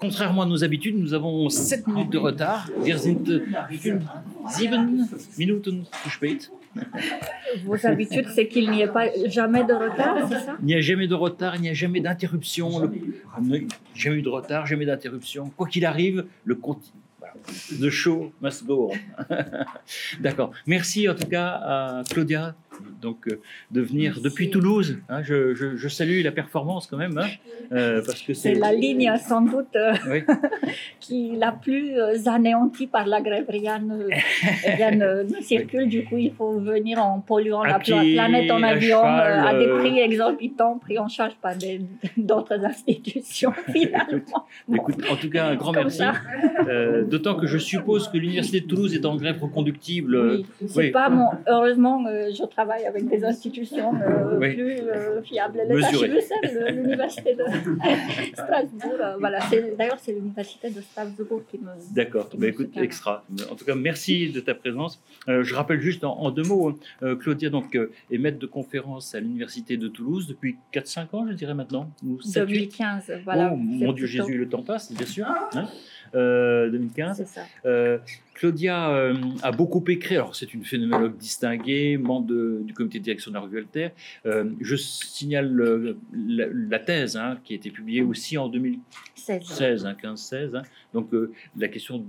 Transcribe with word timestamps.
contrairement 0.00 0.42
à 0.42 0.46
nos 0.46 0.64
habitudes, 0.64 0.96
nous 0.98 1.14
avons 1.14 1.48
7 1.48 1.86
minutes 1.86 2.10
de 2.10 2.18
retard. 2.18 2.68
Wir 2.82 2.98
sind 2.98 3.42
7 4.48 4.72
Minuten 5.38 5.84
zu 6.02 6.10
spät. 6.10 6.50
Vos 7.64 7.84
habitudes, 7.84 8.28
c'est 8.34 8.46
qu'il 8.46 8.70
n'y 8.70 8.80
ait 8.80 8.88
pas 8.88 9.08
jamais 9.26 9.64
de 9.64 9.74
retard, 9.74 10.16
c'est 10.28 10.38
ça? 10.38 10.56
Il 10.60 10.66
n'y 10.66 10.74
a 10.74 10.80
jamais 10.80 11.08
de 11.08 11.14
retard, 11.14 11.56
il 11.56 11.62
n'y 11.62 11.68
a 11.68 11.74
jamais 11.74 12.00
d'interruption. 12.00 12.80
Le... 12.80 12.92
Jamais 13.94 14.18
eu 14.18 14.22
de 14.22 14.28
retard, 14.28 14.66
jamais 14.66 14.86
d'interruption. 14.86 15.50
Quoi 15.56 15.66
qu'il 15.66 15.84
arrive, 15.84 16.26
le. 16.44 16.58
The 17.80 17.90
show 17.90 18.32
must 18.40 18.66
go 18.66 18.90
on. 18.92 19.34
D'accord. 20.20 20.52
Merci 20.66 21.08
en 21.08 21.14
tout 21.14 21.26
cas 21.26 21.48
à 21.48 22.02
Claudia 22.08 22.54
donc 23.00 23.28
euh, 23.28 23.40
de 23.70 23.80
venir 23.80 24.20
depuis 24.22 24.50
Toulouse. 24.50 24.98
Hein, 25.08 25.22
je, 25.22 25.88
salue 25.88 26.22
la 26.22 26.32
performance 26.32 26.86
quand 26.86 26.96
même, 26.96 27.18
hein, 27.18 27.28
euh, 27.72 28.02
parce 28.04 28.22
que 28.22 28.34
c'est 28.34 28.54
la 28.54 28.72
ligne 28.72 29.12
sans 29.18 29.42
doute 29.42 29.74
euh, 29.76 29.92
qui 31.00 31.36
la 31.36 31.52
plus 31.52 31.98
anéantie 32.26 32.86
par 32.86 33.06
la 33.06 33.20
grève. 33.20 33.44
Rien 33.48 33.78
ne, 33.78 35.24
circule, 35.40 35.88
du 35.88 36.04
coup 36.04 36.16
il 36.16 36.32
faut 36.32 36.58
venir 36.58 37.02
en 37.02 37.20
polluant 37.20 37.64
la 37.64 37.78
planète 37.78 38.50
en 38.50 38.62
avion 38.62 39.02
à 39.02 39.54
des 39.58 39.68
prix 39.68 39.98
exorbitants, 39.98 40.78
pris 40.78 40.98
en 40.98 41.08
charge 41.08 41.34
par 41.40 41.54
d'autres 42.16 42.64
institutions 42.64 43.52
finalement. 43.72 44.46
Écoute, 44.72 45.04
en 45.10 45.16
tout 45.16 45.30
cas 45.30 45.48
un 45.48 45.56
grand 45.56 45.72
merci. 45.72 46.02
D'autant 47.08 47.34
que 47.34 47.46
je 47.46 47.58
suppose 47.58 48.08
que 48.08 48.16
l'université 48.16 48.60
de 48.60 48.66
Toulouse 48.66 48.94
est 48.94 49.04
en 49.04 49.16
grève. 49.16 49.38
Oui, 50.76 50.90
pas 50.90 51.08
mon. 51.08 51.28
Heureusement, 51.46 52.04
je 52.06 52.44
travaille 52.46 52.69
avec 52.86 53.08
des 53.08 53.24
institutions 53.24 53.92
euh, 53.94 54.38
plus 54.38 54.80
euh, 54.80 55.22
fiables. 55.22 55.60
l'université 55.68 57.34
de 57.34 57.44
Strasbourg. 58.34 58.98
Euh, 59.00 59.16
voilà, 59.18 59.38
d'ailleurs, 59.76 59.98
c'est 60.00 60.12
l'université 60.12 60.70
de 60.70 60.80
Strasbourg 60.80 61.42
qui 61.50 61.58
me. 61.58 61.70
D'accord, 61.94 62.28
bah, 62.36 62.48
écoute, 62.48 62.76
extra. 62.76 63.24
En 63.50 63.54
tout 63.54 63.64
cas, 63.64 63.74
merci 63.74 64.30
de 64.30 64.40
ta 64.40 64.54
présence. 64.54 65.00
je 65.26 65.54
rappelle 65.54 65.80
juste 65.80 66.04
en, 66.04 66.30
deux 66.30 66.44
mots, 66.44 66.78
hein, 67.02 67.16
Claudia 67.16 67.50
donc, 67.50 67.78
est 68.10 68.18
maître 68.18 68.38
de 68.38 68.46
conférence 68.46 69.14
à 69.14 69.20
l'université 69.20 69.76
de 69.76 69.88
Toulouse 69.88 70.26
depuis 70.26 70.56
4-5 70.72 71.16
ans, 71.16 71.26
je 71.28 71.34
dirais 71.34 71.54
maintenant. 71.54 71.90
Ou 72.06 72.20
7, 72.20 72.46
2015, 72.46 73.12
voilà. 73.24 73.50
Oh, 73.52 73.56
mon 73.56 73.92
Dieu 73.92 74.06
Jésus, 74.06 74.36
le 74.38 74.48
temps 74.48 74.62
passe, 74.62 74.92
bien 74.92 75.06
sûr. 75.06 75.26
Hein 75.26 75.68
2015. 76.12 77.24
Ça. 77.24 77.42
Euh, 78.40 78.50
Claudia 78.50 78.90
euh, 78.90 79.14
a 79.42 79.52
beaucoup 79.52 79.84
écrit. 79.88 80.16
Alors, 80.16 80.34
c'est 80.34 80.52
une 80.54 80.64
phénoménologue 80.64 81.16
distinguée, 81.16 81.96
membre 81.96 82.62
du 82.62 82.74
comité 82.74 82.98
de 82.98 83.04
direction 83.04 83.30
de 83.30 83.36
la 83.36 83.42
revue 83.42 83.58
Alter. 83.58 83.90
Euh, 84.26 84.50
je 84.60 84.76
signale 84.76 85.96
la, 86.12 86.78
thèse 86.78 87.16
hein, 87.16 87.38
qui 87.44 87.52
a 87.52 87.56
été 87.56 87.70
publiée 87.70 88.02
aussi 88.02 88.38
en 88.38 88.48
2016, 88.48 89.86
15-16. 90.02 90.56
Hein. 90.56 90.62
Donc, 90.94 91.10
la 91.56 91.68
question 91.68 92.04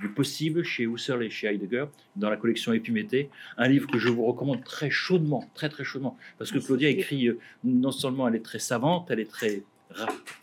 du 0.00 0.08
possible 0.08 0.64
chez 0.64 0.84
Husserl 0.84 1.22
et 1.22 1.30
chez 1.30 1.46
Heidegger 1.48 1.86
dans 2.16 2.30
la 2.30 2.36
collection 2.36 2.72
Épiméthée, 2.72 3.30
un 3.56 3.68
livre 3.68 3.88
que 3.88 3.98
je 3.98 4.08
vous 4.08 4.24
recommande 4.24 4.64
très 4.64 4.90
chaudement, 4.90 5.48
très 5.54 5.68
très 5.68 5.84
chaudement, 5.84 6.16
parce 6.38 6.50
que 6.50 6.58
Claudia 6.58 6.88
écrit 6.88 7.28
non 7.64 7.92
seulement 7.92 8.26
elle 8.28 8.34
est 8.34 8.44
très 8.44 8.58
savante, 8.58 9.10
elle 9.10 9.20
est 9.20 9.30
très 9.30 9.62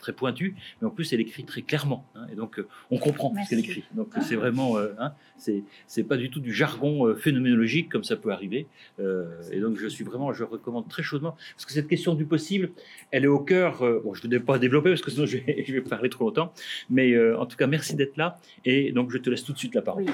très 0.00 0.12
pointue, 0.12 0.54
mais 0.80 0.88
en 0.88 0.90
plus 0.90 1.12
elle 1.12 1.20
écrit 1.20 1.44
très 1.44 1.62
clairement. 1.62 2.06
Hein, 2.14 2.26
et 2.32 2.36
donc 2.36 2.58
euh, 2.58 2.68
on 2.90 2.98
comprend 2.98 3.32
ce 3.44 3.50
qu'elle 3.50 3.60
écrit. 3.60 3.84
Donc 3.94 4.08
c'est 4.22 4.36
vraiment, 4.36 4.78
euh, 4.78 4.92
hein, 4.98 5.12
c'est 5.36 6.04
pas 6.04 6.16
du 6.16 6.30
tout 6.30 6.40
du 6.40 6.52
jargon 6.52 7.06
euh, 7.06 7.14
phénoménologique 7.14 7.88
comme 7.88 8.04
ça 8.04 8.16
peut 8.16 8.32
arriver. 8.32 8.66
et 8.98 9.60
donc 9.60 9.78
je 9.78 9.86
suis 9.86 10.04
vraiment, 10.04 10.32
je 10.32 10.44
recommande 10.44 10.88
très 10.88 11.02
chaudement 11.02 11.36
parce 11.54 11.66
que 11.66 11.72
cette 11.72 11.88
question 11.88 12.14
du 12.14 12.24
possible, 12.24 12.70
elle 13.10 13.24
est 13.24 13.28
au 13.28 13.40
cœur. 13.40 13.78
bon, 14.02 14.14
je 14.14 14.26
ne 14.26 14.30
vais 14.30 14.40
pas 14.40 14.58
développer 14.58 14.90
parce 14.90 15.02
que 15.02 15.10
sinon 15.10 15.26
je 15.26 15.38
vais, 15.38 15.64
je 15.66 15.72
vais 15.72 15.80
parler 15.80 16.10
trop 16.10 16.26
longtemps. 16.26 16.52
Mais 16.88 17.18
en 17.34 17.46
tout 17.46 17.56
cas, 17.56 17.66
merci 17.66 17.94
d'être 17.94 18.16
là. 18.16 18.38
Et 18.64 18.92
donc 18.92 19.10
je 19.10 19.18
te 19.18 19.30
laisse 19.30 19.44
tout 19.44 19.52
de 19.52 19.58
suite 19.58 19.74
la 19.74 19.82
parole. 19.82 20.06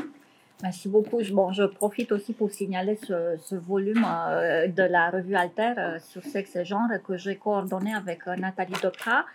Merci 0.63 0.89
beaucoup. 0.89 1.21
Bon, 1.33 1.53
je 1.53 1.65
profite 1.65 2.13
aussi 2.13 2.33
pour 2.33 2.51
signaler 2.51 2.99
ce, 3.07 3.55
volume 3.55 4.07
euh, 4.09 4.67
de 4.69 4.83
la 4.83 5.11
revue 5.11 5.35
Alter 5.35 5.75
euh, 5.77 5.99
sur 5.99 6.25
sexe 6.25 6.57
et 6.57 6.65
genre 6.65 6.89
que 7.07 7.19
j'ai 7.19 7.37
coordonné 7.37 7.93
avec 7.93 8.27
euh, 8.27 8.37
Nathalie 8.37 8.73
Dotra 8.83 9.27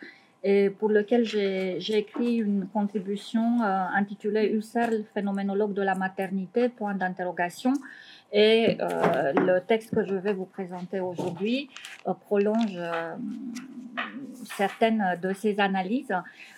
et 0.44 0.72
pour 0.72 0.90
lequel 0.90 1.24
j'ai 1.24 1.78
écrit 1.96 2.38
une 2.38 2.68
contribution 2.74 3.62
intitulée 3.62 4.48
Husserl, 4.52 5.04
phénoménologue 5.14 5.74
de 5.74 5.84
la 5.84 5.94
maternité, 5.94 6.68
point 6.68 6.96
d'interrogation. 6.96 7.74
Et 8.32 8.78
le 8.80 9.60
texte 9.60 9.94
que 9.94 10.06
je 10.06 10.16
vais 10.16 10.34
vous 10.34 10.46
présenter 10.46 11.00
aujourd'hui 11.00 11.70
prolonge 12.28 12.78
certaines 14.46 15.18
de 15.22 15.34
ces 15.34 15.60
analyses. 15.60 16.14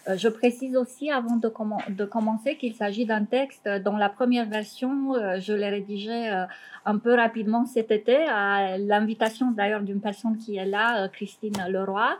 Euh, 0.07 0.17
je 0.17 0.27
précise 0.27 0.75
aussi 0.75 1.11
avant 1.11 1.37
de, 1.37 2.05
commencer 2.05 2.57
qu'il 2.57 2.75
s'agit 2.75 3.05
d'un 3.05 3.25
texte 3.25 3.67
dont 3.67 3.97
la 3.97 4.09
première 4.09 4.47
version, 4.47 5.15
euh, 5.15 5.39
je 5.39 5.53
l'ai 5.53 5.69
rédigé 5.69 6.29
euh, 6.29 6.45
un 6.85 6.97
peu 6.97 7.13
rapidement 7.15 7.65
cet 7.65 7.91
été 7.91 8.15
à 8.27 8.77
l'invitation 8.77 9.51
d'ailleurs 9.51 9.81
d'une 9.81 10.01
personne 10.01 10.37
qui 10.37 10.57
est 10.57 10.65
là, 10.65 11.07
Christine 11.07 11.53
Leroy, 11.69 12.17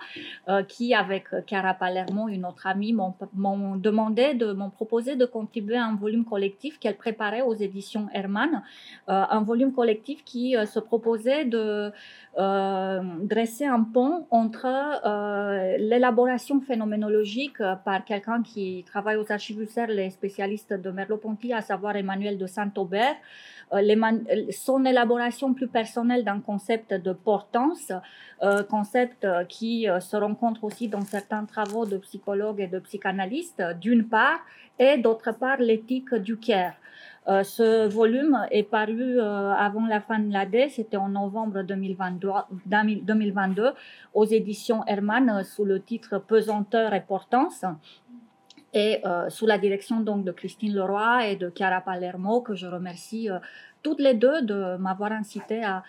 qui 0.70 0.94
avec 0.94 1.26
Chiara 1.46 1.74
Palermo, 1.74 2.30
une 2.30 2.46
autre 2.46 2.66
amie, 2.66 2.94
m'ont 2.94 3.76
demandé, 3.76 4.36
de, 4.36 4.54
m'ont 4.54 4.70
proposé 4.70 5.18
de 5.18 5.26
contribuer 5.26 5.76
à 5.76 5.84
un 5.84 5.96
volume 5.96 6.24
collectif 6.24 6.80
qu'elle 6.80 6.96
préparait 6.96 7.42
aux 7.42 7.56
éditions 7.56 8.08
Hermann, 8.14 8.64
volume 9.44 9.74
collectif 9.74 10.24
qui 10.24 10.56
se 10.66 10.80
proposait 10.80 11.46
de 11.46 11.92
dresser 12.36 13.66
un 13.66 13.84
pont 13.84 14.26
entre 14.32 14.68
l'élaboration 15.78 16.62
phénoménologique 16.62 17.60
par 17.86 18.04
quelqu'un 18.06 18.42
qui 18.42 18.84
travaille 18.88 19.18
aux 19.18 19.32
archives 19.32 19.62
UCER, 19.62 19.88
les 19.88 20.10
spécialistes 20.10 20.74
de 20.74 20.90
Merleau-Ponty, 20.92 21.54
à 21.54 21.62
savoir 21.62 21.96
Emmanuel 21.96 22.38
de 22.38 22.48
Saint-Aubert, 22.48 23.16
euh, 23.74 24.20
son 24.52 24.86
élaboration 24.86 25.54
plus 25.54 25.68
personnelle 25.68 26.24
d'un 26.24 26.40
concept 26.40 26.94
de 26.94 27.14
portance, 27.14 27.92
euh, 28.42 28.64
concept 28.64 29.26
qui 29.50 29.90
euh, 29.90 30.00
se 30.00 30.16
rencontre 30.16 30.64
aussi 30.64 30.88
dans 30.88 31.02
certains 31.02 31.46
travaux 31.46 31.86
de 31.86 31.98
psychologues 31.98 32.60
et 32.62 32.68
de 32.68 32.80
psychanalystes, 32.80 33.64
d'une 33.80 34.08
part, 34.08 34.40
et 34.80 34.98
d'autre 34.98 35.32
part 35.32 35.58
l'éthique 35.58 36.14
du 36.16 36.38
care. 36.38 36.74
Ce 37.26 37.88
volume 37.88 38.46
est 38.52 38.64
paru 38.64 39.20
avant 39.20 39.86
la 39.86 40.02
fin 40.02 40.20
de 40.20 40.32
l'année, 40.32 40.70
c'était 40.70 40.98
en 40.98 41.10
novembre 41.10 41.64
2022, 41.64 42.30
2022, 42.66 43.72
aux 44.14 44.26
éditions 44.26 44.84
Hermann 44.88 45.44
sous 45.44 45.64
le 45.64 45.82
titre 45.82 46.18
Pesanteur 46.18 46.94
et 46.94 47.02
portance 47.02 47.64
et 48.74 49.02
euh, 49.06 49.30
sous 49.30 49.46
la 49.46 49.58
direction 49.58 50.02
donc 50.02 50.26
de 50.26 50.32
Christine 50.32 50.74
Leroy 50.74 51.28
et 51.28 51.36
de 51.36 51.52
Chiara 51.56 51.82
Palermo, 51.82 52.42
que 52.42 52.56
je 52.56 52.66
remercie 52.68 53.30
euh, 53.30 53.40
toutes 53.84 54.00
les 54.00 54.16
deux 54.16 54.42
de 54.42 54.78
m'avoir 54.78 55.12
incité 55.12 55.64
euh, 55.64 55.80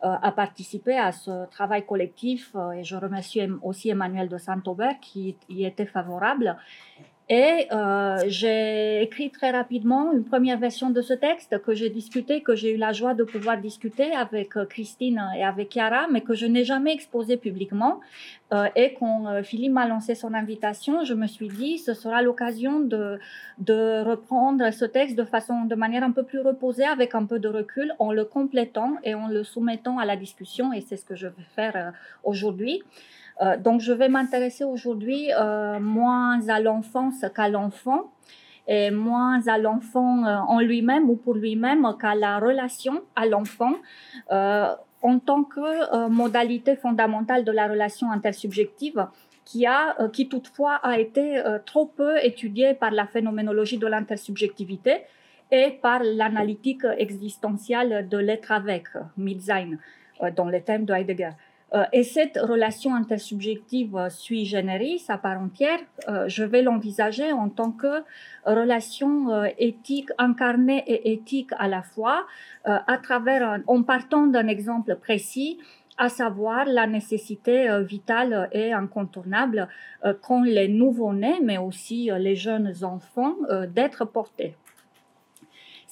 à, 0.00 0.32
participer 0.32 0.98
à 0.98 1.12
ce 1.12 1.48
travail 1.50 1.86
collectif. 1.86 2.54
et 2.76 2.82
je 2.82 2.96
remercie 2.96 3.40
aussi 3.62 3.90
Emmanuel 3.90 4.28
de 4.28 4.36
Saint-Aubert 4.36 4.98
qui 5.00 5.36
y 5.48 5.64
était 5.64 5.86
favorable. 5.86 6.56
Et 7.30 7.68
euh, 7.72 8.18
j'ai 8.26 9.02
écrit 9.02 9.30
très 9.30 9.50
rapidement 9.50 10.12
une 10.12 10.24
première 10.24 10.58
version 10.58 10.90
de 10.90 11.00
ce 11.00 11.14
texte 11.14 11.58
que 11.62 11.72
j'ai 11.72 11.88
discuté, 11.88 12.42
que 12.42 12.54
j'ai 12.54 12.74
eu 12.74 12.76
la 12.76 12.92
joie 12.92 13.14
de 13.14 13.24
pouvoir 13.24 13.56
discuter 13.56 14.12
avec 14.12 14.58
euh, 14.58 14.66
Christine 14.66 15.22
et 15.34 15.42
avec 15.42 15.72
Chiara, 15.72 16.06
mais 16.12 16.20
que 16.20 16.34
je 16.34 16.44
n'ai 16.44 16.64
jamais 16.64 16.92
exposé 16.92 17.38
publiquement. 17.38 18.00
Euh, 18.52 18.66
et 18.76 18.92
quand 18.92 19.42
Philippe 19.42 19.72
m'a 19.72 19.88
lancé 19.88 20.14
son 20.14 20.34
invitation, 20.34 21.02
je 21.04 21.14
me 21.14 21.26
suis 21.26 21.48
dit 21.48 21.78
ce 21.78 21.94
sera 21.94 22.20
l'occasion 22.20 22.80
de, 22.80 23.18
de 23.56 24.02
reprendre 24.04 24.70
ce 24.70 24.84
texte 24.84 25.16
de 25.16 25.24
façon, 25.24 25.64
de 25.64 25.74
manière 25.74 26.02
un 26.02 26.12
peu 26.12 26.24
plus 26.24 26.40
reposée, 26.40 26.84
avec 26.84 27.14
un 27.14 27.24
peu 27.24 27.38
de 27.38 27.48
recul, 27.48 27.94
en 28.00 28.12
le 28.12 28.26
complétant 28.26 28.96
et 29.02 29.14
en 29.14 29.28
le 29.28 29.44
soumettant 29.44 29.96
à 29.98 30.04
la 30.04 30.16
discussion. 30.16 30.74
Et 30.74 30.82
c'est 30.82 30.98
ce 30.98 31.06
que 31.06 31.16
je 31.16 31.28
vais 31.28 31.46
faire 31.56 31.94
aujourd'hui. 32.22 32.82
Euh, 33.42 33.56
donc, 33.56 33.80
je 33.80 33.92
vais 33.92 34.08
m'intéresser 34.08 34.64
aujourd'hui 34.64 35.30
euh, 35.32 35.80
moins 35.80 36.48
à 36.48 36.60
l'enfance 36.60 37.24
qu'à 37.34 37.48
l'enfant 37.48 38.12
et 38.66 38.90
moins 38.90 39.46
à 39.48 39.58
l'enfant 39.58 40.24
euh, 40.24 40.36
en 40.36 40.60
lui-même 40.60 41.10
ou 41.10 41.16
pour 41.16 41.34
lui-même 41.34 41.86
qu'à 42.00 42.14
la 42.14 42.38
relation 42.38 43.02
à 43.14 43.26
l'enfant 43.26 43.74
en 44.30 45.18
tant 45.18 45.44
que 45.44 46.08
modalité 46.08 46.76
fondamentale 46.76 47.44
de 47.44 47.52
la 47.52 47.68
relation 47.68 48.10
intersubjective 48.10 49.06
qui, 49.44 49.66
a, 49.66 49.94
qui 50.14 50.30
toutefois 50.30 50.76
a 50.76 50.98
été 50.98 51.42
trop 51.66 51.84
peu 51.84 52.16
étudiée 52.24 52.72
par 52.72 52.90
la 52.90 53.06
phénoménologie 53.06 53.76
de 53.76 53.86
l'intersubjectivité 53.86 55.02
et 55.50 55.72
par 55.82 56.02
l'analytique 56.02 56.86
existentielle 56.96 58.08
de 58.08 58.16
l'être 58.16 58.50
avec, 58.50 58.86
Mitsein, 59.18 59.72
dans 60.34 60.48
les 60.48 60.62
thèmes 60.62 60.86
de 60.86 60.94
Heidegger. 60.94 61.32
Euh, 61.74 61.84
et 61.92 62.04
cette 62.04 62.38
relation 62.40 62.94
intersubjective 62.94 63.96
euh, 63.96 64.08
sui 64.08 64.44
generis, 64.44 65.04
à 65.08 65.18
part 65.18 65.40
entière, 65.40 65.80
euh, 66.08 66.28
je 66.28 66.44
vais 66.44 66.62
l'envisager 66.62 67.32
en 67.32 67.48
tant 67.48 67.72
que 67.72 68.04
relation 68.46 69.44
éthique 69.58 70.10
incarnée 70.18 70.84
et 70.86 71.12
éthique 71.12 71.50
à 71.58 71.66
la 71.66 71.82
fois, 71.82 72.26
à 72.64 72.98
travers, 72.98 73.60
en 73.66 73.82
partant 73.82 74.26
d'un 74.26 74.48
exemple 74.48 74.96
précis, 74.96 75.58
à 75.96 76.10
savoir 76.10 76.66
la 76.66 76.86
nécessité 76.86 77.68
vitale 77.82 78.50
et 78.52 78.74
incontournable 78.74 79.68
qu'ont 80.20 80.42
les 80.42 80.68
nouveau-nés, 80.68 81.40
mais 81.42 81.56
aussi 81.56 82.10
les 82.18 82.36
jeunes 82.36 82.74
enfants, 82.82 83.36
d'être 83.74 84.04
portés. 84.04 84.56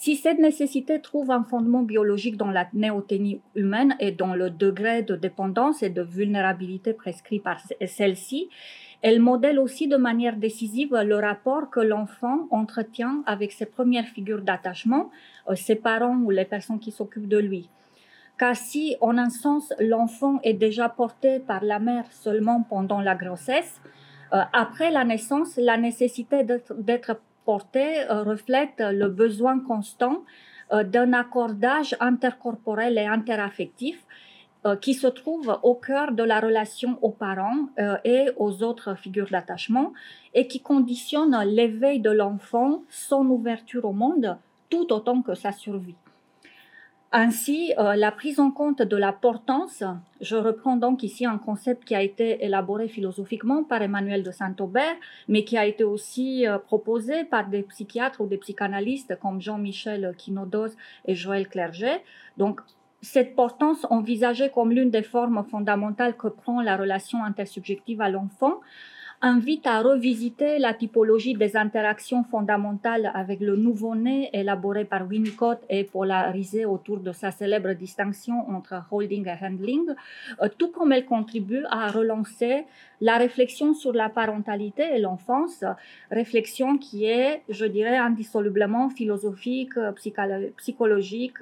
Si 0.03 0.17
cette 0.17 0.41
nécessité 0.41 1.01
trouve 1.01 1.31
un 1.31 1.45
fondement 1.45 1.83
biologique 1.83 2.37
dans 2.37 2.51
la 2.51 2.67
néoténie 2.73 3.41
humaine 3.55 3.95
et 4.01 4.11
dans 4.11 4.35
le 4.35 4.51
degré 4.51 5.05
de 5.05 5.15
dépendance 5.15 5.85
et 5.85 5.91
de 5.91 6.03
vulnérabilité 6.03 6.93
prescrit 6.93 7.39
par 7.39 7.61
celle-ci, 7.87 8.49
elle 9.03 9.21
modèle 9.21 9.61
aussi 9.61 9.87
de 9.87 9.97
manière 9.97 10.37
décisive 10.39 10.93
le 10.93 11.15
rapport 11.15 11.71
que 11.71 11.79
l'enfant 11.79 12.49
entretient 12.51 13.23
avec 13.27 13.53
ses 13.53 13.65
premières 13.65 14.09
figures 14.09 14.43
d'attachement, 14.43 15.13
euh, 15.49 15.55
ses 15.55 15.77
parents 15.77 16.17
ou 16.17 16.31
les 16.31 16.47
personnes 16.47 16.81
qui 16.81 16.91
s'occupent 16.91 17.29
de 17.29 17.39
lui. 17.39 17.71
Car 18.41 18.57
si, 18.57 18.97
en 19.01 19.17
un 19.17 19.31
sens, 19.31 19.73
l'enfant 19.79 20.41
est 20.43 20.55
déjà 20.55 20.89
porté 20.89 21.39
par 21.39 21.63
la 21.63 21.79
mère 21.79 22.11
seulement 22.11 22.67
pendant 22.69 23.01
la 23.01 23.15
grossesse, 23.15 23.81
euh, 24.33 24.41
après 24.53 24.91
la 24.91 25.05
naissance, 25.05 25.57
la 25.59 25.77
nécessité 25.77 26.43
d'être 26.43 27.21
portée 27.45 28.03
euh, 28.11 28.23
reflète 28.23 28.79
le 28.79 29.09
besoin 29.09 29.61
constant 29.61 30.25
euh, 30.73 30.85
d'un 30.85 31.13
accordage 31.13 31.97
intercorporel 32.01 32.99
et 32.99 33.07
interaffectif 33.07 34.05
euh, 34.65 34.77
qui 34.77 34.95
se 34.95 35.07
trouve 35.07 35.59
au 35.63 35.75
cœur 35.75 36.13
de 36.13 36.23
la 36.23 36.41
relation 36.41 36.99
aux 37.03 37.11
parents 37.11 37.69
et 38.05 38.29
aux 38.37 38.63
autres 38.63 38.95
figures 38.97 39.29
d'attachement 39.31 39.93
et 40.35 40.47
qui 40.47 40.61
conditionne 40.61 41.37
l'éveil 41.45 42.01
de 42.01 42.11
l'enfant, 42.11 42.83
son 42.89 43.27
ouverture 43.27 43.85
au 43.85 43.93
monde, 43.93 44.37
tout 44.71 44.93
autant 44.93 45.23
que 45.23 45.35
sa 45.35 45.53
survie. 45.53 45.97
Ainsi, 47.15 47.75
euh, 47.79 47.95
la 47.95 48.11
prise 48.11 48.41
en 48.41 48.51
compte 48.51 48.81
de 48.81 48.97
la 48.97 49.13
portance, 49.13 49.85
je 50.23 50.35
reprends 50.35 50.77
donc 50.77 51.03
ici 51.03 51.27
un 51.27 51.37
concept 51.37 51.85
qui 51.85 51.95
a 51.95 52.01
été 52.01 52.43
élaboré 52.43 52.89
philosophiquement 52.89 53.65
par 53.65 53.83
Emmanuel 53.83 54.23
de 54.23 54.31
Saint-Aubert, 54.31 54.97
mais 55.29 55.45
qui 55.45 55.59
a 55.59 55.67
été 55.67 55.85
aussi 55.85 56.47
euh, 56.47 56.57
proposé 56.57 57.25
par 57.25 57.51
des 57.51 57.65
psychiatres 57.65 58.23
ou 58.23 58.27
des 58.27 58.39
psychanalystes 58.39 59.19
comme 59.21 59.43
Jean-Michel 59.43 60.15
Quinodos 60.17 60.75
et 61.05 61.15
Joël 61.15 61.49
Clerget. 61.49 62.03
Donc, 62.39 62.63
cette 63.03 63.37
portance 63.37 63.87
envisagée 63.91 64.49
comme 64.49 64.73
l'une 64.73 64.91
des 64.91 65.03
formes 65.03 65.45
fondamentales 65.51 66.17
que 66.17 66.29
prend 66.29 66.63
la 66.63 66.79
relation 66.79 67.23
intersubjective 67.25 68.01
à 68.01 68.09
l'enfant, 68.09 68.61
invite 69.25 69.69
à 69.69 69.81
revisiter 69.83 70.59
la 70.59 70.75
typologie 70.75 71.35
des 71.35 71.57
interactions 71.57 72.25
fondamentales 72.25 73.13
avec 73.15 73.39
le 73.41 73.55
nouveau-né 73.55 74.31
élaboré 74.33 74.85
par 74.85 75.07
Winnicott 75.07 75.61
et 75.71 75.85
polarisé 75.85 76.65
autour 76.65 76.99
de 76.99 77.13
sa 77.13 77.31
célèbre 77.31 77.73
distinction 77.73 78.51
entre 78.51 78.85
holding 78.91 79.29
et 79.29 79.45
handling, 79.45 79.87
euh, 80.43 80.49
tout 80.59 80.73
comme 80.73 80.91
elle 80.91 81.05
contribue 81.05 81.65
à 81.71 81.89
relancer 81.93 82.65
la 83.01 83.17
réflexion 83.17 83.75
sur 83.75 83.93
la 83.93 84.09
parentalité 84.09 84.83
et 84.83 84.99
l'enfance, 84.99 85.65
réflexion 86.11 86.77
qui 86.77 87.05
est, 87.05 87.43
je 87.49 87.65
dirais, 87.65 87.97
indissolublement 87.97 88.91
philosophique, 88.91 89.75
psychologique, 90.57 91.39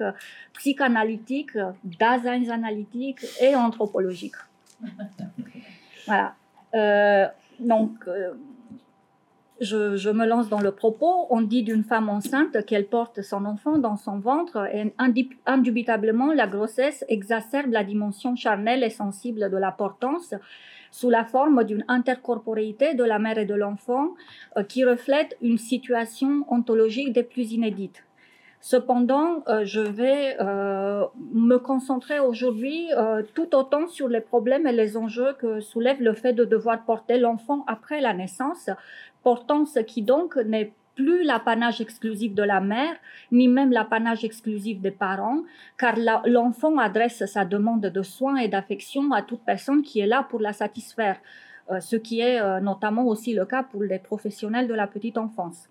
psychanalytique, 0.53 1.57
daseinsanalytique 1.83 3.25
et 3.41 3.55
anthropologique. 3.55 4.35
Voilà. 6.07 6.33
Euh, 6.73 7.27
donc, 7.61 7.91
euh, 8.07 8.33
je, 9.61 10.09
me 10.09 10.25
lance 10.25 10.49
dans 10.49 10.59
le 10.59 10.71
propos. 10.71 11.27
On 11.29 11.41
dit 11.41 11.63
d'une 11.63 11.83
femme 11.83 12.09
enceinte 12.09 12.65
qu'elle 12.65 12.87
porte 12.87 13.21
son 13.21 13.45
enfant 13.45 13.77
dans 13.77 13.95
son 13.95 14.19
ventre 14.19 14.67
et 14.73 14.93
indubitablement, 15.45 16.33
la 16.33 16.47
grossesse 16.47 17.05
exacerbe 17.07 17.71
la 17.71 17.83
dimension 17.83 18.35
charnelle 18.35 18.83
et 18.83 18.89
sensible 18.89 19.49
de 19.51 19.57
la 19.57 19.71
portance 19.71 20.33
sous 20.89 21.09
la 21.09 21.23
forme 21.23 21.63
d'une 21.63 21.85
intercorporéité 21.87 22.95
de 22.95 23.03
la 23.03 23.19
mère 23.19 23.37
et 23.37 23.45
de 23.45 23.53
l'enfant 23.53 24.09
euh, 24.57 24.63
qui 24.63 24.83
reflète 24.83 25.37
une 25.41 25.57
situation 25.57 26.43
ontologique 26.49 27.13
des 27.13 27.23
plus 27.23 27.53
inédites. 27.53 28.03
Cependant, 28.61 29.43
euh, 29.47 29.65
je 29.65 29.81
vais 29.81 30.37
euh, 30.39 31.03
me 31.33 31.57
concentrer 31.57 32.19
aujourd'hui 32.19 32.89
euh, 32.95 33.23
tout 33.33 33.55
autant 33.55 33.87
sur 33.87 34.07
les 34.07 34.21
problèmes 34.21 34.67
et 34.67 34.71
les 34.71 34.97
enjeux 34.97 35.33
que 35.39 35.61
soulève 35.61 35.99
le 35.99 36.13
fait 36.13 36.33
de 36.33 36.45
devoir 36.45 36.85
porter 36.85 37.17
l'enfant 37.17 37.63
après 37.65 38.01
la 38.01 38.13
naissance, 38.13 38.69
portant 39.23 39.65
ce 39.65 39.79
qui 39.79 40.03
donc 40.03 40.35
n'est 40.35 40.73
plus 40.93 41.23
l'apanage 41.23 41.81
exclusif 41.81 42.35
de 42.35 42.43
la 42.43 42.61
mère, 42.61 42.93
ni 43.31 43.47
même 43.47 43.71
l'apanage 43.71 44.23
exclusif 44.23 44.79
des 44.79 44.91
parents, 44.91 45.41
car 45.79 45.95
l'enfant 46.27 46.77
adresse 46.77 47.25
sa 47.25 47.45
demande 47.45 47.81
de 47.81 48.03
soins 48.03 48.35
et 48.35 48.47
d'affection 48.47 49.11
à 49.11 49.23
toute 49.23 49.41
personne 49.43 49.81
qui 49.81 50.01
est 50.01 50.07
là 50.07 50.27
pour 50.29 50.39
la 50.39 50.53
satisfaire, 50.53 51.17
ce 51.79 51.95
qui 51.95 52.19
est 52.19 52.59
notamment 52.59 53.07
aussi 53.07 53.33
le 53.33 53.45
cas 53.45 53.63
pour 53.63 53.81
les 53.81 53.99
professionnels 53.99 54.67
de 54.67 54.73
la 54.73 54.85
petite 54.85 55.17
enfance. 55.17 55.70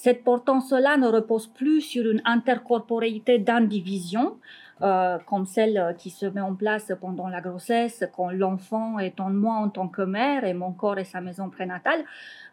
Cette 0.00 0.22
portance-là 0.22 0.96
ne 0.96 1.08
repose 1.08 1.48
plus 1.48 1.80
sur 1.80 2.08
une 2.08 2.22
intercorporéité 2.24 3.40
d'indivision, 3.40 4.36
euh, 4.80 5.18
comme 5.26 5.44
celle 5.44 5.96
qui 5.98 6.10
se 6.10 6.24
met 6.26 6.40
en 6.40 6.54
place 6.54 6.92
pendant 7.00 7.28
la 7.28 7.40
grossesse, 7.40 8.04
quand 8.14 8.30
l'enfant 8.30 9.00
est 9.00 9.18
en 9.18 9.30
moi 9.30 9.56
en 9.56 9.68
tant 9.68 9.88
que 9.88 10.02
mère 10.02 10.44
et 10.44 10.54
mon 10.54 10.72
corps 10.72 10.98
est 10.98 11.04
sa 11.04 11.20
maison 11.20 11.50
prénatale, 11.50 12.04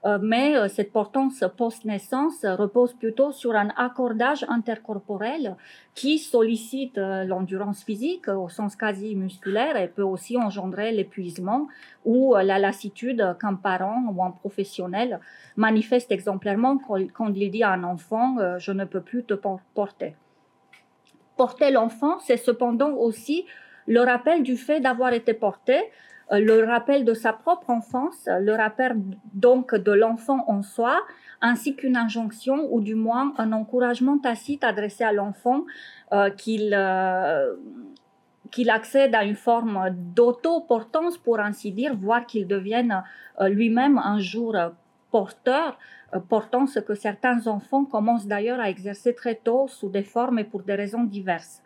euh, 0.05 0.17
mais 0.19 0.57
euh, 0.57 0.67
cette 0.67 0.91
portance 0.91 1.43
post-naissance 1.55 2.43
repose 2.43 2.93
plutôt 2.93 3.31
sur 3.31 3.55
un 3.55 3.69
accordage 3.77 4.43
intercorporel 4.49 5.55
qui 5.93 6.17
sollicite 6.17 6.97
l'endurance 6.97 7.83
physique 7.83 8.27
au 8.27 8.49
sens 8.49 8.75
quasi 8.75 9.15
musculaire 9.15 9.77
et 9.77 9.87
peut 9.87 10.01
aussi 10.01 10.35
engendrer 10.37 10.91
l'épuisement 10.91 11.67
ou 12.05 12.35
la 12.35 12.59
lassitude 12.59 13.37
qu'un 13.39 13.55
parent 13.55 14.03
ou 14.13 14.21
un 14.23 14.31
professionnel 14.31 15.19
manifeste 15.55 16.11
exemplairement 16.11 16.77
quand 16.77 17.33
il 17.33 17.49
dit 17.49 17.63
à 17.63 17.71
un 17.71 17.83
enfant 17.83 18.57
je 18.57 18.71
ne 18.73 18.83
peux 18.83 19.01
plus 19.01 19.23
te 19.23 19.35
porter 19.73 20.15
porter 21.37 21.71
l'enfant, 21.71 22.19
c'est 22.19 22.37
cependant 22.37 22.91
aussi 22.91 23.45
le 23.87 24.01
rappel 24.01 24.43
du 24.43 24.57
fait 24.57 24.79
d'avoir 24.79 25.13
été 25.13 25.33
porté, 25.33 25.79
euh, 26.31 26.39
le 26.39 26.63
rappel 26.65 27.05
de 27.05 27.13
sa 27.13 27.33
propre 27.33 27.69
enfance, 27.69 28.27
le 28.27 28.53
rappel 28.53 28.95
donc 29.33 29.75
de 29.75 29.91
l'enfant 29.91 30.43
en 30.47 30.63
soi, 30.63 31.03
ainsi 31.41 31.75
qu'une 31.75 31.97
injonction 31.97 32.67
ou 32.71 32.81
du 32.81 32.95
moins 32.95 33.33
un 33.37 33.51
encouragement 33.51 34.17
tacite 34.17 34.63
adressé 34.63 35.03
à 35.03 35.11
l'enfant 35.11 35.65
euh, 36.13 36.29
qu'il 36.31 36.73
euh, 36.73 37.53
qu'il 38.51 38.69
accède 38.69 39.13
à 39.15 39.23
une 39.23 39.35
forme 39.35 39.89
d'auto-portance, 40.15 41.17
pour 41.17 41.39
ainsi 41.39 41.71
dire, 41.71 41.93
voire 41.95 42.25
qu'il 42.25 42.47
devienne 42.47 43.03
lui-même 43.41 43.97
un 43.97 44.19
jour 44.19 44.55
porteur 45.15 45.77
euh, 46.13 46.19
portant 46.19 46.65
ce 46.67 46.79
que 46.87 46.93
certains 46.93 47.47
enfants 47.47 47.85
commencent 47.85 48.27
d'ailleurs 48.33 48.59
à 48.59 48.69
exercer 48.69 49.15
très 49.15 49.35
tôt 49.47 49.63
sous 49.77 49.89
des 49.97 50.03
formes 50.03 50.39
et 50.39 50.43
pour 50.51 50.61
des 50.63 50.77
raisons 50.83 51.05
diverses. 51.05 51.61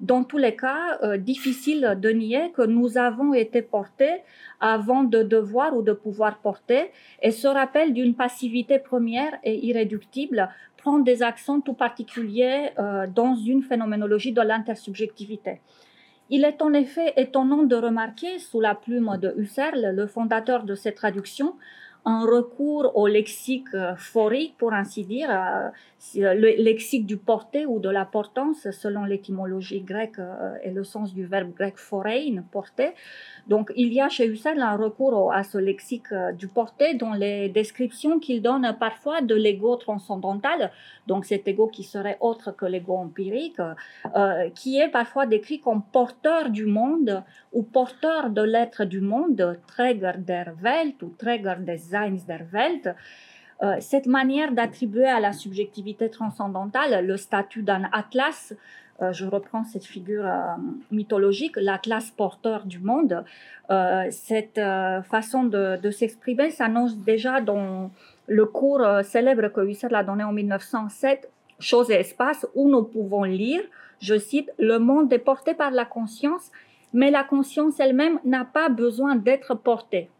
Dans 0.00 0.24
tous 0.24 0.40
les 0.46 0.56
cas, 0.56 0.82
euh, 1.04 1.16
difficile 1.16 1.96
de 2.04 2.10
nier 2.10 2.50
que 2.56 2.62
nous 2.76 2.98
avons 2.98 3.34
été 3.34 3.62
portés 3.62 4.16
avant 4.58 5.04
de 5.04 5.22
devoir 5.22 5.76
ou 5.76 5.82
de 5.82 5.92
pouvoir 5.92 6.38
porter, 6.38 6.90
et 7.22 7.30
ce 7.30 7.46
rappel 7.46 7.92
d'une 7.92 8.16
passivité 8.16 8.80
première 8.80 9.34
et 9.44 9.56
irréductible 9.68 10.48
prend 10.76 10.98
des 10.98 11.22
accents 11.22 11.60
tout 11.60 11.78
particuliers 11.86 12.70
euh, 12.80 13.06
dans 13.20 13.36
une 13.36 13.62
phénoménologie 13.62 14.32
de 14.32 14.42
l'intersubjectivité. 14.42 15.60
Il 16.30 16.44
est 16.44 16.60
en 16.60 16.72
effet 16.74 17.14
étonnant 17.16 17.62
de 17.62 17.76
remarquer, 17.76 18.38
sous 18.38 18.60
la 18.60 18.74
plume 18.74 19.16
de 19.22 19.32
Husserl, 19.38 19.92
le 19.94 20.06
fondateur 20.06 20.64
de 20.64 20.74
cette 20.74 20.96
traduction, 20.96 21.54
un 22.04 22.24
recours 22.24 22.96
au 22.96 23.06
lexique 23.06 23.74
euh, 23.74 23.94
phorique, 23.96 24.56
pour 24.56 24.72
ainsi 24.72 25.04
dire, 25.04 25.30
euh, 25.30 25.68
le 26.14 26.62
lexique 26.62 27.06
du 27.06 27.16
porté 27.16 27.66
ou 27.66 27.80
de 27.80 27.90
la 27.90 28.04
portance, 28.04 28.70
selon 28.70 29.04
l'étymologie 29.04 29.80
grecque 29.80 30.18
euh, 30.18 30.54
et 30.62 30.70
le 30.70 30.84
sens 30.84 31.12
du 31.12 31.26
verbe 31.26 31.52
grec 31.54 31.76
forein, 31.76 32.42
porter. 32.50 32.90
Donc, 33.46 33.72
il 33.76 33.92
y 33.92 34.00
a 34.00 34.08
chez 34.08 34.26
Husserl 34.26 34.60
un 34.60 34.76
recours 34.76 35.32
à 35.32 35.42
ce 35.42 35.58
lexique 35.58 36.12
du 36.38 36.48
porté 36.48 36.94
dans 36.94 37.14
les 37.14 37.48
descriptions 37.48 38.18
qu'il 38.18 38.42
donne 38.42 38.76
parfois 38.78 39.20
de 39.20 39.34
l'ego 39.34 39.76
transcendantal, 39.76 40.70
donc 41.06 41.24
cet 41.24 41.48
ego 41.48 41.66
qui 41.68 41.82
serait 41.82 42.18
autre 42.20 42.52
que 42.52 42.66
l'ego 42.66 42.94
empirique, 42.96 43.60
qui 44.54 44.78
est 44.78 44.88
parfois 44.88 45.24
décrit 45.24 45.60
comme 45.60 45.82
porteur 45.82 46.50
du 46.50 46.66
monde 46.66 47.22
ou 47.52 47.62
porteur 47.62 48.30
de 48.30 48.42
l'être 48.42 48.84
du 48.84 49.00
monde, 49.00 49.58
Träger 49.66 50.18
der 50.18 50.54
Welt 50.62 51.02
ou 51.02 51.14
Träger 51.18 51.56
des 51.60 51.78
Seins 51.78 52.24
der 52.26 52.46
Welt. 52.52 52.94
Euh, 53.62 53.76
cette 53.80 54.06
manière 54.06 54.52
d'attribuer 54.52 55.06
à 55.06 55.18
la 55.18 55.32
subjectivité 55.32 56.10
transcendantale 56.10 57.04
le 57.04 57.16
statut 57.16 57.62
d'un 57.62 57.88
atlas, 57.92 58.54
euh, 59.02 59.12
je 59.12 59.24
reprends 59.24 59.64
cette 59.64 59.84
figure 59.84 60.26
euh, 60.26 60.54
mythologique, 60.92 61.56
l'atlas 61.56 62.10
porteur 62.10 62.66
du 62.66 62.78
monde, 62.78 63.24
cette 64.10 64.60
façon 65.10 65.44
de, 65.44 65.76
de 65.76 65.90
s'exprimer 65.90 66.50
s'annonce 66.50 66.96
déjà 66.96 67.40
dans 67.40 67.90
le 68.26 68.46
cours 68.46 68.82
célèbre 69.02 69.48
que 69.48 69.60
Husserl 69.60 69.94
a 69.94 70.02
donné 70.02 70.24
en 70.24 70.32
1907, 70.32 71.30
Choses 71.60 71.90
et 71.90 71.94
espaces, 71.94 72.46
où 72.54 72.70
nous 72.70 72.84
pouvons 72.84 73.24
lire, 73.24 73.60
je 74.00 74.16
cite, 74.16 74.50
Le 74.58 74.78
monde 74.78 75.12
est 75.12 75.18
porté 75.18 75.54
par 75.54 75.72
la 75.72 75.84
conscience 75.84 76.52
mais 76.92 77.10
la 77.10 77.24
conscience 77.24 77.80
elle-même 77.80 78.18
n'a 78.24 78.44
pas 78.44 78.68
besoin 78.68 79.16
d'être 79.16 79.54
portée. 79.54 80.10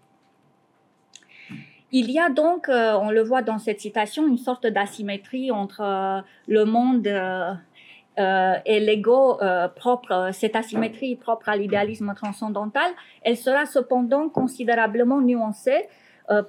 Il 1.91 2.11
y 2.11 2.19
a 2.19 2.29
donc, 2.29 2.69
euh, 2.69 2.99
on 3.01 3.11
le 3.11 3.23
voit 3.23 3.41
dans 3.41 3.59
cette 3.59 3.81
citation, 3.81 4.27
une 4.27 4.37
sorte 4.37 4.67
d'asymétrie 4.67 5.51
entre 5.51 5.81
euh, 5.81 6.21
le 6.47 6.67
monde 6.67 7.07
euh, 7.07 8.55
et 8.67 8.81
l'ego 8.81 9.39
propre, 9.77 10.31
cette 10.33 10.57
asymétrie 10.57 11.17
propre 11.17 11.49
à 11.49 11.57
l'idéalisme 11.57 12.13
transcendantal. 12.15 12.91
Elle 13.23 13.37
sera 13.37 13.65
cependant 13.65 14.29
considérablement 14.29 15.21
nuancée 15.21 15.89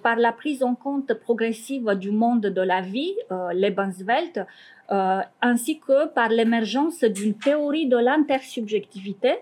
par 0.02 0.16
la 0.18 0.34
prise 0.34 0.64
en 0.64 0.74
compte 0.74 1.14
progressive 1.14 1.94
du 1.94 2.10
monde 2.10 2.42
de 2.42 2.62
la 2.62 2.82
vie, 2.82 3.14
Lebenswelt, 3.54 4.40
ainsi 4.90 5.80
que 5.80 6.08
par 6.08 6.30
l'émergence 6.30 7.04
d'une 7.04 7.36
théorie 7.36 7.86
de 7.86 7.98
l'intersubjectivité 7.98 9.36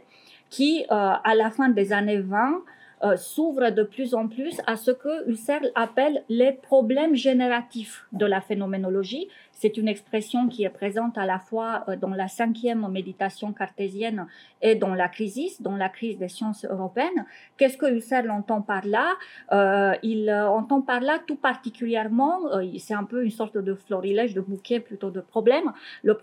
qui, 0.49 0.85
à 0.89 1.35
la 1.35 1.51
fin 1.51 1.69
des 1.69 1.93
années 1.93 2.19
20, 2.19 2.61
euh, 3.03 3.15
s'ouvre 3.15 3.69
de 3.69 3.83
plus 3.83 4.15
en 4.15 4.27
plus 4.27 4.59
à 4.65 4.75
ce 4.75 4.89
que 4.89 5.29
Husserl 5.29 5.69
appelle 5.75 6.23
les 6.29 6.51
problèmes 6.51 7.13
génératifs 7.13 8.07
de 8.11 8.25
la 8.25 8.41
phénoménologie, 8.41 9.27
c'est 9.59 9.77
une 9.77 9.87
expression 9.87 10.47
qui 10.47 10.63
est 10.63 10.69
présente 10.69 11.17
à 11.17 11.25
la 11.25 11.39
fois 11.39 11.83
euh, 11.87 11.95
dans 11.95 12.11
la 12.11 12.27
cinquième 12.27 12.87
méditation 12.89 13.53
cartésienne 13.53 14.27
et 14.61 14.75
dans 14.75 14.93
la 14.93 15.09
crise, 15.09 15.59
dans 15.61 15.75
la 15.75 15.89
crise 15.89 16.17
des 16.17 16.27
sciences 16.27 16.63
européennes. 16.65 17.25
Qu'est-ce 17.57 17.77
que 17.77 17.91
Husserl 17.91 18.29
entend 18.29 18.61
par 18.61 18.85
là? 18.85 19.13
Euh, 19.51 19.93
Il 20.03 20.29
euh, 20.29 20.47
entend 20.49 20.81
par 20.81 21.01
là 21.01 21.19
tout 21.25 21.35
particulièrement, 21.35 22.39
c'est 22.77 22.93
un 22.93 23.03
peu 23.03 23.23
une 23.23 23.31
sorte 23.31 23.57
de 23.57 23.73
florilège, 23.73 24.33
de 24.33 24.41
bouquet 24.41 24.79
plutôt 24.79 25.09
de 25.11 25.21
problèmes. 25.21 25.71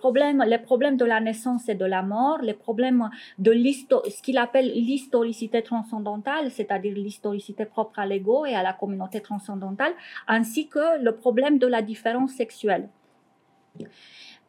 Problème, 0.04 0.44
les 0.46 0.58
problèmes 0.58 0.96
de 0.96 1.04
la 1.04 1.20
naissance 1.20 1.68
et 1.68 1.74
de 1.74 1.84
la 1.84 2.02
mort, 2.02 2.38
les 2.42 2.54
problèmes 2.54 3.08
de 3.38 3.52
ce 3.52 4.22
qu'il 4.22 4.38
appelle 4.38 4.70
l'historicité 4.72 5.62
transcendantale, 5.62 6.50
c'est-à-dire 6.50 6.94
l'historicité 6.94 7.64
propre 7.64 7.98
à 7.98 8.06
l'ego 8.06 8.44
et 8.44 8.54
à 8.54 8.62
la 8.62 8.72
communauté 8.72 9.20
transcendantale, 9.20 9.92
ainsi 10.28 10.68
que 10.68 11.02
le 11.02 11.12
problème 11.16 11.58
de 11.58 11.66
la 11.66 11.80
différence 11.80 12.32
sexuelle. 12.32 12.88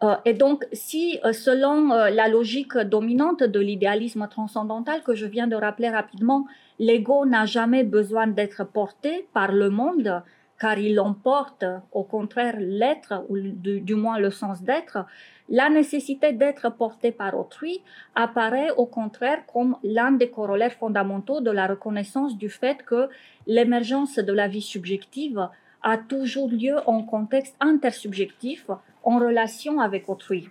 Euh, 0.04 0.16
et 0.26 0.34
donc, 0.34 0.66
si 0.74 1.20
euh, 1.24 1.32
selon 1.32 1.92
euh, 1.92 2.10
la 2.10 2.28
logique 2.28 2.78
dominante 2.78 3.44
de 3.44 3.60
l'idéalisme 3.60 4.28
transcendantal 4.30 5.02
que 5.04 5.16
je 5.16 5.26
viens 5.26 5.48
de 5.48 5.56
rappeler 5.56 5.90
rapidement, 5.90 6.46
l'ego 6.80 7.26
n'a 7.26 7.46
jamais 7.46 7.84
besoin 7.84 8.28
d'être 8.28 8.66
porté 8.66 9.28
par 9.34 9.54
le 9.54 9.70
monde, 9.70 10.22
car 10.60 10.78
il 10.78 11.00
emporte 11.00 11.66
au 11.92 12.04
contraire 12.04 12.56
l'être, 12.60 13.24
ou 13.30 13.38
du, 13.38 13.96
moins 13.96 14.20
le 14.20 14.32
sens 14.32 14.64
d'être, 14.64 15.06
la 15.48 15.70
nécessité 15.70 16.34
d'être 16.34 16.70
porté 16.76 17.12
par 17.12 17.38
autrui 17.38 17.82
apparaît 18.16 18.72
au 18.72 18.86
contraire 18.86 19.46
comme 19.52 19.78
l'un 19.84 20.12
des 20.12 20.30
corollaires 20.30 20.74
fondamentaux 20.74 21.40
de 21.40 21.52
la 21.52 21.68
reconnaissance 21.68 22.38
du 22.38 22.50
fait 22.50 22.84
que 22.84 23.10
l'émergence 23.48 24.16
de 24.16 24.34
la 24.34 24.48
vie 24.48 24.62
subjective 24.62 25.50
a 25.86 25.98
toujours 25.98 26.50
lieu 26.50 26.76
en 26.88 27.04
contexte 27.04 27.56
intersubjectif 27.62 28.70
en 29.04 29.20
relation 29.20 29.80
avec 29.80 30.10
autrui. 30.10 30.50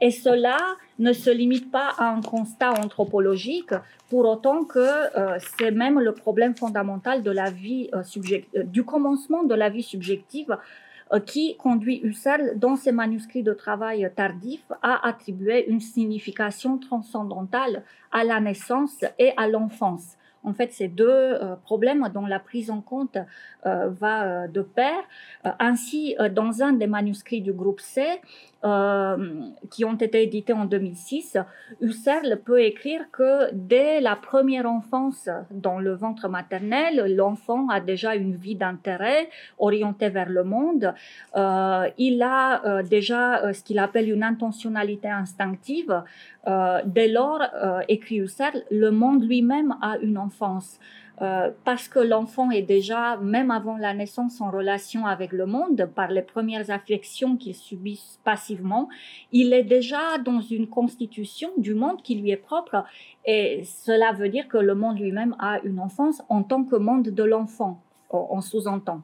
Et 0.00 0.10
cela 0.10 0.56
ne 0.98 1.12
se 1.12 1.30
limite 1.30 1.70
pas 1.70 1.90
à 1.98 2.08
un 2.08 2.22
constat 2.22 2.72
anthropologique, 2.72 3.74
pour 4.08 4.24
autant 4.26 4.64
que 4.64 4.78
euh, 4.78 5.38
c'est 5.56 5.72
même 5.72 5.98
le 5.98 6.12
problème 6.12 6.56
fondamental 6.56 7.22
de 7.22 7.30
la 7.30 7.50
vie 7.50 7.90
euh, 7.94 8.02
euh, 8.56 8.62
du 8.62 8.84
commencement 8.84 9.42
de 9.42 9.54
la 9.54 9.68
vie 9.68 9.82
subjective 9.82 10.56
qui 11.26 11.58
conduit 11.58 12.00
Husserl, 12.02 12.58
dans 12.58 12.74
ses 12.74 12.90
manuscrits 12.90 13.42
de 13.42 13.52
travail 13.52 14.10
tardifs, 14.16 14.72
à 14.80 15.06
attribuer 15.06 15.68
une 15.68 15.80
signification 15.80 16.78
transcendantale 16.78 17.82
à 18.10 18.24
la 18.24 18.40
naissance 18.40 19.04
et 19.18 19.32
à 19.36 19.46
l'enfance. 19.46 20.16
En 20.44 20.52
fait, 20.54 20.72
ces 20.72 20.88
deux 20.88 21.08
euh, 21.08 21.56
problèmes 21.56 22.08
dont 22.12 22.26
la 22.26 22.40
prise 22.40 22.70
en 22.70 22.80
compte 22.80 23.16
euh, 23.66 23.88
va 23.90 24.24
euh, 24.24 24.48
de 24.48 24.62
pair. 24.62 24.98
ainsi, 25.58 26.16
dans 26.32 26.62
un 26.62 26.72
des 26.72 26.86
manuscrits 26.86 27.40
du 27.40 27.52
groupe 27.52 27.80
C, 27.80 28.02
qui 29.70 29.84
ont 29.84 29.96
été 29.96 30.22
édités 30.22 30.52
en 30.52 30.66
2006, 30.66 31.36
Husserl 31.80 32.38
peut 32.44 32.62
écrire 32.62 33.10
que 33.10 33.52
dès 33.52 34.00
la 34.00 34.14
première 34.14 34.66
enfance 34.66 35.28
dans 35.50 35.80
le 35.80 35.94
ventre 35.94 36.28
maternel, 36.28 37.12
l'enfant 37.16 37.68
a 37.70 37.80
déjà 37.80 38.14
une 38.14 38.36
vie 38.36 38.54
d'intérêt 38.54 39.28
orientée 39.58 40.10
vers 40.10 40.28
le 40.28 40.44
monde. 40.44 40.94
il 41.34 42.22
a 42.22 42.82
déjà 42.84 43.52
ce 43.52 43.64
qu'il 43.64 43.80
appelle 43.80 44.08
une 44.08 44.22
intentionnalité 44.22 45.08
instinctive. 45.08 46.04
dès 46.84 47.08
lors, 47.08 47.42
écrit 47.88 48.18
Husserl, 48.20 48.62
le 48.70 48.90
monde 48.90 49.24
lui-même 49.24 49.74
a 49.82 49.98
une 49.98 50.18
euh, 51.20 51.50
parce 51.64 51.88
que 51.88 51.98
l'enfant 51.98 52.50
est 52.50 52.62
déjà, 52.62 53.16
même 53.18 53.50
avant 53.50 53.76
la 53.76 53.94
naissance, 53.94 54.40
en 54.40 54.50
relation 54.50 55.06
avec 55.06 55.32
le 55.32 55.46
monde 55.46 55.88
par 55.94 56.10
les 56.10 56.22
premières 56.22 56.70
affections 56.70 57.36
qu'il 57.36 57.54
subit 57.54 58.00
passivement, 58.24 58.88
il 59.30 59.52
est 59.52 59.62
déjà 59.62 60.18
dans 60.18 60.40
une 60.40 60.66
constitution 60.68 61.50
du 61.58 61.74
monde 61.74 62.02
qui 62.02 62.16
lui 62.16 62.30
est 62.30 62.36
propre. 62.36 62.84
Et 63.24 63.62
cela 63.64 64.12
veut 64.12 64.28
dire 64.28 64.48
que 64.48 64.58
le 64.58 64.74
monde 64.74 64.98
lui-même 64.98 65.36
a 65.38 65.60
une 65.60 65.78
enfance 65.78 66.22
en 66.28 66.42
tant 66.42 66.64
que 66.64 66.76
monde 66.76 67.08
de 67.08 67.22
l'enfant, 67.22 67.80
on 68.10 68.40
sous-entend. 68.40 69.02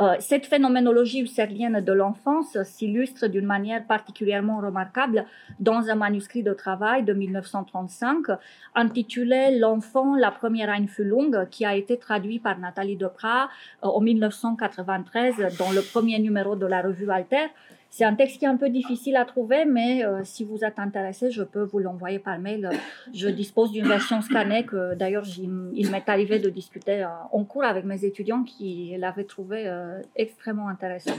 Euh, 0.00 0.16
cette 0.18 0.46
phénoménologie 0.46 1.20
husserlienne 1.20 1.84
de 1.84 1.92
l'enfance 1.92 2.56
s'illustre 2.62 3.26
d'une 3.26 3.44
manière 3.44 3.84
particulièrement 3.86 4.58
remarquable 4.58 5.26
dans 5.58 5.90
un 5.90 5.94
manuscrit 5.94 6.42
de 6.42 6.54
travail 6.54 7.02
de 7.02 7.12
1935 7.12 8.26
intitulé 8.74 9.58
L'enfant, 9.58 10.16
la 10.16 10.30
première 10.30 10.70
Einfühlung, 10.70 11.46
qui 11.50 11.66
a 11.66 11.74
été 11.74 11.98
traduit 11.98 12.38
par 12.38 12.58
Nathalie 12.58 12.96
Deprat 12.96 13.50
euh, 13.84 13.88
en 13.88 14.00
1993 14.00 15.58
dans 15.58 15.70
le 15.70 15.82
premier 15.82 16.18
numéro 16.18 16.56
de 16.56 16.66
la 16.66 16.80
revue 16.80 17.10
Alter 17.10 17.48
c'est 17.90 18.04
un 18.04 18.14
texte 18.14 18.38
qui 18.38 18.44
est 18.44 18.48
un 18.48 18.56
peu 18.56 18.70
difficile 18.70 19.16
à 19.16 19.24
trouver, 19.24 19.64
mais 19.64 20.04
euh, 20.04 20.20
si 20.22 20.44
vous 20.44 20.64
êtes 20.64 20.78
intéressé, 20.78 21.32
je 21.32 21.42
peux 21.42 21.62
vous 21.62 21.80
l'envoyer 21.80 22.20
par 22.20 22.38
mail. 22.38 22.70
Je 23.12 23.28
dispose 23.28 23.72
d'une 23.72 23.88
version 23.88 24.22
scannée 24.22 24.64
que 24.64 24.94
d'ailleurs 24.94 25.26
il 25.36 25.90
m'est 25.90 26.08
arrivé 26.08 26.38
de 26.38 26.48
discuter 26.50 27.02
euh, 27.02 27.08
en 27.32 27.44
cours 27.44 27.64
avec 27.64 27.84
mes 27.84 28.04
étudiants 28.04 28.44
qui 28.44 28.94
l'avaient 28.96 29.24
trouvé 29.24 29.66
euh, 29.66 30.00
extrêmement 30.14 30.68
intéressant. 30.68 31.16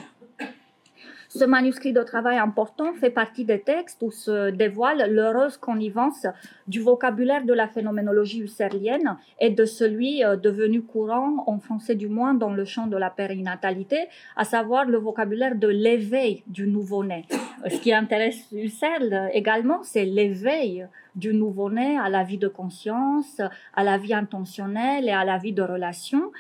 Ce 1.34 1.46
manuscrit 1.46 1.94
de 1.94 2.04
travail 2.04 2.38
important 2.38 2.92
fait 2.94 3.10
partie 3.10 3.46
des 3.46 3.62
textes 3.62 4.04
où 4.04 4.12
se 4.12 4.50
dévoile 4.50 5.10
l'heureuse 5.10 5.56
connivence 5.56 6.28
du 6.68 6.82
vocabulaire 6.82 7.46
de 7.46 7.54
la 7.54 7.70
phénoménologie 7.70 8.42
husserlienne 8.42 9.16
et 9.40 9.50
de 9.50 9.64
celui 9.64 10.26
euh, 10.26 10.36
devenu 10.36 10.82
courant, 10.82 11.46
en 11.48 11.58
français 11.60 11.96
du 11.96 12.10
moins, 12.10 12.34
dans 12.34 12.52
le 12.52 12.66
champ 12.66 12.88
de 12.88 12.98
la 12.98 13.10
périnatalité, 13.10 14.08
à 14.36 14.44
savoir 14.44 14.84
le 14.84 14.98
vocabulaire 14.98 15.56
de 15.56 15.70
l'éveil 15.70 16.44
du 16.48 16.68
nouveau-né. 16.68 17.26
Ce 17.66 17.80
qui 17.80 17.94
intéresse 17.94 18.52
Husserl 18.52 19.30
également, 19.32 19.84
c'est 19.84 20.04
l'éveil 20.04 20.86
du 21.16 21.34
nouveau-né 21.34 21.98
à 21.98 22.10
la 22.10 22.24
vie 22.24 22.38
de 22.38 22.48
conscience, 22.48 23.42
à 23.74 23.84
la 23.84 23.98
vie 23.98 24.14
intentionnelle 24.14 25.08
et 25.08 25.12
à 25.12 25.26
la 25.26 25.38
vie 25.38 25.54
de 25.54 25.62
relation. 25.62 26.32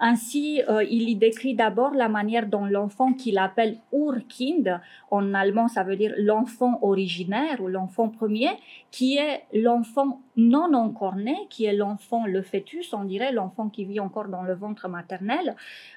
Ainsi, 0.00 0.62
euh, 0.68 0.84
il 0.84 1.08
y 1.08 1.16
décrit 1.16 1.54
d'abord 1.54 1.92
la 1.94 2.08
manière 2.08 2.46
dont 2.46 2.64
l'enfant 2.64 3.12
qu'il 3.12 3.38
appelle 3.38 3.78
Urkind, 3.92 4.80
en 5.10 5.34
allemand 5.34 5.68
ça 5.68 5.82
veut 5.82 5.96
dire 5.96 6.14
l'enfant 6.18 6.78
originaire 6.82 7.60
ou 7.60 7.68
l'enfant 7.68 8.08
premier, 8.08 8.50
qui 8.90 9.16
est 9.16 9.44
l'enfant 9.52 10.20
non 10.36 10.72
encore 10.74 11.16
né, 11.16 11.36
qui 11.50 11.64
est 11.64 11.74
l'enfant, 11.74 12.24
le 12.26 12.42
fœtus, 12.42 12.92
on 12.94 13.04
dirait 13.04 13.32
l'enfant 13.32 13.68
qui 13.68 13.84
vit 13.84 13.98
encore 13.98 14.28
dans 14.28 14.42
le 14.42 14.54
ventre 14.54 14.88
maternel, 14.88 15.56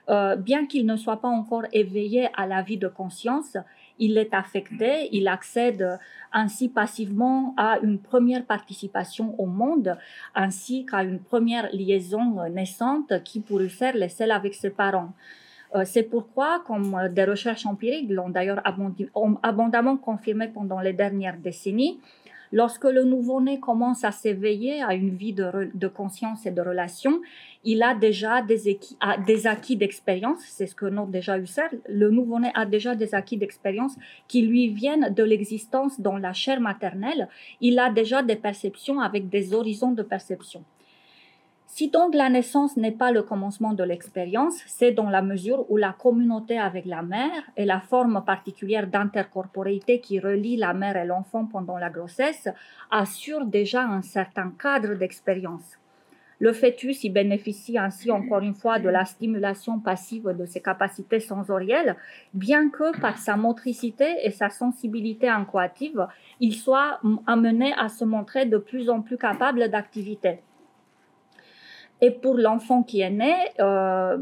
euh, 0.09 0.35
bien 0.35 0.65
qu'il 0.65 0.85
ne 0.87 0.95
soit 0.95 1.21
pas 1.21 1.27
encore 1.27 1.65
éveillé 1.71 2.27
à 2.35 2.47
la 2.47 2.63
vie 2.63 2.77
de 2.77 2.87
conscience, 2.87 3.55
il 4.01 4.17
est 4.17 4.33
affecté, 4.33 5.07
il 5.13 5.27
accède 5.27 5.99
ainsi 6.33 6.67
passivement 6.69 7.53
à 7.55 7.79
une 7.83 7.99
première 7.99 8.45
participation 8.45 9.35
au 9.39 9.45
monde, 9.45 9.97
ainsi 10.35 10.85
qu'à 10.85 11.03
une 11.03 11.19
première 11.19 11.69
liaison 11.71 12.25
naissante 12.49 13.23
qui 13.23 13.39
pour 13.39 13.61
faire 13.69 13.95
est 13.95 14.09
celle 14.09 14.31
avec 14.31 14.53
ses 14.55 14.71
parents. 14.71 15.13
Euh, 15.75 15.83
c'est 15.85 16.03
pourquoi, 16.03 16.63
comme 16.67 17.09
des 17.13 17.23
recherches 17.23 17.65
empiriques 17.65 18.09
l'ont 18.09 18.29
d'ailleurs 18.29 18.61
abondamment 19.43 19.97
confirmé 19.97 20.47
pendant 20.47 20.81
les 20.81 20.93
dernières 20.93 21.37
décennies, 21.37 21.99
Lorsque 22.51 22.83
le 22.83 23.03
nouveau-né 23.03 23.59
commence 23.59 24.03
à 24.03 24.11
s'éveiller 24.11 24.81
à 24.81 24.93
une 24.93 25.15
vie 25.15 25.33
de, 25.33 25.87
conscience 25.87 26.45
et 26.45 26.51
de 26.51 26.61
relation, 26.61 27.21
il 27.63 27.81
a 27.81 27.95
déjà 27.95 28.41
des, 28.41 29.47
acquis 29.47 29.75
d'expérience, 29.77 30.39
c'est 30.47 30.67
ce 30.67 30.75
que 30.75 30.85
note 30.85 31.11
déjà 31.11 31.37
Husserl, 31.37 31.79
le 31.87 32.09
nouveau-né 32.09 32.51
a 32.53 32.65
déjà 32.65 32.95
des 32.95 33.15
acquis 33.15 33.37
d'expérience 33.37 33.95
qui 34.27 34.41
lui 34.41 34.67
viennent 34.67 35.13
de 35.13 35.23
l'existence 35.23 36.01
dans 36.01 36.17
la 36.17 36.33
chair 36.33 36.59
maternelle, 36.59 37.29
il 37.61 37.79
a 37.79 37.89
déjà 37.89 38.21
des 38.21 38.35
perceptions 38.35 38.99
avec 38.99 39.29
des 39.29 39.53
horizons 39.53 39.91
de 39.91 40.03
perception. 40.03 40.63
Si 41.73 41.89
donc 41.89 42.13
la 42.13 42.29
naissance 42.29 42.75
n'est 42.75 42.91
pas 42.91 43.13
le 43.13 43.23
commencement 43.23 43.71
de 43.71 43.85
l'expérience, 43.85 44.61
c'est 44.67 44.91
dans 44.91 45.09
la 45.09 45.21
mesure 45.21 45.71
où 45.71 45.77
la 45.77 45.93
communauté 45.93 46.59
avec 46.59 46.85
la 46.85 47.01
mère 47.01 47.43
et 47.55 47.63
la 47.63 47.79
forme 47.79 48.25
particulière 48.25 48.87
d'intercorporéité 48.87 50.01
qui 50.01 50.19
relie 50.19 50.57
la 50.57 50.73
mère 50.73 50.97
et 50.97 51.05
l'enfant 51.05 51.45
pendant 51.45 51.77
la 51.77 51.89
grossesse 51.89 52.49
assurent 52.91 53.45
déjà 53.45 53.83
un 53.83 54.01
certain 54.01 54.51
cadre 54.61 54.95
d'expérience. 54.95 55.77
Le 56.39 56.51
fœtus 56.51 57.05
y 57.05 57.09
bénéficie 57.09 57.77
ainsi 57.77 58.11
encore 58.11 58.41
une 58.41 58.55
fois 58.55 58.77
de 58.77 58.89
la 58.89 59.05
stimulation 59.05 59.79
passive 59.79 60.35
de 60.37 60.45
ses 60.45 60.59
capacités 60.61 61.21
sensorielles, 61.21 61.95
bien 62.33 62.69
que 62.69 62.99
par 62.99 63.17
sa 63.17 63.37
motricité 63.37 64.17
et 64.23 64.31
sa 64.31 64.49
sensibilité 64.49 65.29
incoative, 65.29 66.05
il 66.41 66.53
soit 66.53 66.99
amené 67.27 67.73
à 67.77 67.87
se 67.87 68.03
montrer 68.03 68.45
de 68.45 68.57
plus 68.57 68.89
en 68.89 69.01
plus 69.01 69.17
capable 69.17 69.69
d'activité. 69.69 70.41
Et 72.01 72.09
pour 72.09 72.35
l'enfant 72.35 72.81
qui 72.81 73.01
est 73.01 73.11
né, 73.11 73.35
euh, 73.59 74.17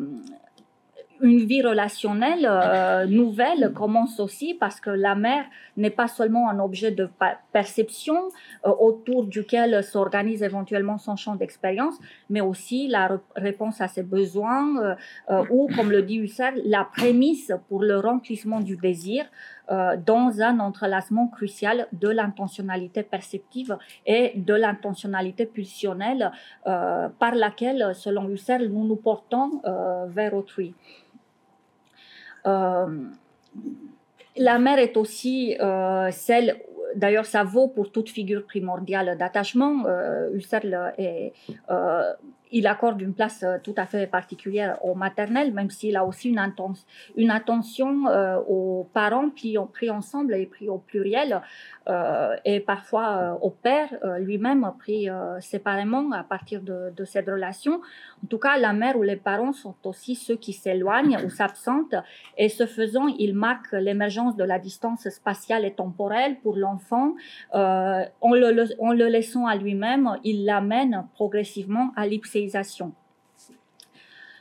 une 1.22 1.40
vie 1.40 1.62
relationnelle 1.62 2.46
euh, 2.50 3.06
nouvelle 3.06 3.72
commence 3.74 4.20
aussi 4.20 4.54
parce 4.54 4.82
que 4.82 4.90
la 4.90 5.16
mère 5.16 5.46
n'est 5.78 5.90
pas 5.90 6.10
seulement 6.10 6.50
un 6.50 6.60
objet 6.60 6.92
de 6.92 7.10
perception 7.54 8.18
euh, 8.66 8.72
autour 8.80 9.26
duquel 9.26 9.82
s'organise 9.82 10.44
éventuellement 10.44 10.98
son 10.98 11.16
champ 11.16 11.36
d'expérience, 11.36 11.96
mais 12.30 12.42
aussi 12.42 12.90
la 12.90 13.20
réponse 13.38 13.80
à 13.80 13.88
ses 13.88 14.04
besoins 14.04 14.96
ou, 15.50 15.70
comme 15.74 15.92
le 15.92 16.02
dit 16.02 16.18
Husserl, 16.18 16.62
la 16.66 16.84
prémisse 16.84 17.52
pour 17.70 17.82
le 17.82 17.98
remplissement 17.98 18.60
du 18.60 18.76
désir 18.76 19.26
euh, 19.72 19.98
dans 20.04 20.42
un 20.42 20.60
entrelacement 20.60 21.28
crucial 21.28 21.88
de 21.94 22.10
l'intentionnalité 22.10 23.04
perceptive 23.04 23.78
et 24.06 24.34
de 24.36 24.56
l'intentionnalité 24.56 25.46
pulsionnelle 25.46 26.32
euh, 26.66 27.08
par 27.20 27.36
laquelle, 27.36 27.92
selon 27.94 28.28
Husserl, 28.30 28.66
nous 28.68 28.88
nous 28.88 28.96
portons 28.96 29.62
euh, 29.66 30.06
vers 30.08 30.34
autrui. 30.34 30.74
la 32.46 32.88
mère 34.58 34.80
est 34.80 34.98
aussi 34.98 35.56
celle 36.12 36.48
d'ailleurs, 36.96 37.26
ça 37.26 37.44
vaut 37.44 37.68
pour 37.68 37.92
toute 37.92 38.10
figure 38.10 38.44
primordiale 38.46 39.18
d'attachement. 39.20 39.86
Husserl 40.34 40.94
est, 40.98 41.34
il 42.52 42.68
accorde 42.68 43.02
une 43.02 43.14
place 43.14 43.44
euh, 43.44 43.58
tout 43.62 43.76
à 43.78 43.86
fait 43.86 44.08
particulière 44.08 44.84
au 44.84 44.96
maternel, 44.96 45.54
même 45.54 45.70
s'il 45.70 45.96
a 45.96 46.06
aussi 46.06 46.30
une, 46.30 46.40
attention 47.30 48.08
euh, 48.08 48.40
aux 48.48 48.88
parents 48.94 49.30
pris, 49.30 49.56
pris, 49.72 49.90
ensemble 49.90 50.34
et 50.34 50.46
pris 50.46 50.70
au 50.70 50.78
pluriel, 50.78 51.42
euh, 51.88 52.36
et 52.46 52.60
parfois 52.60 53.38
au 53.42 53.50
père 53.50 53.90
lui-même 54.20 54.72
pris 54.78 55.08
séparément 55.40 56.12
à 56.12 56.24
partir 56.24 56.62
de, 56.62 57.06
cette 57.06 57.28
relation. 57.28 57.82
En 58.24 58.28
tout 58.28 58.38
cas, 58.38 58.58
la 58.58 58.74
mère 58.74 58.98
ou 58.98 59.04
les 59.04 59.16
parents 59.16 59.54
sont 59.54 59.76
aussi 59.84 60.16
ceux 60.16 60.36
qui 60.36 60.54
s'éloignent 60.54 61.18
ou 61.26 61.30
s'absentent, 61.30 61.96
et 62.38 62.50
ce 62.50 62.66
faisant, 62.66 63.08
ils 63.08 63.34
marquent 63.34 63.74
l'émergence 63.74 64.36
de 64.36 64.44
la 64.44 64.60
distance 64.60 65.08
spatiale 65.10 65.66
et 65.66 65.74
temporelle 65.74 66.38
pour 66.42 66.56
l'enfant. 66.56 67.16
en, 67.54 68.34
le, 68.34 69.08
laissant 69.08 69.48
à 69.48 69.56
lui-même, 69.56 70.18
il 70.24 70.46
l'amène 70.46 71.08
progressivement 71.16 71.92
à 71.96 72.08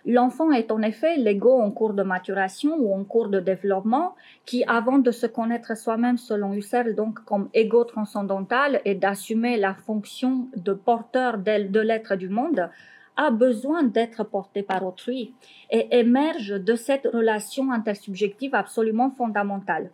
L'enfant 0.07 0.52
est 0.52 0.71
en 0.71 0.81
effet 0.81 1.17
l'ego 1.17 1.61
en 1.61 1.71
cours 1.71 1.93
de 1.93 2.02
maturation 2.02 2.76
ou 2.78 2.95
en 2.95 3.05
cours 3.05 3.28
de 3.28 3.40
développement 3.40 4.14
qui, 4.47 4.64
avant 4.67 4.99
de 4.99 5.11
se 5.11 5.26
connaître 5.26 5.76
soi-même 5.76 6.17
selon 6.17 6.55
Husserl, 6.55 6.95
donc 6.95 7.23
comme 7.25 7.50
ego 7.52 7.85
transcendantal 7.85 8.81
et 8.85 8.95
d'assumer 8.95 9.59
la 9.59 9.75
fonction 9.75 10.49
de 10.57 10.73
porteur 10.73 11.38
de 11.38 11.81
l'être 11.81 12.17
du 12.17 12.28
monde, 12.28 12.71
a 13.19 13.31
besoin 13.31 13.83
d'être 13.83 14.25
porté 14.25 14.62
par 14.62 14.87
autrui 14.87 15.35
et 15.71 15.99
émerge 15.99 16.50
de 16.50 16.75
cette 16.76 17.06
relation 17.06 17.73
intersubjective 17.73 18.54
absolument 18.54 19.11
fondamentale. 19.11 19.91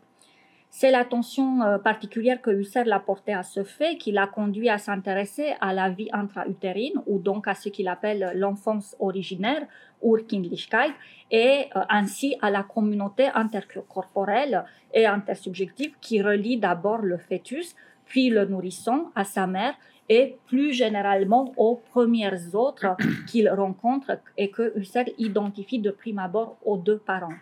C'est 0.76 0.90
l'attention 0.90 1.62
euh, 1.62 1.78
particulière 1.78 2.42
que 2.42 2.50
Husserl 2.50 2.92
a 2.92 2.98
portée 2.98 3.32
à 3.32 3.44
ce 3.44 3.62
fait 3.62 3.96
qui 3.96 4.10
l'a 4.10 4.26
conduit 4.26 4.68
à 4.68 4.78
s'intéresser 4.78 5.54
à 5.60 5.72
la 5.72 5.88
vie 5.88 6.08
intra-utérine, 6.12 7.00
ou 7.06 7.20
donc 7.20 7.46
à 7.46 7.54
ce 7.54 7.68
qu'il 7.68 7.86
appelle 7.86 8.32
l'enfance 8.34 8.96
originaire, 8.98 9.68
Urkindlichkeit, 10.02 10.92
et 11.30 11.66
euh, 11.76 11.80
ainsi 11.88 12.36
à 12.42 12.50
la 12.50 12.64
communauté 12.64 13.28
intercorporelle 13.34 14.64
et 14.92 15.06
intersubjective 15.06 15.92
qui 16.00 16.20
relie 16.20 16.58
d'abord 16.58 17.02
le 17.02 17.18
fœtus, 17.18 17.76
puis 18.04 18.28
le 18.28 18.44
nourrisson 18.44 19.12
à 19.14 19.22
sa 19.22 19.46
mère, 19.46 19.74
et 20.08 20.38
plus 20.48 20.72
généralement 20.72 21.52
aux 21.56 21.76
premières 21.76 22.52
autres 22.52 22.96
qu'il 23.28 23.48
rencontre 23.48 24.18
et 24.36 24.50
que 24.50 24.76
Husserl 24.76 25.12
identifie 25.18 25.78
de 25.78 25.92
prime 25.92 26.18
abord 26.18 26.56
aux 26.64 26.78
deux 26.78 26.98
parents. 26.98 27.38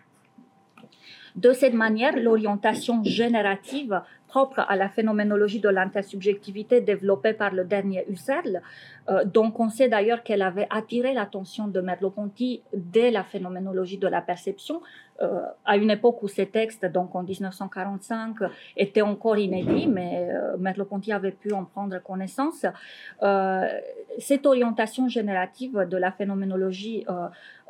De 1.35 1.51
cette 1.53 1.73
manière, 1.73 2.15
l'orientation 2.15 3.03
générative 3.03 4.01
propre 4.33 4.61
à 4.67 4.75
la 4.75 4.89
phénoménologie 4.89 5.59
de 5.59 5.69
l'intersubjectivité 5.69 6.81
développée 6.81 7.33
par 7.33 7.51
le 7.53 7.63
dernier 7.65 8.03
Husserl, 8.09 8.53
euh, 9.07 9.23
dont 9.25 9.53
on 9.59 9.69
sait 9.69 9.89
d'ailleurs 9.89 10.23
qu'elle 10.23 10.41
avait 10.41 10.65
attiré 10.71 11.13
l'attention 11.13 11.67
de 11.67 11.79
Merleau-Ponty 11.81 12.63
dès 12.73 13.11
la 13.11 13.23
phénoménologie 13.23 13.99
de 13.99 14.07
la 14.07 14.21
perception, 14.21 14.81
euh, 15.21 15.41
à 15.63 15.77
une 15.77 15.91
époque 15.91 16.23
où 16.23 16.27
ces 16.27 16.47
textes, 16.47 16.85
donc 16.85 17.13
en 17.15 17.23
1945, 17.23 18.35
étaient 18.75 19.01
encore 19.01 19.37
inédits, 19.37 19.87
mais 19.87 20.27
euh, 20.29 20.57
Merleau-Ponty 20.57 21.11
avait 21.13 21.31
pu 21.31 21.53
en 21.53 21.65
prendre 21.65 22.01
connaissance. 22.01 22.65
Euh, 23.21 23.67
cette 24.17 24.45
orientation 24.45 25.07
générative 25.07 25.87
de 25.89 25.97
la 25.97 26.11
phénoménologie 26.11 27.05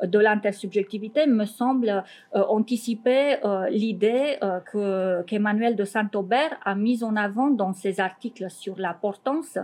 de 0.02 0.18
l'intersubjectivité 0.18 1.26
me 1.26 1.46
semble 1.46 2.04
anticiper 2.34 3.38
l'idée 3.70 4.38
que, 4.70 5.22
qu'Emmanuel 5.22 5.74
de 5.74 5.84
Saint-Aubert 5.84 6.53
a 6.64 6.74
mise 6.74 7.02
en 7.04 7.16
avant 7.16 7.50
dans 7.50 7.72
ses 7.72 8.00
articles 8.00 8.50
sur 8.50 8.78
l'importance 8.78 9.58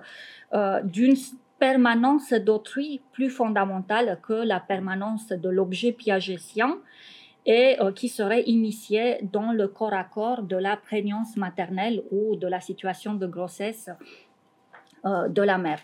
d'une 0.85 1.17
permanence 1.61 2.33
d'autrui 2.33 3.03
plus 3.13 3.31
fondamentale 3.31 4.19
que 4.23 4.33
la 4.33 4.59
permanence 4.59 5.29
de 5.29 5.49
l'objet 5.49 5.93
piagétien 5.93 6.79
et 7.47 7.77
euh, 7.81 7.93
qui 7.93 8.09
serait 8.09 8.43
initié 8.43 9.19
dans 9.23 9.53
le 9.53 9.69
corps 9.69 9.95
à 9.95 10.05
corps 10.05 10.43
de 10.43 10.57
la 10.57 10.77
prégnance 10.77 11.37
maternelle 11.37 12.03
ou 12.11 12.37
de 12.37 12.47
la 12.47 12.61
situation 12.61 13.15
de 13.15 13.27
grossesse 13.27 13.91
euh, 15.05 15.29
de 15.29 15.43
la 15.43 15.59
mère. 15.59 15.81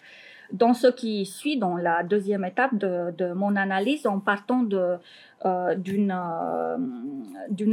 Dans 0.53 0.75
ce 0.75 0.87
qui 0.87 1.27
suit, 1.27 1.57
dans 1.59 1.77
la 1.77 2.03
deuxième 2.03 2.45
étape 2.45 2.77
de, 2.77 3.33
mon 3.33 3.57
analyse, 3.57 4.07
en 4.07 4.21
partant 4.21 4.65
euh, 4.73 5.75
d'une 5.77 6.15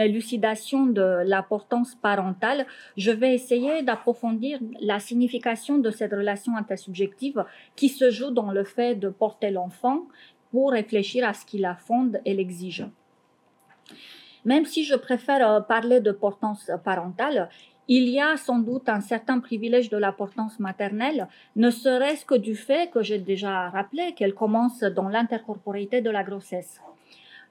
élucidation 0.02 0.86
de 0.86 1.24
l'importance 1.26 1.96
parentale, 1.96 2.66
je 2.98 3.12
vais 3.12 3.34
essayer 3.34 3.84
d'approfondir 3.84 4.60
la 4.80 5.00
signification 5.00 5.78
de 5.78 5.92
cette 5.92 6.12
relation 6.12 6.58
intersubjective 6.58 7.46
qui 7.76 7.90
se 7.90 8.10
joue 8.10 8.32
dans 8.32 8.52
le 8.52 8.64
fait 8.64 8.96
de 8.96 9.10
porter 9.10 9.52
l'enfant 9.52 10.04
pour 10.52 10.72
réfléchir 10.72 11.28
à 11.28 11.34
ce 11.34 11.46
qui 11.46 11.60
la 11.60 11.76
fonde 11.76 12.22
et 12.26 12.34
l'exige. 12.34 12.86
Même 14.46 14.66
si 14.66 14.84
je 14.84 14.96
préfère 14.96 15.50
euh, 15.50 15.62
parler 15.62 16.02
de 16.02 16.12
portance 16.12 16.70
parentale, 16.84 17.50
il 17.88 18.08
y 18.10 18.20
a 18.20 18.38
sans 18.38 18.60
doute 18.60 18.88
un 18.88 19.02
certain 19.02 19.40
privilège 19.40 19.90
de 19.90 19.98
la 19.98 20.12
portance 20.12 20.60
maternelle, 20.60 21.28
ne 21.56 21.70
serait-ce 21.70 22.26
que 22.26 22.36
du 22.36 22.56
fait 22.56 22.90
que 22.92 23.04
j'ai 23.04 23.20
déjà 23.20 23.70
rappelé 23.70 24.14
qu'elle 24.14 24.34
commence 24.34 24.80
dans 24.80 25.10
l'intercorporité 25.10 26.02
de 26.02 26.10
la 26.10 26.24
grossesse. 26.24 26.82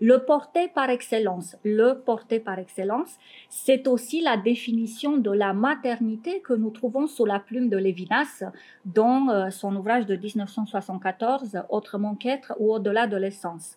Le 0.01 0.18
porter 0.25 0.66
par 0.66 0.90
excellence, 0.90 1.57
le 1.62 1.92
porter 1.95 2.40
par 2.40 2.59
excellence, 2.59 3.18
c'est 3.49 3.87
aussi 3.87 4.21
la 4.21 4.37
définition 4.37 5.16
de 5.16 5.31
la 5.31 5.53
maternité 5.53 6.40
que 6.40 6.55
nous 6.55 6.71
trouvons 6.71 7.07
sous 7.07 7.25
la 7.25 7.38
plume 7.38 7.68
de 7.68 7.77
Lévinas 7.77 8.42
dans 8.85 9.29
euh, 9.29 9.51
son 9.51 9.77
ouvrage 9.77 10.07
de 10.07 10.16
1974, 10.16 11.61
Autrement 11.68 12.16
qu'être 12.16 12.55
ou 12.59 12.73
au-delà 12.73 13.07
de 13.07 13.16
l'essence. 13.16 13.77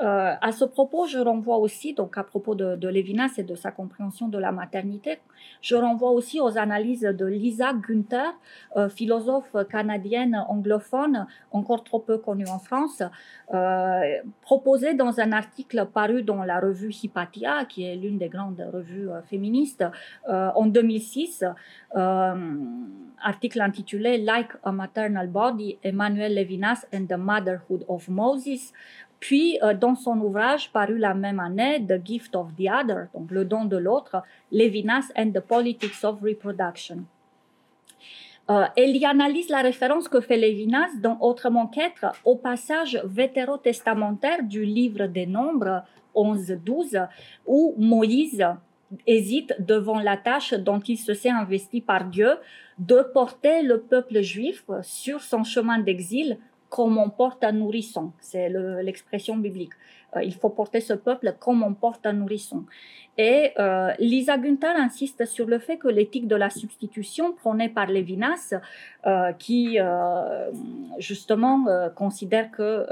Euh, 0.00 0.34
à 0.40 0.52
ce 0.52 0.64
propos, 0.64 1.06
je 1.06 1.18
renvoie 1.18 1.56
aussi, 1.56 1.92
donc 1.92 2.16
à 2.18 2.22
propos 2.22 2.54
de, 2.54 2.88
Lévinas 2.88 3.34
et 3.36 3.42
de 3.42 3.54
sa 3.56 3.72
compréhension 3.72 4.28
de 4.28 4.38
la 4.38 4.52
maternité, 4.52 5.18
je 5.60 5.74
renvoie 5.74 6.10
aussi 6.10 6.40
aux 6.40 6.56
analyses 6.56 7.02
de 7.02 7.26
Lisa 7.26 7.72
Günther, 7.72 8.30
euh, 8.76 8.88
philosophe 8.88 9.56
canadienne 9.68 10.36
anglophone, 10.48 11.26
encore 11.50 11.82
trop 11.82 11.98
peu 11.98 12.18
connue 12.18 12.48
en 12.48 12.60
France, 12.60 13.02
euh, 13.52 14.00
proposée 14.42 14.94
dans 14.94 15.18
un 15.18 15.32
article 15.32 15.86
paru 15.92 16.22
dans 16.22 16.44
la 16.44 16.60
revue 16.60 16.92
Hypatia, 16.92 17.64
qui 17.64 17.84
est 17.84 17.96
l'une 17.96 18.18
des 18.18 18.28
grandes 18.28 18.64
revues 18.72 19.08
féministes, 19.28 19.84
en 20.28 20.66
2006, 20.66 21.44
article 23.22 23.60
intitulé 23.60 24.18
Like 24.18 24.50
a 24.62 24.72
Maternal 24.72 25.28
Body, 25.28 25.78
Emmanuel 25.82 26.34
Levinas 26.34 26.86
and 26.92 27.06
the 27.06 27.16
Motherhood 27.16 27.84
of 27.88 28.08
Moses, 28.08 28.72
puis, 29.20 29.58
euh, 29.62 29.74
dans 29.74 29.94
son 29.94 30.18
ouvrage 30.20 30.70
paru 30.70 30.96
la 30.96 31.14
même 31.14 31.40
année, 31.40 31.84
The 31.84 32.04
Gift 32.04 32.36
of 32.36 32.54
the 32.56 32.68
Other, 32.70 33.08
donc 33.14 33.30
le 33.30 33.44
don 33.44 33.64
de 33.64 33.76
l'autre, 33.76 34.22
Levinas 34.52 35.06
and 35.16 35.30
the 35.30 35.40
Politics 35.40 36.04
of 36.04 36.20
Reproduction. 36.22 37.04
Euh, 38.50 38.64
elle 38.76 38.96
y 38.96 39.04
analyse 39.04 39.50
la 39.50 39.60
référence 39.60 40.08
que 40.08 40.20
fait 40.20 40.38
Lévinas 40.38 40.88
dans 41.02 41.18
Autrement 41.20 41.66
qu'être 41.66 42.12
au 42.24 42.36
passage 42.36 42.98
vétérotestamentaire 43.04 44.42
du 44.42 44.64
livre 44.64 45.06
des 45.06 45.26
Nombres 45.26 45.82
11-12 46.14 47.08
où 47.46 47.74
Moïse 47.76 48.46
hésite 49.06 49.54
devant 49.58 50.00
la 50.00 50.16
tâche 50.16 50.54
dont 50.54 50.80
il 50.80 50.96
se 50.96 51.12
sait 51.12 51.28
investi 51.28 51.82
par 51.82 52.06
Dieu 52.06 52.36
de 52.78 53.02
porter 53.12 53.62
le 53.62 53.80
peuple 53.80 54.22
juif 54.22 54.64
sur 54.80 55.20
son 55.20 55.44
chemin 55.44 55.78
d'exil 55.78 56.38
comme 56.68 56.98
on 56.98 57.10
porte 57.10 57.44
un 57.44 57.52
nourrisson. 57.52 58.12
C'est 58.20 58.48
l'expression 58.82 59.36
biblique. 59.36 59.72
Euh, 60.16 60.22
il 60.22 60.34
faut 60.34 60.48
porter 60.48 60.80
ce 60.80 60.94
peuple 60.94 61.34
comme 61.38 61.62
on 61.62 61.74
porte 61.74 62.06
un 62.06 62.14
nourrisson. 62.14 62.64
Et 63.18 63.52
euh, 63.58 63.90
Lisa 63.98 64.38
Günther 64.38 64.74
insiste 64.76 65.24
sur 65.26 65.46
le 65.46 65.58
fait 65.58 65.76
que 65.76 65.88
l'éthique 65.88 66.28
de 66.28 66.36
la 66.36 66.50
substitution 66.50 67.32
prônée 67.32 67.68
par 67.68 67.86
Lévinas, 67.86 68.54
euh, 69.06 69.32
qui 69.32 69.78
justement 70.98 71.66
considère 71.94 72.50
que 72.50 72.86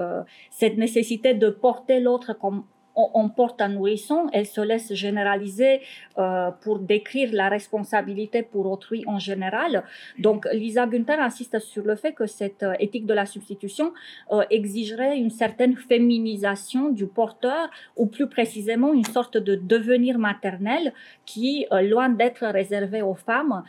cette 0.50 0.76
nécessité 0.76 1.34
de 1.34 1.48
porter 1.48 2.00
l'autre 2.00 2.32
comme 2.32 2.64
on, 2.96 3.28
porte 3.28 3.60
un 3.60 3.68
nourrisson, 3.68 4.28
elle 4.32 4.46
se 4.46 4.60
laisse 4.60 4.92
généraliser 4.94 5.80
euh, 6.18 6.50
pour 6.62 6.78
décrire 6.78 7.28
la 7.32 7.48
responsabilité 7.48 8.42
pour 8.42 8.70
autrui 8.70 9.04
en 9.06 9.18
général. 9.18 9.84
Donc, 10.18 10.48
Lisa 10.52 10.86
Günther 10.86 11.20
insiste 11.20 11.58
sur 11.58 11.84
le 11.84 11.94
fait 11.94 12.12
que 12.12 12.26
cette 12.26 12.62
euh, 12.62 12.72
éthique 12.80 13.04
de 13.04 13.12
la 13.12 13.26
substitution 13.26 13.92
euh, 14.32 14.42
exigerait 14.50 15.18
une 15.18 15.30
certaine 15.30 15.76
féminisation 15.76 16.88
du 16.88 17.06
porteur, 17.06 17.70
ou 17.96 18.06
plus 18.06 18.28
précisément 18.28 18.94
une 18.94 19.04
sorte 19.04 19.36
de 19.36 19.54
devenir 19.54 20.18
maternel 20.18 20.94
qui, 21.26 21.66
loin 21.82 22.08
d'être 22.08 22.46
réservé 22.46 23.02
aux 23.02 23.14
femmes, 23.14 23.62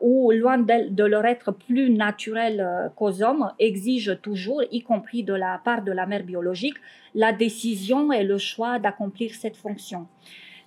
ou 0.00 0.30
loin 0.32 0.58
de, 0.58 1.04
leur 1.04 1.24
être 1.24 1.52
plus 1.52 1.90
naturel 1.90 2.90
qu'aux 2.96 3.22
hommes, 3.22 3.50
exige 3.58 4.18
toujours, 4.22 4.62
y 4.70 4.82
compris 4.82 5.22
de 5.22 5.34
la 5.34 5.60
part 5.64 5.82
de 5.82 5.92
la 5.92 6.06
mère 6.06 6.22
biologique, 6.22 6.76
la 7.14 7.32
décision 7.32 8.12
et 8.12 8.24
le 8.24 8.38
choix 8.38 8.78
d'accomplir 8.78 9.34
cette 9.34 9.56
fonction. 9.56 10.06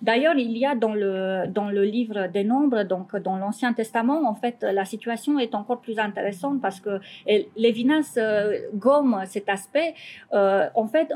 D'ailleurs, 0.04 0.36
il 0.36 0.56
y 0.58 0.66
a 0.66 0.74
dans 0.74 0.92
le, 0.92 1.46
dans 1.48 1.70
le 1.70 1.82
livre 1.82 2.26
des 2.26 2.44
nombres, 2.44 2.82
donc 2.82 3.16
dans 3.16 3.38
l'Ancien 3.38 3.72
Testament, 3.72 4.28
en 4.28 4.34
fait, 4.34 4.56
la 4.60 4.84
situation 4.84 5.38
est 5.38 5.54
encore 5.54 5.80
plus 5.80 5.98
intéressante 5.98 6.60
parce 6.60 6.78
que 6.78 7.00
Lévinas 7.56 8.14
euh, 8.18 8.58
gomme 8.74 9.22
cet 9.24 9.48
aspect. 9.48 9.94
Euh, 10.34 10.68
en 10.74 10.86
fait, 10.88 11.08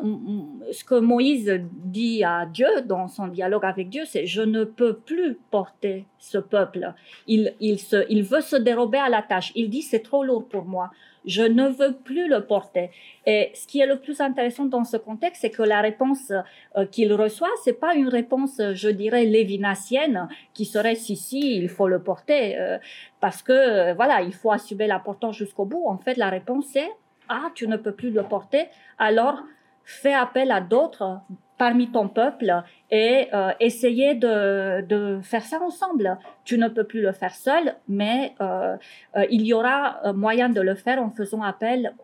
ce 0.72 0.84
que 0.84 0.98
Moïse 0.98 1.60
dit 1.84 2.24
à 2.24 2.46
Dieu 2.46 2.68
dans 2.86 3.08
son 3.08 3.28
dialogue 3.28 3.66
avec 3.66 3.90
Dieu, 3.90 4.04
c'est 4.06 4.26
je 4.26 4.40
ne 4.40 4.64
peux 4.64 4.94
plus 4.94 5.36
porter 5.50 6.06
ce 6.18 6.38
peuple. 6.38 6.94
Il, 7.26 7.54
il, 7.60 7.78
se, 7.78 8.06
il 8.08 8.22
veut 8.22 8.40
se 8.40 8.56
dérober 8.56 8.98
à 8.98 9.10
la 9.10 9.20
tâche. 9.20 9.52
Il 9.54 9.68
dit 9.68 9.82
c'est 9.82 10.00
trop 10.00 10.24
lourd 10.24 10.48
pour 10.48 10.64
moi 10.64 10.90
je 11.26 11.42
ne 11.42 11.68
veux 11.68 11.94
plus 11.94 12.28
le 12.28 12.44
porter. 12.44 12.90
Et 13.26 13.50
ce 13.54 13.66
qui 13.66 13.80
est 13.80 13.86
le 13.86 13.98
plus 13.98 14.20
intéressant 14.20 14.64
dans 14.64 14.84
ce 14.84 14.96
contexte, 14.96 15.42
c'est 15.42 15.50
que 15.50 15.62
la 15.62 15.80
réponse 15.80 16.32
euh, 16.76 16.86
qu'il 16.86 17.12
reçoit, 17.12 17.50
c'est 17.64 17.78
pas 17.78 17.94
une 17.94 18.08
réponse, 18.08 18.60
je 18.72 18.88
dirais, 18.88 19.24
lévinassienne, 19.24 20.28
qui 20.54 20.64
serait 20.64 20.94
si 20.94 21.16
si, 21.16 21.56
il 21.56 21.68
faut 21.68 21.88
le 21.88 22.02
porter, 22.02 22.58
euh, 22.58 22.78
parce 23.20 23.42
que 23.42 23.52
euh, 23.52 23.94
voilà, 23.94 24.22
il 24.22 24.32
faut 24.32 24.50
assumer 24.50 24.86
l'importance 24.86 25.36
jusqu'au 25.36 25.64
bout. 25.64 25.84
En 25.86 25.98
fait, 25.98 26.16
la 26.16 26.30
réponse 26.30 26.74
est 26.76 26.90
ah, 27.28 27.50
tu 27.54 27.68
ne 27.68 27.76
peux 27.76 27.92
plus 27.92 28.10
le 28.10 28.22
porter, 28.22 28.68
alors 28.98 29.42
fais 29.84 30.14
appel 30.14 30.50
à 30.50 30.60
d'autres 30.60 31.20
parmi 31.58 31.90
ton 31.90 32.08
peuple 32.08 32.62
et 32.90 33.28
euh, 33.34 33.50
essayer 33.60 34.14
de, 34.14 34.80
de, 34.82 35.20
faire 35.22 35.42
ça 35.42 35.60
ensemble. 35.60 36.16
Tu 36.44 36.56
ne 36.56 36.68
peux 36.68 36.84
plus 36.84 37.02
le 37.02 37.12
faire 37.12 37.34
seul, 37.34 37.74
mais 37.88 38.34
euh, 38.40 38.76
euh, 39.16 39.26
il 39.30 39.42
y 39.42 39.52
aura 39.52 40.12
moyen 40.12 40.48
de 40.48 40.60
le 40.60 40.74
faire 40.74 41.02
en 41.02 41.10
faisant 41.10 41.42
appel 41.42 41.94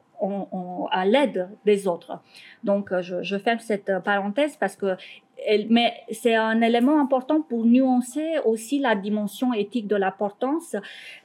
à 0.91 1.05
l'aide 1.05 1.51
des 1.67 1.87
autres. 1.87 2.19
Donc, 2.63 2.99
je, 3.01 3.23
je 3.23 3.37
ferme 3.37 3.59
cette 3.59 3.93
parenthèse 4.05 4.57
parce 4.57 4.75
que 4.75 4.97
mais 5.71 5.95
c'est 6.11 6.35
un 6.35 6.61
élément 6.61 7.01
important 7.01 7.43
pour 7.43 7.65
nuancer 7.65 8.39
aussi 8.45 8.79
la 8.79 8.95
dimension 8.95 9.53
éthique 9.53 9.87
de 9.87 9.97
l'importance 9.97 10.77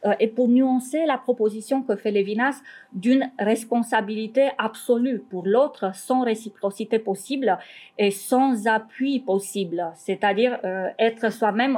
euh, 0.06 0.14
et 0.20 0.28
pour 0.28 0.48
nuancer 0.48 1.06
la 1.06 1.18
proposition 1.18 1.82
que 1.82 1.96
fait 1.96 2.12
Lévinas 2.12 2.62
d'une 2.94 3.32
responsabilité 3.40 4.50
absolue 4.58 5.20
pour 5.20 5.46
l'autre 5.46 5.96
sans 5.96 6.24
réciprocité 6.24 7.00
possible 7.00 7.58
et 7.98 8.12
sans 8.12 8.68
appui 8.68 9.20
possible, 9.20 9.92
c'est-à-dire 9.96 10.60
euh, 10.64 10.90
être 11.00 11.32
soi-même 11.32 11.78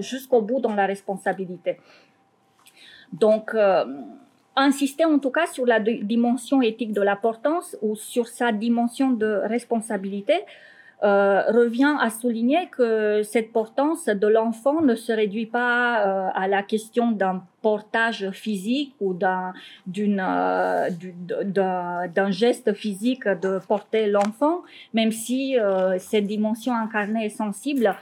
jusqu'au 0.00 0.42
bout 0.42 0.60
dans 0.60 0.74
la 0.74 0.86
responsabilité. 0.86 1.78
Donc, 3.12 3.54
euh, 3.54 3.84
insister 4.56 5.04
en 5.04 5.18
tout 5.18 5.30
cas 5.30 5.46
sur 5.46 5.64
la 5.64 5.80
dimension 5.80 6.60
éthique 6.60 6.92
de 6.92 7.00
l'importance 7.00 7.76
ou 7.80 7.96
sur 7.96 8.26
sa 8.28 8.52
dimension 8.52 9.10
de 9.10 9.40
responsabilité 9.44 10.34
euh, 11.04 11.42
revient 11.52 11.94
à 12.00 12.10
souligner 12.10 12.68
que 12.76 13.22
cette 13.22 13.52
portance 13.52 14.06
de 14.06 14.26
l'enfant 14.26 14.82
ne 14.82 14.96
se 14.96 15.12
réduit 15.12 15.46
pas 15.46 16.04
euh, 16.04 16.28
à 16.34 16.48
la 16.48 16.64
question 16.64 17.12
d'un 17.12 17.44
portage 17.62 18.30
physique 18.32 18.96
ou 19.00 19.14
d'un 19.14 19.52
euh, 19.96 20.90
d'un 21.44 22.30
geste 22.32 22.72
physique 22.72 23.28
de 23.28 23.60
porter 23.68 24.08
l'enfant, 24.08 24.62
même 24.92 25.12
si 25.12 25.56
cette 25.98 26.26
dimension 26.26 26.74
incarnée 26.74 27.26
est 27.26 27.36
sensible 27.44 27.94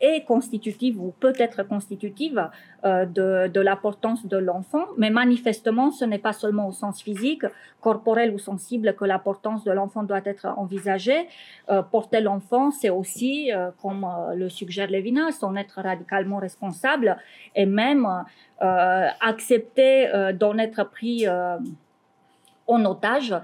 est 0.00 0.24
constitutive 0.24 1.00
ou 1.00 1.12
peut 1.18 1.32
être 1.38 1.66
constitutive 1.66 2.50
euh, 2.84 3.06
de, 3.06 3.48
de 3.48 3.60
l'importance 3.60 4.26
de 4.26 4.36
l'enfant, 4.36 4.84
mais 4.98 5.10
manifestement, 5.10 5.90
ce 5.90 6.04
n'est 6.04 6.18
pas 6.18 6.32
seulement 6.32 6.68
au 6.68 6.72
sens 6.72 7.02
physique, 7.02 7.44
corporel 7.80 8.32
ou 8.34 8.38
sensible 8.38 8.94
que 8.94 9.04
l'importance 9.04 9.64
de 9.64 9.72
l'enfant 9.72 10.02
doit 10.02 10.20
être 10.24 10.46
envisagée. 10.56 11.28
Euh, 11.70 11.82
porter 11.82 12.20
l'enfant, 12.20 12.70
c'est 12.70 12.90
aussi, 12.90 13.50
euh, 13.52 13.70
comme 13.80 14.06
le 14.34 14.48
suggère 14.48 14.90
Lévinas, 14.90 15.38
en 15.42 15.56
être 15.56 15.80
radicalement 15.80 16.38
responsable 16.38 17.16
et 17.54 17.66
même 17.66 18.06
accepter 18.58 20.08
d'en 20.34 20.56
être 20.56 20.84
pris 20.88 21.26
en 22.66 22.84
otage 22.84 23.34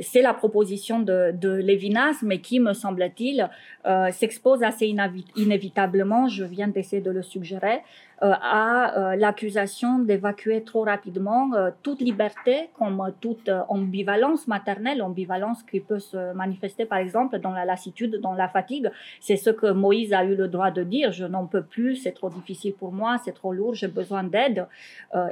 c'est 0.00 0.22
la 0.22 0.34
proposition 0.34 1.00
de, 1.00 1.54
Lévinas, 1.58 2.18
mais 2.22 2.38
qui, 2.40 2.60
me 2.60 2.72
semble-t-il, 2.72 3.48
euh, 3.86 4.10
s'expose 4.10 4.62
assez 4.62 4.92
inévitablement, 5.36 6.28
je 6.28 6.44
viens 6.44 6.68
d'essayer 6.68 7.02
de 7.02 7.10
le 7.10 7.22
suggérer, 7.22 7.80
euh, 8.22 8.32
à 8.42 8.98
euh, 9.12 9.16
l'accusation 9.16 10.00
d'évacuer 10.00 10.64
trop 10.64 10.82
rapidement 10.82 11.50
toute 11.82 12.00
liberté 12.00 12.68
comme 12.76 13.12
toute 13.20 13.48
ambivalence 13.68 14.48
maternelle, 14.48 15.02
ambivalence 15.02 15.62
qui 15.62 15.80
peut 15.80 16.00
se 16.00 16.32
manifester 16.32 16.84
par 16.84 16.98
exemple 16.98 17.38
dans 17.38 17.52
la 17.52 17.64
lassitude, 17.64 18.20
dans 18.20 18.34
la 18.34 18.48
fatigue. 18.48 18.90
C'est 19.20 19.36
ce 19.36 19.50
que 19.50 19.70
Moïse 19.70 20.12
a 20.12 20.24
eu 20.24 20.34
le 20.34 20.48
droit 20.48 20.70
de 20.70 20.82
dire, 20.82 21.12
je 21.12 21.24
n'en 21.24 21.46
peux 21.46 21.62
plus, 21.62 21.96
c'est 21.96 22.12
trop 22.12 22.30
difficile 22.30 22.74
pour 22.74 22.92
moi, 22.92 23.18
c'est 23.24 23.34
trop 23.34 23.52
lourd, 23.52 23.74
j'ai 23.74 23.88
besoin 23.88 24.24
d'aide. 24.24 24.66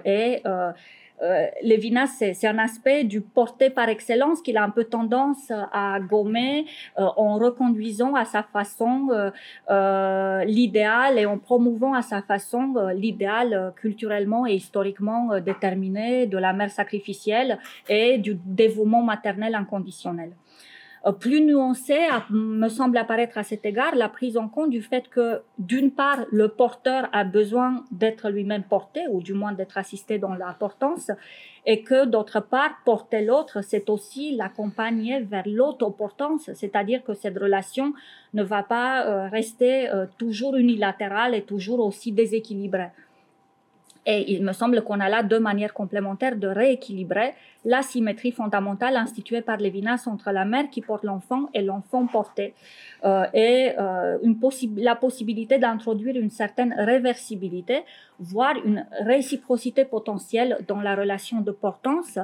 et 0.04 0.42
euh, 1.22 1.46
c'est 2.18 2.46
un 2.46 2.58
aspect 2.58 3.04
du 3.04 3.20
porté 3.20 3.70
par 3.70 3.88
excellence 3.88 4.42
qu'il 4.42 4.56
a 4.56 4.62
un 4.62 4.70
peu 4.70 4.84
tendance 4.84 5.50
à 5.72 5.98
gommer 6.00 6.66
euh, 6.98 7.06
en 7.16 7.38
reconduisant 7.38 8.14
à 8.14 8.24
sa 8.24 8.42
façon 8.42 9.08
euh, 9.10 9.30
euh 9.70 10.44
l'idéal 10.44 11.18
et 11.18 11.26
en 11.26 11.38
promouvant 11.38 11.94
à 11.94 12.02
sa 12.02 12.20
façon 12.22 12.74
l'idéal 12.94 13.72
culturellement 13.76 14.46
et 14.46 14.54
historiquement 14.54 15.40
déterminé 15.40 16.26
de 16.26 16.38
la 16.38 16.52
mère 16.52 16.70
sacrificielle 16.70 17.58
et 17.88 18.18
du 18.18 18.38
dévouement 18.44 19.02
maternel 19.02 19.54
inconditionnel. 19.54 20.32
Euh, 21.06 21.12
plus 21.12 21.40
nuancée 21.40 22.06
me 22.30 22.68
semble 22.68 22.96
apparaître 22.98 23.38
à 23.38 23.42
cet 23.42 23.64
égard 23.64 23.94
la 23.94 24.08
prise 24.08 24.36
en 24.36 24.48
compte 24.48 24.70
du 24.70 24.82
fait 24.82 25.08
que, 25.08 25.40
d'une 25.58 25.90
part, 25.90 26.24
le 26.32 26.48
porteur 26.48 27.08
a 27.12 27.24
besoin 27.24 27.84
d'être 27.92 28.28
lui-même 28.30 28.64
porté, 28.64 29.02
ou 29.10 29.22
du 29.22 29.32
moins 29.32 29.52
d'être 29.52 29.78
assisté 29.78 30.18
dans 30.18 30.34
la 30.34 30.54
portance, 30.58 31.10
et 31.64 31.82
que, 31.82 32.06
d'autre 32.06 32.40
part, 32.40 32.70
porter 32.84 33.24
l'autre, 33.24 33.60
c'est 33.62 33.88
aussi 33.90 34.34
l'accompagner 34.36 35.20
vers 35.20 35.46
l'autoportance, 35.46 36.50
c'est-à-dire 36.54 37.02
que 37.04 37.14
cette 37.14 37.38
relation 37.38 37.92
ne 38.34 38.42
va 38.42 38.62
pas 38.62 39.06
euh, 39.06 39.28
rester 39.28 39.88
euh, 39.88 40.06
toujours 40.18 40.56
unilatérale 40.56 41.34
et 41.34 41.42
toujours 41.42 41.80
aussi 41.80 42.12
déséquilibrée. 42.12 42.90
Et 44.08 44.32
il 44.32 44.44
me 44.44 44.52
semble 44.52 44.82
qu'on 44.82 45.00
a 45.00 45.08
là 45.08 45.24
deux 45.24 45.40
manières 45.40 45.74
complémentaires 45.74 46.36
de 46.36 46.46
rééquilibrer 46.46 47.34
la 47.64 47.82
symétrie 47.82 48.30
fondamentale 48.30 48.96
instituée 48.96 49.42
par 49.42 49.56
Lévinas 49.56 50.04
entre 50.06 50.30
la 50.30 50.44
mère 50.44 50.70
qui 50.70 50.80
porte 50.80 51.02
l'enfant 51.02 51.48
et 51.52 51.62
l'enfant 51.62 52.06
porté, 52.06 52.54
euh, 53.04 53.24
et 53.34 53.72
euh, 53.78 54.18
la 54.76 54.94
possibilité 54.94 55.58
d'introduire 55.58 56.14
une 56.16 56.30
certaine 56.30 56.72
réversibilité, 56.78 57.82
voire 58.20 58.54
une 58.64 58.86
réciprocité 59.00 59.84
potentielle 59.84 60.58
dans 60.68 60.80
la 60.80 60.94
relation 60.94 61.40
de 61.40 61.50
portance, 61.50 62.20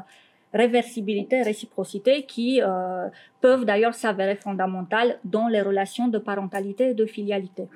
réversibilité 0.55 1.43
réciprocité 1.43 2.25
qui 2.25 2.61
euh, 2.63 3.09
peuvent 3.41 3.65
d'ailleurs 3.65 3.95
s'avérer 3.95 4.37
fondamentales 4.37 5.19
dans 5.25 5.49
les 5.49 5.63
relations 5.63 6.09
de 6.09 6.19
parentalité 6.19 6.91
et 6.91 6.95
de 6.95 7.07
filialité. 7.07 7.69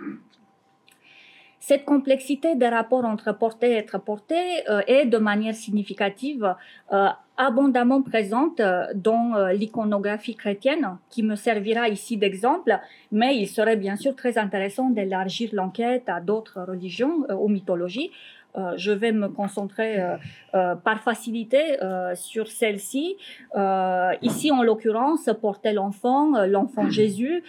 Cette 1.59 1.85
complexité 1.85 2.55
des 2.55 2.69
rapports 2.69 3.05
entre 3.05 3.37
porté 3.37 3.73
et 3.73 3.75
être 3.75 3.99
porté 3.99 4.37
euh, 4.69 4.83
est 4.87 5.07
de 5.07 5.19
manière 5.19 5.55
significative 5.55 6.55
euh, 6.92 7.09
abondamment 7.37 8.03
présente 8.03 8.61
euh, 8.61 8.87
dans 8.95 9.35
l'iconographie 9.53 10.37
chrétienne, 10.37 10.99
qui 11.11 11.23
me 11.23 11.35
servira 11.35 11.88
ici 11.88 12.16
d'exemple, 12.16 12.79
mais 13.11 13.37
il 13.37 13.47
serait 13.47 13.77
bien 13.77 13.97
sûr 13.97 14.14
très 14.14 14.38
intéressant 14.38 14.90
d'élargir 14.90 15.51
l'enquête 15.53 16.09
à 16.09 16.21
d'autres 16.21 16.62
religions 16.62 17.27
ou 17.31 17.49
mythologies 17.49 18.11
je 18.77 18.92
vais 18.92 19.12
me 19.12 19.29
concentrer 19.29 20.01
euh, 20.01 20.16
euh, 20.55 20.75
par 20.75 21.01
facilité 21.01 21.77
sur 22.14 22.49
celle-ci. 22.49 23.16
ici, 24.23 24.51
en 24.51 24.62
l'occurrence, 24.62 25.29
porter 25.40 25.73
l'enfant, 25.73 26.47
l'enfant 26.47 26.88
Jésus, 26.88 27.42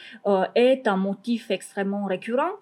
est 0.55 0.87
un 0.87 0.97
motif 0.97 1.51
extrêmement 1.51 2.05
récurrent, 2.05 2.53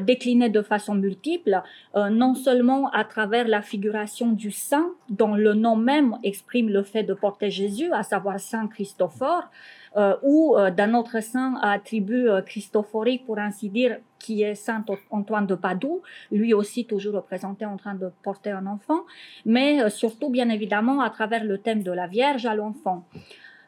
décliné 0.00 0.48
de 0.48 0.62
façon 0.62 0.94
multiple, 0.94 1.62
non 1.94 2.34
seulement 2.34 2.90
à 2.90 3.04
travers 3.04 3.48
la 3.48 3.62
figuration 3.62 4.32
du 4.32 4.50
saint, 4.50 4.90
dont 5.08 5.34
le 5.34 5.54
nom 5.54 5.76
même 5.76 6.16
exprime 6.22 6.68
le 6.68 6.82
fait 6.82 7.02
de 7.02 7.14
porter 7.14 7.50
Jésus, 7.50 7.92
à 7.92 8.02
savoir 8.02 8.38
Saint 8.38 8.68
Christophore, 8.68 9.44
euh, 9.44 9.81
ou 10.22 10.56
euh, 10.56 10.70
d'un 10.70 10.94
autre 10.94 11.20
saint 11.20 11.54
attribut 11.62 12.28
euh, 12.28 12.42
christophorique, 12.42 13.26
pour 13.26 13.38
ainsi 13.38 13.68
dire, 13.68 13.98
qui 14.18 14.42
est 14.42 14.54
Saint 14.54 14.84
Antoine 15.10 15.46
de 15.46 15.54
Padoue, 15.54 16.02
lui 16.30 16.54
aussi 16.54 16.86
toujours 16.86 17.14
représenté 17.14 17.66
en 17.66 17.76
train 17.76 17.94
de 17.94 18.10
porter 18.22 18.50
un 18.50 18.66
enfant, 18.66 19.00
mais 19.44 19.90
surtout, 19.90 20.30
bien 20.30 20.48
évidemment, 20.48 21.00
à 21.00 21.10
travers 21.10 21.44
le 21.44 21.58
thème 21.58 21.82
de 21.82 21.90
la 21.90 22.06
Vierge 22.06 22.46
à 22.46 22.54
l'enfant. 22.54 23.04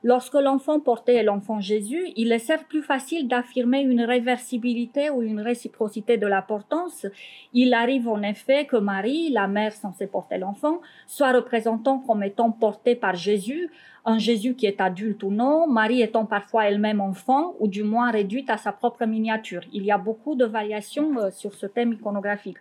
Lorsque 0.06 0.34
l'enfant 0.34 0.80
portait 0.80 1.22
l'enfant 1.22 1.60
Jésus, 1.60 2.12
il 2.16 2.30
est 2.30 2.38
certes 2.38 2.66
plus 2.68 2.82
facile 2.82 3.26
d'affirmer 3.26 3.80
une 3.80 4.02
réversibilité 4.02 5.08
ou 5.08 5.22
une 5.22 5.40
réciprocité 5.40 6.18
de 6.18 6.26
la 6.26 6.42
portance. 6.42 7.06
Il 7.54 7.72
arrive 7.72 8.06
en 8.06 8.20
effet 8.20 8.66
que 8.66 8.76
Marie, 8.76 9.30
la 9.30 9.48
mère 9.48 9.72
censée 9.72 10.06
porter 10.06 10.36
l'enfant, 10.36 10.82
soit 11.06 11.32
représentant 11.32 12.00
comme 12.00 12.22
étant 12.22 12.50
portée 12.50 12.96
par 12.96 13.14
Jésus, 13.14 13.70
un 14.04 14.18
Jésus 14.18 14.54
qui 14.54 14.66
est 14.66 14.82
adulte 14.82 15.22
ou 15.22 15.30
non, 15.30 15.66
Marie 15.66 16.02
étant 16.02 16.26
parfois 16.26 16.68
elle-même 16.68 17.00
enfant 17.00 17.54
ou 17.58 17.66
du 17.66 17.82
moins 17.82 18.10
réduite 18.10 18.50
à 18.50 18.58
sa 18.58 18.72
propre 18.72 19.06
miniature. 19.06 19.62
Il 19.72 19.84
y 19.84 19.90
a 19.90 19.96
beaucoup 19.96 20.34
de 20.34 20.44
variations 20.44 21.18
euh, 21.18 21.30
sur 21.30 21.54
ce 21.54 21.64
thème 21.64 21.94
iconographique. 21.94 22.58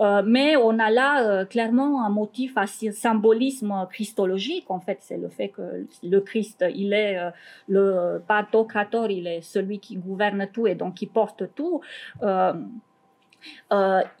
Euh, 0.00 0.22
mais 0.24 0.56
on 0.56 0.78
a 0.78 0.90
là 0.90 1.22
euh, 1.22 1.44
clairement 1.44 2.04
un 2.04 2.10
motif 2.10 2.56
à 2.56 2.66
symbolisme 2.66 3.86
christologique. 3.90 4.70
En 4.70 4.80
fait, 4.80 4.98
c'est 5.00 5.16
le 5.16 5.28
fait 5.28 5.48
que 5.48 5.86
le 6.02 6.20
Christ, 6.20 6.64
il 6.74 6.92
est 6.92 7.18
euh, 7.18 7.30
le 7.68 8.22
pantocrator, 8.26 9.10
il 9.10 9.26
est 9.26 9.40
celui 9.40 9.80
qui 9.80 9.96
gouverne 9.96 10.46
tout 10.52 10.66
et 10.66 10.74
donc 10.74 10.94
qui 10.94 11.06
porte 11.06 11.54
tout. 11.54 11.80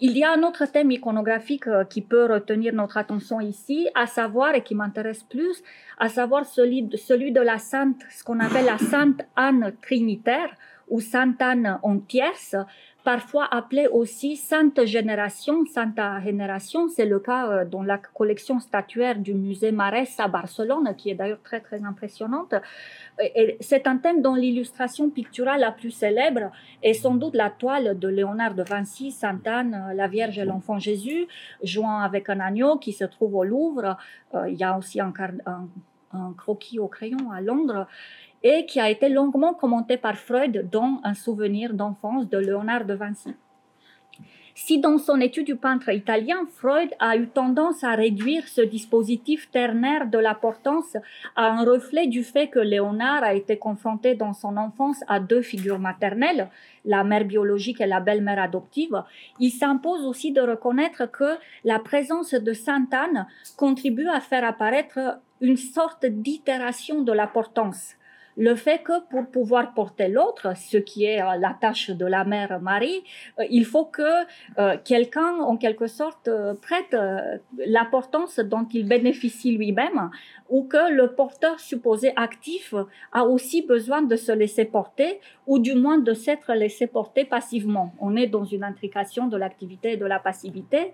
il 0.00 0.16
y 0.16 0.24
a 0.24 0.32
un 0.32 0.42
autre 0.42 0.64
thème 0.66 0.90
iconographique 0.90 1.68
qui 1.90 2.02
peut 2.02 2.26
retenir 2.26 2.72
notre 2.74 2.96
attention 2.96 3.40
ici, 3.40 3.88
à 3.94 4.06
savoir, 4.06 4.54
et 4.54 4.62
qui 4.62 4.74
m'intéresse 4.74 5.22
plus, 5.24 5.62
à 5.98 6.08
savoir 6.08 6.44
celui, 6.44 6.88
celui 6.96 7.32
de 7.32 7.40
la 7.40 7.58
sainte, 7.58 8.00
ce 8.10 8.24
qu'on 8.24 8.40
appelle 8.40 8.66
la 8.66 8.78
sainte 8.78 9.20
Anne 9.36 9.74
trinitaire 9.82 10.50
ou 10.88 11.00
sainte 11.00 11.40
Anne 11.42 11.78
en 11.82 11.98
tierce, 11.98 12.56
parfois 13.08 13.48
appelée 13.50 13.86
aussi 13.86 14.36
Sainte 14.36 14.84
Génération, 14.84 15.64
Santa 15.64 16.20
Génération. 16.20 16.88
C'est 16.90 17.06
le 17.06 17.18
cas 17.18 17.48
euh, 17.48 17.64
dans 17.64 17.82
la 17.82 17.96
collection 17.96 18.60
statuaire 18.60 19.18
du 19.18 19.32
musée 19.32 19.72
Marès 19.72 20.20
à 20.20 20.28
Barcelone, 20.28 20.94
qui 20.94 21.08
est 21.08 21.14
d'ailleurs 21.14 21.40
très 21.42 21.60
très 21.60 21.82
impressionnante. 21.82 22.54
C'est 23.60 23.86
un 23.86 23.96
thème 23.96 24.20
dont 24.20 24.34
l'illustration 24.34 25.08
picturale 25.08 25.60
la 25.60 25.72
plus 25.72 25.90
célèbre 25.90 26.52
est 26.82 26.92
sans 26.92 27.14
doute 27.14 27.34
la 27.34 27.48
toile 27.48 27.98
de 27.98 28.08
Léonard 28.08 28.54
de 28.54 28.62
Vinci, 28.62 29.10
Sainte 29.10 29.46
Anne, 29.46 29.94
la 29.94 30.06
Vierge 30.06 30.38
et 30.38 30.44
l'Enfant 30.44 30.78
Jésus, 30.78 31.26
jouant 31.62 32.00
avec 32.00 32.28
un 32.28 32.40
agneau 32.40 32.76
qui 32.76 32.92
se 32.92 33.04
trouve 33.04 33.36
au 33.36 33.44
Louvre. 33.44 33.96
Euh, 34.34 34.50
il 34.50 34.58
y 34.58 34.64
a 34.64 34.76
aussi 34.76 35.00
un 35.00 35.14
croquis 36.36 36.78
au 36.78 36.88
crayon 36.88 37.30
à 37.32 37.40
Londres 37.40 37.86
et 38.42 38.66
qui 38.66 38.80
a 38.80 38.90
été 38.90 39.08
longuement 39.08 39.54
commenté 39.54 39.96
par 39.96 40.16
Freud 40.16 40.68
dans 40.70 41.00
Un 41.04 41.14
souvenir 41.14 41.74
d'enfance 41.74 42.28
de 42.28 42.38
Léonard 42.38 42.84
de 42.84 42.94
Vinci. 42.94 43.34
Si 44.60 44.80
dans 44.80 44.98
son 44.98 45.20
étude 45.20 45.46
du 45.46 45.54
peintre 45.54 45.88
italien, 45.90 46.38
Freud 46.56 46.90
a 46.98 47.16
eu 47.16 47.28
tendance 47.28 47.84
à 47.84 47.94
réduire 47.94 48.48
ce 48.48 48.60
dispositif 48.60 49.48
ternaire 49.52 50.08
de 50.08 50.18
l'importance 50.18 50.96
à 51.36 51.46
un 51.46 51.64
reflet 51.64 52.08
du 52.08 52.24
fait 52.24 52.48
que 52.48 52.58
Léonard 52.58 53.22
a 53.22 53.34
été 53.34 53.56
confronté 53.56 54.16
dans 54.16 54.32
son 54.32 54.56
enfance 54.56 55.00
à 55.06 55.20
deux 55.20 55.42
figures 55.42 55.78
maternelles, 55.78 56.48
la 56.84 57.04
mère 57.04 57.24
biologique 57.24 57.80
et 57.80 57.86
la 57.86 58.00
belle-mère 58.00 58.42
adoptive, 58.42 59.00
il 59.38 59.52
s'impose 59.52 60.04
aussi 60.04 60.32
de 60.32 60.40
reconnaître 60.40 61.08
que 61.08 61.38
la 61.62 61.78
présence 61.78 62.34
de 62.34 62.52
Sainte 62.52 62.92
Anne 62.92 63.28
contribue 63.56 64.08
à 64.08 64.20
faire 64.20 64.44
apparaître 64.44 65.20
une 65.40 65.56
sorte 65.56 66.04
d'itération 66.04 67.02
de 67.02 67.12
l'importance 67.12 67.94
le 68.38 68.54
fait 68.54 68.78
que 68.84 69.04
pour 69.10 69.26
pouvoir 69.26 69.74
porter 69.74 70.06
l'autre, 70.06 70.56
ce 70.56 70.78
qui 70.78 71.04
est 71.04 71.20
euh, 71.20 71.36
la 71.38 71.56
tâche 71.60 71.90
de 71.90 72.06
la 72.06 72.24
mère 72.24 72.60
Marie, 72.62 73.02
euh, 73.40 73.44
il 73.50 73.64
faut 73.64 73.84
que 73.84 74.02
euh, 74.58 74.76
quelqu'un, 74.84 75.40
en 75.40 75.56
quelque 75.56 75.88
sorte, 75.88 76.30
prête 76.62 76.96
l'importance 77.66 78.38
dont 78.38 78.66
il 78.72 78.86
bénéficie 78.86 79.56
lui-même, 79.56 80.10
ou 80.48 80.62
que 80.62 80.92
le 80.92 81.14
porteur 81.14 81.58
supposé 81.58 82.12
actif 82.14 82.74
a 83.12 83.24
aussi 83.24 83.62
besoin 83.62 84.02
de 84.02 84.14
se 84.14 84.30
laisser 84.30 84.64
porter, 84.64 85.20
ou 85.48 85.58
du 85.58 85.74
moins 85.74 85.98
de 85.98 86.14
s'être 86.14 86.52
laissé 86.54 86.86
porter 86.86 87.24
passivement. 87.24 87.92
On 87.98 88.14
est 88.14 88.28
dans 88.28 88.44
une 88.44 88.62
intrication 88.62 89.26
de 89.26 89.36
l'activité 89.36 89.92
et 89.92 89.96
de 89.96 90.06
la 90.06 90.20
passivité, 90.20 90.92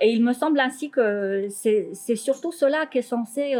et 0.00 0.10
il 0.10 0.24
me 0.24 0.32
semble 0.32 0.58
ainsi 0.58 0.90
que 0.90 1.46
c'est 1.48 2.16
surtout 2.16 2.52
cela 2.52 2.86
qui 2.86 2.98
est 2.98 3.02
censé 3.02 3.54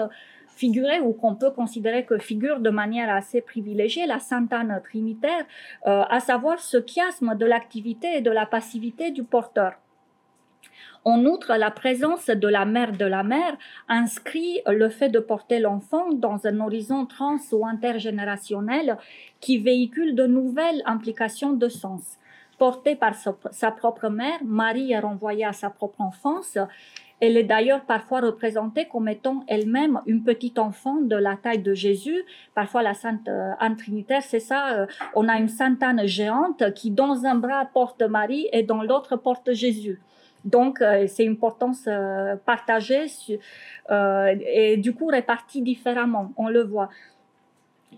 figurer 0.62 1.00
ou 1.00 1.12
qu'on 1.12 1.34
peut 1.34 1.50
considérer 1.50 2.04
que 2.04 2.18
figure 2.18 2.60
de 2.60 2.70
manière 2.70 3.10
assez 3.12 3.40
privilégiée 3.40 4.06
la 4.06 4.20
Sainte 4.20 4.52
Anne 4.52 4.80
trinitaire, 4.88 5.44
euh, 5.88 6.04
à 6.16 6.20
savoir 6.20 6.60
ce 6.60 6.78
chiasme 6.90 7.34
de 7.42 7.46
l'activité 7.46 8.08
et 8.18 8.20
de 8.20 8.30
la 8.30 8.46
passivité 8.46 9.10
du 9.10 9.24
porteur. 9.24 9.72
En 11.04 11.18
outre, 11.32 11.56
la 11.56 11.72
présence 11.72 12.26
de 12.44 12.46
la 12.46 12.64
mère 12.64 12.92
de 12.92 13.04
la 13.04 13.24
mère 13.24 13.56
inscrit 13.88 14.60
le 14.68 14.88
fait 14.88 15.08
de 15.08 15.18
porter 15.18 15.58
l'enfant 15.58 16.12
dans 16.12 16.46
un 16.46 16.60
horizon 16.60 17.06
trans 17.06 17.44
ou 17.50 17.66
intergénérationnel 17.66 18.98
qui 19.40 19.58
véhicule 19.58 20.14
de 20.14 20.26
nouvelles 20.38 20.82
implications 20.86 21.54
de 21.54 21.68
sens. 21.68 22.04
Portée 22.56 22.94
par 22.94 23.14
sa 23.16 23.70
propre 23.72 24.08
mère, 24.08 24.38
Marie 24.44 24.92
est 24.92 25.00
renvoyée 25.00 25.44
à 25.44 25.52
sa 25.52 25.70
propre 25.70 26.00
enfance 26.00 26.56
elle 27.22 27.36
est 27.36 27.44
d'ailleurs 27.44 27.82
parfois 27.82 28.20
représentée 28.20 28.88
comme 28.90 29.08
étant 29.08 29.44
elle-même 29.46 30.00
une 30.06 30.24
petite 30.24 30.58
enfant 30.58 30.96
de 30.96 31.14
la 31.14 31.36
taille 31.36 31.62
de 31.62 31.72
Jésus. 31.72 32.24
Parfois, 32.52 32.82
la 32.82 32.94
Sainte 32.94 33.28
euh, 33.28 33.52
Anne 33.60 33.76
Trinitaire, 33.76 34.22
c'est 34.22 34.40
ça. 34.40 34.72
Euh, 34.72 34.86
on 35.14 35.28
a 35.28 35.38
une 35.38 35.48
Sainte 35.48 35.80
Anne 35.84 36.04
géante 36.04 36.74
qui, 36.74 36.90
dans 36.90 37.24
un 37.24 37.36
bras, 37.36 37.64
porte 37.72 38.02
Marie 38.02 38.48
et 38.52 38.64
dans 38.64 38.82
l'autre, 38.82 39.14
porte 39.14 39.52
Jésus. 39.52 40.00
Donc, 40.44 40.82
euh, 40.82 41.06
c'est 41.06 41.24
une 41.24 41.34
importance 41.34 41.88
partagée 42.44 43.06
et 43.88 44.76
du 44.78 44.92
coup 44.92 45.06
répartie 45.06 45.62
différemment. 45.62 46.32
On 46.36 46.48
le 46.48 46.64
voit 46.64 46.88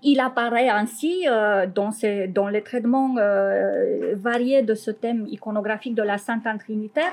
il 0.02 0.20
apparaît 0.20 0.68
ainsi 0.68 1.26
euh, 1.28 1.66
dans, 1.66 1.90
dans, 2.28 2.48
les 2.48 2.62
traitements 2.62 3.16
euh, 3.18 4.14
variés 4.16 4.62
de 4.62 4.74
ce 4.74 4.90
thème 4.90 5.26
iconographique 5.28 5.94
de 5.94 6.02
la 6.02 6.18
Sainte 6.18 6.44
Trinitaire 6.58 7.12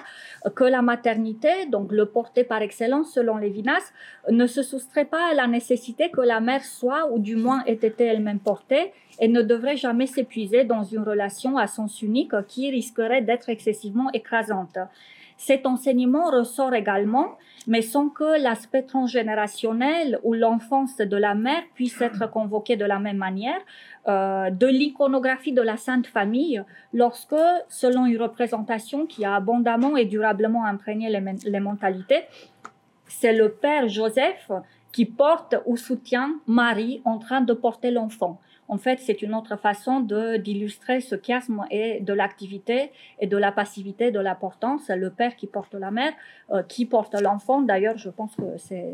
que 0.56 0.64
la 0.64 0.82
maternité, 0.82 1.66
donc 1.68 1.92
le 1.92 2.06
porté 2.06 2.44
par 2.44 2.62
excellence 2.62 3.14
selon 3.14 3.38
Lévinas, 3.38 3.94
ne 4.30 4.48
se 4.48 4.64
soustrait 4.64 5.06
pas 5.06 5.32
à 5.32 5.34
la 5.34 5.48
nécessité 5.48 6.10
que 6.10 6.22
la 6.22 6.40
mère 6.40 6.66
soit, 6.66 7.12
ou 7.12 7.20
du 7.20 7.36
moins 7.36 7.64
ait 7.66 7.74
été 7.74 8.06
elle-même 8.06 8.40
portée, 8.40 8.92
et 9.20 9.28
ne 9.28 9.42
devrait 9.42 9.78
jamais 9.78 10.08
s'épuiser 10.08 10.64
dans 10.64 10.84
une 10.84 11.04
relation 11.04 11.58
à 11.58 11.68
sens 11.68 12.02
unique 12.02 12.34
qui 12.48 12.72
risquerait 12.72 13.22
d'être 13.22 13.50
excessivement 13.50 14.12
écrasante. 14.14 14.78
Cet 15.44 15.66
enseignement 15.66 16.30
ressort 16.30 16.76
également, 16.76 17.30
mais 17.66 17.82
sans 17.82 18.10
que 18.10 18.40
l'aspect 18.44 18.84
transgénérationnel 18.84 20.20
ou 20.22 20.36
l'enfance 20.36 20.98
de 20.98 21.18
la 21.18 21.34
mère 21.34 21.64
puisse 21.74 22.00
être 22.00 22.30
convoqué 22.30 22.76
de 22.76 22.86
la 22.86 23.00
même 23.00 23.18
manière, 23.18 23.60
euh, 24.08 24.52
de 24.52 24.68
l'iconographie 24.68 25.52
de 25.52 25.64
la 25.64 25.78
Sainte 25.78 26.06
Famille, 26.06 26.64
lorsque, 26.94 27.44
selon 27.70 28.06
une 28.06 28.22
représentation 28.22 29.08
qui 29.08 29.26
a 29.26 29.34
abondamment 29.34 29.98
et 29.98 30.06
durablement 30.06 30.64
imprégné 30.64 31.10
les 31.10 31.60
mentalités, 31.60 32.22
c'est 33.08 33.34
le 33.34 33.50
Père 33.50 33.88
Joseph 33.88 34.52
qui 34.92 35.06
porte 35.06 35.56
ou 35.66 35.76
soutient 35.76 36.36
Marie 36.46 37.02
en 37.04 37.18
train 37.18 37.42
de 37.42 37.54
porter 37.54 37.90
l'enfant. 37.90 38.40
En 38.72 38.78
fait, 38.78 39.00
c'est 39.02 39.22
une 39.22 39.36
autre 39.36 39.58
façon 39.58 40.00
d'illustrer 40.00 41.02
ce 41.02 41.16
chiasme 41.22 41.66
et 41.70 42.00
de 42.00 42.14
l'activité 42.14 42.94
et 43.20 43.28
de 43.28 43.36
la 43.36 43.52
passivité, 43.52 44.12
de 44.12 44.20
l'importance. 44.22 44.88
Le 44.88 45.10
père 45.10 45.36
qui 45.36 45.46
porte 45.46 45.74
la 45.74 45.92
mère, 45.92 46.14
euh, 46.52 46.64
qui 46.64 46.86
porte 46.86 47.14
l'enfant. 47.20 47.62
D'ailleurs, 47.62 47.98
je 47.98 48.10
pense 48.10 48.34
que 48.34 48.58
c'est 48.58 48.94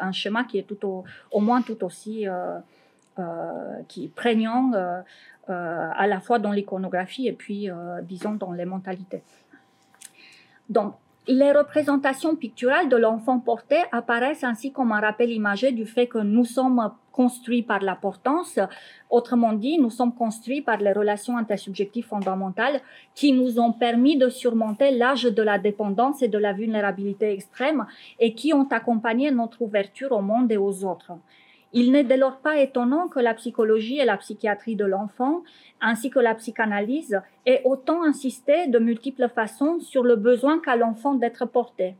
un 0.00 0.12
schéma 0.12 0.44
qui 0.44 0.56
est 0.56 0.62
tout 0.62 0.82
au, 1.30 1.40
moins 1.40 1.60
tout 1.60 1.84
aussi 1.84 2.26
euh, 2.26 2.58
qui 3.86 4.08
prégnant 4.08 4.72
à 5.46 6.06
la 6.06 6.20
fois 6.20 6.38
dans 6.38 6.50
l'iconographie 6.50 7.28
et 7.28 7.34
puis, 7.34 7.68
disons, 8.04 8.32
dans 8.32 8.52
les 8.52 8.64
mentalités. 8.64 9.22
Donc, 10.70 10.94
les 11.26 11.52
représentations 11.52 12.36
picturales 12.36 12.88
de 12.88 12.96
l'enfant 12.96 13.40
porté 13.40 13.76
apparaissent 13.92 14.44
ainsi 14.44 14.72
comme 14.72 14.92
un 14.92 15.00
rappel 15.00 15.30
imagé 15.30 15.72
du 15.72 15.86
fait 15.86 16.06
que 16.06 16.18
nous 16.18 16.44
sommes 16.44 16.92
construits 17.12 17.62
par 17.62 17.80
la 17.80 17.94
portance. 17.94 18.58
Autrement 19.08 19.54
dit, 19.54 19.78
nous 19.78 19.88
sommes 19.88 20.14
construits 20.14 20.60
par 20.60 20.78
les 20.78 20.92
relations 20.92 21.38
intersubjectives 21.38 22.04
fondamentales 22.04 22.80
qui 23.14 23.32
nous 23.32 23.58
ont 23.58 23.72
permis 23.72 24.18
de 24.18 24.28
surmonter 24.28 24.90
l'âge 24.90 25.24
de 25.24 25.42
la 25.42 25.58
dépendance 25.58 26.20
et 26.22 26.28
de 26.28 26.38
la 26.38 26.52
vulnérabilité 26.52 27.32
extrême 27.32 27.86
et 28.18 28.34
qui 28.34 28.52
ont 28.52 28.68
accompagné 28.70 29.30
notre 29.30 29.62
ouverture 29.62 30.12
au 30.12 30.20
monde 30.20 30.52
et 30.52 30.58
aux 30.58 30.84
autres. 30.84 31.12
Il 31.76 31.90
n'est 31.90 32.04
dès 32.04 32.16
lors 32.16 32.38
pas 32.38 32.58
étonnant 32.58 33.08
que 33.08 33.18
la 33.18 33.34
psychologie 33.34 33.98
et 33.98 34.04
la 34.04 34.16
psychiatrie 34.16 34.76
de 34.76 34.84
l'enfant, 34.84 35.42
ainsi 35.80 36.08
que 36.08 36.20
la 36.20 36.36
psychanalyse, 36.36 37.20
aient 37.46 37.62
autant 37.64 38.04
insisté 38.04 38.68
de 38.68 38.78
multiples 38.78 39.28
façons 39.28 39.80
sur 39.80 40.04
le 40.04 40.14
besoin 40.14 40.60
qu'a 40.60 40.76
l'enfant 40.76 41.14
d'être 41.14 41.46
porté. 41.46 41.96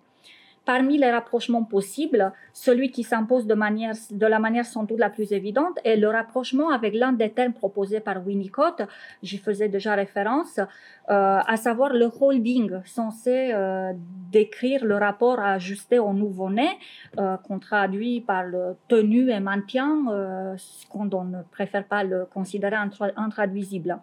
Parmi 0.65 0.97
les 0.97 1.11
rapprochements 1.11 1.65
possibles, 1.65 2.33
celui 2.55 2.91
qui 2.91 3.03
s'impose 3.03 3.47
de, 3.47 3.55
manière, 3.55 3.95
de 4.11 4.27
la 4.27 4.39
manière 4.39 4.65
sans 4.65 4.85
doute 4.85 4.99
la 4.99 5.11
plus 5.11 5.33
évidente 5.33 5.79
est 5.85 5.97
le 5.97 6.09
rapprochement 6.09 6.71
avec 6.71 6.95
l'un 6.95 7.13
des 7.13 7.31
termes 7.31 7.53
proposés 7.53 8.01
par 8.01 8.27
Winnicott, 8.27 8.81
j'y 9.23 9.37
faisais 9.37 9.69
déjà 9.69 9.95
référence, 9.95 10.59
euh, 10.59 11.41
à 11.47 11.57
savoir 11.59 11.93
le 11.93 12.11
holding, 12.19 12.81
censé 12.87 13.51
euh, 13.53 13.93
décrire 14.33 14.87
le 14.87 14.97
rapport 14.97 15.39
ajusté 15.39 15.99
au 15.99 16.15
nouveau-né, 16.15 16.69
euh, 17.19 17.37
qu'on 17.37 17.59
traduit 17.59 18.23
par 18.23 18.45
le 18.45 18.77
tenu 18.89 19.31
et 19.31 19.41
maintien, 19.41 20.05
ce 20.57 20.87
qu'on 20.89 21.05
ne 21.05 21.43
préfère 21.51 21.85
pas 21.85 22.05
le 22.05 22.25
considérer 22.25 22.77
intraduisible. 23.17 23.99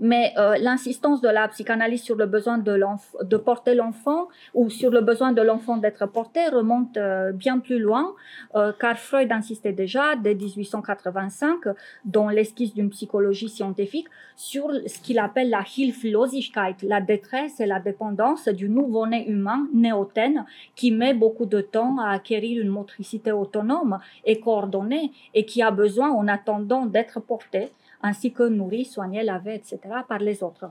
Mais 0.00 0.32
euh, 0.36 0.56
l'insistance 0.58 1.20
de 1.20 1.28
la 1.28 1.48
psychanalyse 1.48 2.02
sur 2.02 2.16
le 2.16 2.26
besoin 2.26 2.58
de, 2.58 3.36
porter 3.36 3.74
l'enfant 3.74 4.28
ou 4.54 4.70
sur 4.70 4.90
le 4.90 5.00
besoin 5.00 5.32
de 5.32 5.42
l'enfant 5.42 5.76
d'être 5.76 6.06
porté 6.06 6.48
remonte 6.48 6.96
euh, 6.96 7.32
bien 7.32 7.58
plus 7.58 7.78
loin, 7.78 8.14
euh, 8.54 8.72
car 8.78 8.98
Freud 8.98 9.30
insistait 9.30 9.72
déjà 9.72 10.16
dès 10.16 10.34
1885 10.34 11.60
dans 12.04 12.28
l'esquisse 12.28 12.74
d'une 12.74 12.90
psychologie 12.90 13.48
scientifique 13.48 14.08
sur 14.36 14.70
ce 14.86 14.98
qu'il 15.00 15.18
appelle 15.18 15.50
la 15.50 15.64
Hilflosigkeit, 15.76 16.76
la 16.82 17.00
détresse 17.00 17.60
et 17.60 17.66
la 17.66 17.80
dépendance 17.80 18.48
du 18.48 18.68
nouveau-né 18.68 19.28
humain 19.28 19.68
néothène 19.72 20.44
qui 20.74 20.90
met 20.90 21.14
beaucoup 21.14 21.46
de 21.46 21.60
temps 21.60 21.98
à 22.00 22.10
acquérir 22.10 22.60
une 22.60 22.68
motricité 22.68 23.30
autonome 23.30 23.98
et 24.24 24.40
coordonnée 24.40 25.12
et 25.34 25.44
qui 25.44 25.62
a 25.62 25.70
besoin 25.70 26.10
en 26.10 26.26
attendant 26.28 26.86
d'être 26.86 27.20
porté 27.20 27.70
ainsi 28.02 28.32
que 28.32 28.44
nourri, 28.44 28.84
soigné, 28.84 29.22
lavé, 29.22 29.54
etc., 29.54 29.78
par 30.08 30.18
les 30.18 30.42
autres. 30.42 30.70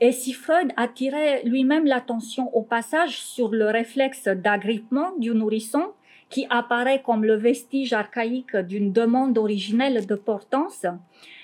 Et 0.00 0.12
si 0.12 0.32
Freud 0.32 0.72
attirait 0.76 1.42
lui-même 1.44 1.84
l'attention 1.84 2.54
au 2.56 2.62
passage 2.62 3.20
sur 3.20 3.50
le 3.50 3.66
réflexe 3.66 4.28
d'agrippement 4.28 5.12
du 5.18 5.34
nourrisson, 5.34 5.92
qui 6.30 6.46
apparaît 6.48 7.02
comme 7.02 7.24
le 7.24 7.34
vestige 7.34 7.92
archaïque 7.92 8.56
d'une 8.56 8.92
demande 8.92 9.36
originelle 9.36 10.06
de 10.06 10.14
portance, 10.14 10.86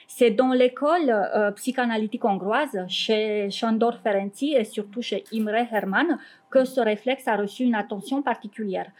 c'est 0.06 0.30
dans 0.30 0.52
l'école 0.52 1.10
euh, 1.10 1.50
psychanalytique 1.50 2.24
hongroise, 2.24 2.78
chez 2.88 3.50
Sándor 3.50 3.98
Ferenczi 3.98 4.54
et 4.54 4.64
surtout 4.64 5.02
chez 5.02 5.24
Imre 5.32 5.66
Hermann, 5.70 6.18
que 6.48 6.64
ce 6.64 6.80
réflexe 6.80 7.26
a 7.28 7.36
reçu 7.36 7.64
une 7.64 7.74
attention 7.74 8.22
particulière. 8.22 8.90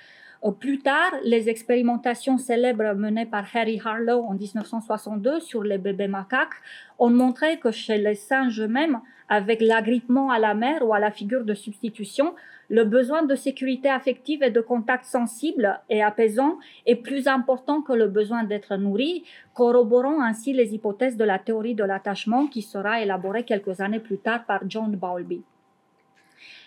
Plus 0.53 0.79
tard, 0.79 1.13
les 1.25 1.49
expérimentations 1.49 2.39
célèbres 2.39 2.95
menées 2.95 3.27
par 3.27 3.47
Harry 3.55 3.81
Harlow 3.85 4.23
en 4.23 4.35
1962 4.35 5.41
sur 5.41 5.63
les 5.65 5.79
bébés 5.79 6.09
macaques 6.09 6.63
ont 6.99 7.11
montré 7.11 7.59
que 7.59 7.73
chez 7.73 7.99
les 7.99 8.15
singes 8.15 8.61
eux-mêmes, 8.61 9.01
avec 9.29 9.61
l'agrippement 9.61 10.31
à 10.31 10.39
la 10.39 10.55
mère 10.55 10.87
ou 10.87 10.95
à 10.95 11.01
la 11.01 11.11
figure 11.11 11.45
de 11.45 11.55
substitution, 11.55 12.35
le 12.69 12.85
besoin 12.85 13.25
de 13.25 13.35
sécurité 13.35 13.89
affective 13.89 14.43
et 14.43 14.51
de 14.51 14.61
contact 14.61 15.05
sensible 15.05 15.81
et 15.89 16.03
apaisant 16.03 16.59
est 16.85 16.97
plus 16.97 17.27
important 17.27 17.83
que 17.83 17.93
le 17.93 18.07
besoin 18.07 18.45
d'être 18.45 18.77
nourri, 18.77 19.25
corroborant 19.55 20.21
ainsi 20.21 20.53
les 20.53 20.75
hypothèses 20.75 21.17
de 21.17 21.25
la 21.25 21.39
théorie 21.39 21.75
de 21.75 21.85
l'attachement 21.85 22.47
qui 22.47 22.63
sera 22.63 23.01
élaborée 23.01 23.45
quelques 23.45 23.81
années 23.81 24.01
plus 24.01 24.19
tard 24.19 24.45
par 24.47 24.61
John 24.69 24.95
Bowlby. 24.95 25.43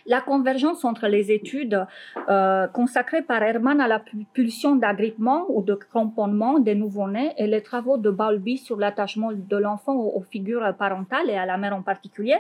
La 0.06 0.22
convergence 0.22 0.86
entre 0.86 1.08
les 1.08 1.32
études 1.32 1.86
euh, 2.30 2.68
consacrées 2.68 3.22
par 3.22 3.44
Hermann 3.44 3.82
à 3.82 3.88
la 3.88 4.02
pulsion 4.34 4.76
d'agrippement 4.76 5.46
ou 5.50 5.62
de 5.62 5.76
cramponnement 5.76 6.60
des 6.60 6.76
nouveau-nés 6.76 7.34
et 7.38 7.48
les 7.48 7.62
travaux 7.62 7.98
de 7.98 8.10
Bowlby 8.10 8.58
sur 8.58 8.78
l'attachement 8.78 9.32
de 9.34 9.58
l'enfant 9.58 9.96
aux, 9.96 10.22
figures 10.22 10.74
parentales 10.78 11.30
et 11.30 11.38
à 11.38 11.46
la 11.46 11.58
mère 11.58 11.76
en 11.76 11.82
particulier, 11.82 12.38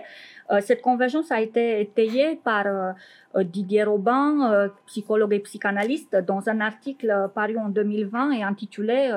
euh, 0.51 0.61
cette 0.61 0.81
convergence 0.81 1.31
a 1.31 1.41
été 1.41 1.81
étayée 1.81 2.35
par 2.43 2.65
euh, 2.67 3.43
Didier 3.43 3.83
Robin, 3.83 4.69
psychologue 4.87 5.33
et 5.33 5.39
psychanalyste, 5.39 6.15
dans 6.15 6.49
un 6.49 6.61
article 6.61 7.29
paru 7.35 7.57
en 7.57 7.69
2020 7.69 8.31
et 8.31 8.43
intitulé 8.43 9.11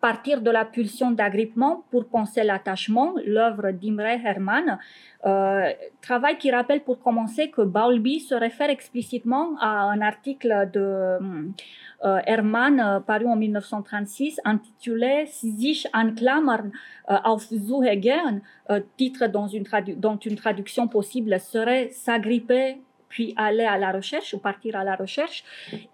partir 0.00 0.40
de 0.40 0.50
la 0.50 0.64
pulsion 0.64 1.10
d'agrippement 1.10 1.84
pour 1.90 2.06
penser 2.06 2.42
l'attachement, 2.42 3.14
l'œuvre 3.24 3.70
d'Imre 3.70 4.20
Hermann, 4.24 4.78
euh, 5.24 5.72
travail 6.02 6.38
qui 6.38 6.50
rappelle 6.50 6.82
pour 6.82 7.00
commencer 7.00 7.50
que 7.50 7.62
Bowlby 7.62 8.20
se 8.20 8.34
réfère 8.34 8.70
explicitement 8.70 9.56
à 9.60 9.84
un 9.84 10.00
article 10.00 10.70
de 10.72 10.80
euh, 10.80 11.18
euh, 12.04 13.00
paru 13.00 13.26
en 13.26 13.36
1936 13.36 14.40
intitulé 14.44 15.26
Sich 15.26 15.88
anklammern 15.92 16.70
auf 17.08 17.42
Suche 17.42 17.96
gehen, 17.96 18.42
titre 18.96 19.26
dont 19.26 20.18
une 20.18 20.36
traduction 20.36 20.88
possible 20.88 21.40
serait 21.40 21.88
s'agripper 21.90 22.78
puis 23.16 23.32
aller 23.38 23.64
à 23.64 23.78
la 23.78 23.92
recherche 23.92 24.34
ou 24.34 24.38
partir 24.38 24.76
à 24.76 24.84
la 24.84 24.94
recherche, 24.94 25.42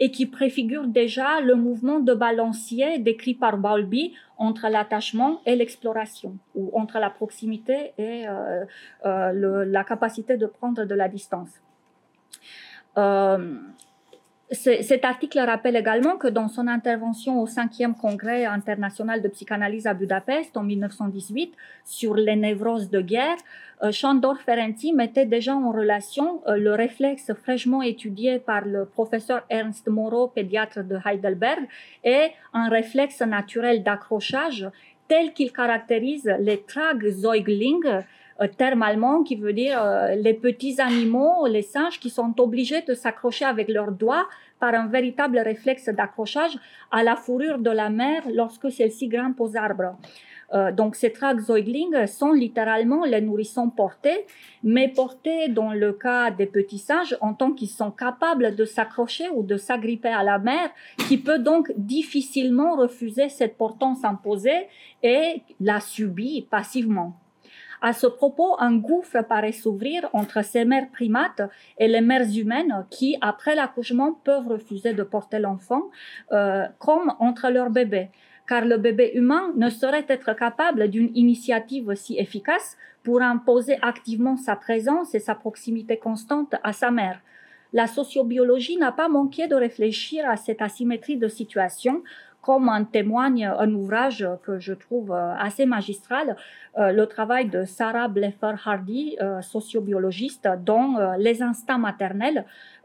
et 0.01 0.11
qui 0.11 0.27
préfigure 0.27 0.89
déjà 0.89 1.41
le 1.41 1.55
mouvement 1.55 2.01
de 2.01 2.15
balancier 2.15 2.99
décrit 2.99 3.35
par 3.35 3.59
Bowlby 3.59 4.13
entre 4.39 4.67
l'attachement 4.69 5.41
et 5.47 5.55
l'exploration, 5.55 6.37
ou 6.57 6.77
entre 6.77 6.99
la 6.99 7.11
proximité 7.11 7.93
et 7.97 8.27
euh, 8.27 8.65
euh, 9.07 9.65
la 9.77 9.85
capacité 9.85 10.37
de 10.37 10.47
prendre 10.47 10.85
de 10.85 10.95
la 10.97 11.09
distance. 11.09 11.53
Euh, 12.99 13.55
cet 14.53 15.05
article 15.05 15.39
rappelle 15.39 15.77
également 15.77 16.17
que 16.17 16.29
dans 16.29 16.49
son 16.49 16.69
intervention 16.69 17.41
au 17.41 17.47
5e 17.47 17.95
congrès 17.95 18.45
international 18.45 19.23
de 19.23 19.29
psychanalyse 19.29 19.87
à 19.87 19.95
Budapest 19.95 20.57
en 20.57 20.63
1918 20.63 21.55
sur 21.85 22.15
les 22.15 22.37
névroses 22.37 22.91
de 22.91 23.01
guerre, 23.01 23.37
Chandor 23.91 24.35
euh, 24.35 24.45
Ferenczi 24.45 24.93
mettait 24.93 25.27
déjà 25.27 25.57
en 25.57 25.73
relation 25.73 26.43
euh, 26.47 26.57
le 26.57 26.73
réflexe 26.75 27.33
fraîchement 27.43 27.83
étudié 27.83 28.39
par 28.39 28.65
le 28.65 28.85
professeur 28.85 29.43
Ernst 29.49 29.89
Moreau, 29.89 30.29
pédiatre 30.29 30.85
de 30.85 30.99
Heidelberg, 31.05 31.67
et 32.05 32.29
un 32.53 32.69
réflexe 32.69 33.23
naturel 33.23 33.83
d'accrochage 33.83 34.69
tel 35.09 35.33
qu'il 35.33 35.53
caractérise 35.53 36.31
les 36.39 36.63
Tragsäugling, 36.63 37.85
euh, 37.87 38.01
terme 38.59 38.83
allemand 38.83 39.23
qui 39.23 39.37
veut 39.37 39.53
dire 39.53 39.81
les 40.17 40.35
petits 40.35 40.81
animaux, 40.81 41.47
les 41.47 41.63
singes 41.63 42.01
qui 42.01 42.11
sont 42.11 42.35
obligés 42.41 42.83
de 42.83 42.95
s'accrocher 42.95 43.45
avec 43.45 43.69
leurs 43.69 43.93
doigts 43.93 44.27
par 44.59 44.75
un 44.75 44.87
véritable 44.87 45.39
réflexe 45.39 45.89
d'accrochage 45.89 46.57
à 46.91 47.03
la 47.03 47.17
fourrure 47.17 47.59
de 47.59 47.71
la 47.71 47.91
mère 47.91 48.23
lorsque 48.33 48.71
celle-ci 48.71 49.09
grimpe 49.09 49.41
aux 49.41 49.57
arbres. 49.57 49.97
Euh, 50.55 50.71
donc 50.71 50.97
ces 50.97 51.13
Tragsäuglinge 51.13 52.07
sont 52.07 52.33
littéralement 52.33 53.05
les 53.05 53.21
nourrissons 53.21 53.71
portés, 53.71 54.27
mais 54.63 54.89
portés 54.89 55.49
dans 55.49 55.73
le 55.73 55.93
cas 55.93 56.31
des 56.31 56.47
petits 56.47 56.79
singes 56.79 57.17
en 57.21 57.33
tant 57.35 57.53
qu'ils 57.53 57.71
sont 57.71 57.91
capables 57.91 58.55
de 58.55 58.65
s'accrocher 58.65 59.29
ou 59.35 59.43
de 59.43 59.57
s'agripper 59.57 60.11
à 60.11 60.23
la 60.23 60.39
mère, 60.39 60.71
qui 61.09 61.19
peut 61.19 61.39
donc 61.39 61.73
difficilement 61.77 62.77
refuser 62.77 63.29
cette 63.29 63.57
portance 63.57 64.05
imposée 64.05 64.69
et 65.03 65.43
la 65.61 65.81
subit 65.81 66.47
passivement. 66.51 67.22
À 67.85 67.93
ce 67.93 68.07
propos, 68.07 68.55
un 68.61 68.77
gouffre 68.77 69.25
paraît 69.25 69.51
s'ouvrir 69.51 70.09
entre 70.13 70.45
ces 70.45 70.65
mères 70.65 70.89
primates 70.93 71.43
et 71.79 71.89
les 71.89 72.01
mères 72.01 72.31
humaines 72.33 72.87
qui, 72.91 73.17
après 73.21 73.57
l'accouchement, 73.57 74.13
peuvent 74.13 74.47
refuser 74.47 74.93
de 74.95 75.03
porter 75.03 75.41
l'enfant, 75.41 75.91
euh, 76.31 76.65
comme 76.79 77.13
entre 77.19 77.51
leurs 77.51 77.71
bébés. 77.71 78.11
Car 78.47 78.65
le 78.67 78.77
bébé 78.77 79.11
humain 79.15 79.53
ne 79.57 79.69
saurait 79.69 80.07
être 80.09 80.33
capable 80.37 80.91
d'une 80.91 81.11
initiative 81.17 81.93
si 81.97 82.17
efficace 82.19 82.77
pour 83.03 83.21
imposer 83.21 83.79
activement 83.83 84.37
sa 84.37 84.55
présence 84.55 85.17
et 85.17 85.19
sa 85.19 85.35
proximité 85.35 85.97
constante 85.97 86.55
à 86.63 86.73
sa 86.73 86.93
mère. 86.93 87.21
La 87.73 87.89
sociobiologie 87.89 88.77
n'a 88.77 88.93
pas 88.93 89.09
manqué 89.09 89.49
de 89.49 89.57
réfléchir 89.57 90.29
à 90.29 90.37
cette 90.37 90.63
asymétrie 90.63 91.17
de 91.17 91.27
situation 91.27 92.05
comme 92.43 92.69
en 92.69 92.85
témoigne 92.85 93.47
un 93.47 93.73
ouvrage 93.73 94.29
que 94.43 94.59
je 94.59 94.75
trouve 94.75 95.13
assez 95.13 95.65
magistral, 95.65 96.37
le 96.77 97.05
travail 97.05 97.49
de 97.49 97.65
Sarah 97.65 98.09
Bleffer 98.09 98.55
Hardy, 98.65 99.17
sociobiologiste, 99.41 100.49
dont 100.63 100.99
Les 101.19 101.41
instincts 101.41 101.79
maternels, 101.79 102.45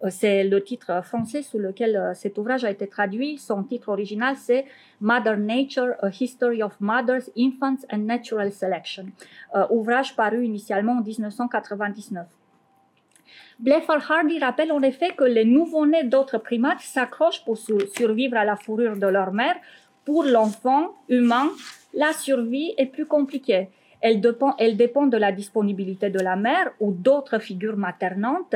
c'est 0.09 0.43
le 0.43 0.63
titre 0.63 1.03
français 1.03 1.41
sous 1.41 1.57
lequel 1.57 2.11
cet 2.13 2.37
ouvrage 2.37 2.63
a 2.63 2.69
été 2.69 2.87
traduit. 2.87 3.39
Son 3.39 3.63
titre 3.63 3.89
original, 3.89 4.35
c'est 4.35 4.65
Mother 5.01 5.37
Nature, 5.37 5.95
A 6.01 6.09
History 6.09 6.61
of 6.61 6.79
Mothers, 6.79 7.29
Infants 7.35 7.83
and 7.91 8.05
Natural 8.05 8.51
Selection, 8.51 9.07
ouvrage 9.71 10.15
paru 10.15 10.45
initialement 10.45 10.93
en 10.99 11.01
1999. 11.01 12.27
Bleffer 13.59 13.99
Hardy 14.09 14.39
rappelle 14.39 14.71
en 14.71 14.81
effet 14.81 15.09
que 15.17 15.23
les 15.23 15.45
nouveau-nés 15.45 16.03
d'autres 16.03 16.38
primates 16.38 16.81
s'accrochent 16.81 17.43
pour 17.45 17.57
survivre 17.57 18.38
à 18.38 18.45
la 18.45 18.55
fourrure 18.55 18.97
de 18.97 19.07
leur 19.07 19.31
mère. 19.33 19.55
Pour 20.05 20.23
l'enfant 20.23 20.95
humain, 21.09 21.49
la 21.93 22.13
survie 22.13 22.73
est 22.77 22.85
plus 22.85 23.05
compliquée. 23.05 23.69
Elle 23.99 24.21
dépend, 24.21 24.55
elle 24.57 24.77
dépend 24.77 25.07
de 25.07 25.17
la 25.17 25.31
disponibilité 25.31 26.09
de 26.09 26.19
la 26.19 26.35
mère 26.35 26.71
ou 26.79 26.91
d'autres 26.91 27.39
figures 27.39 27.77
maternantes 27.77 28.55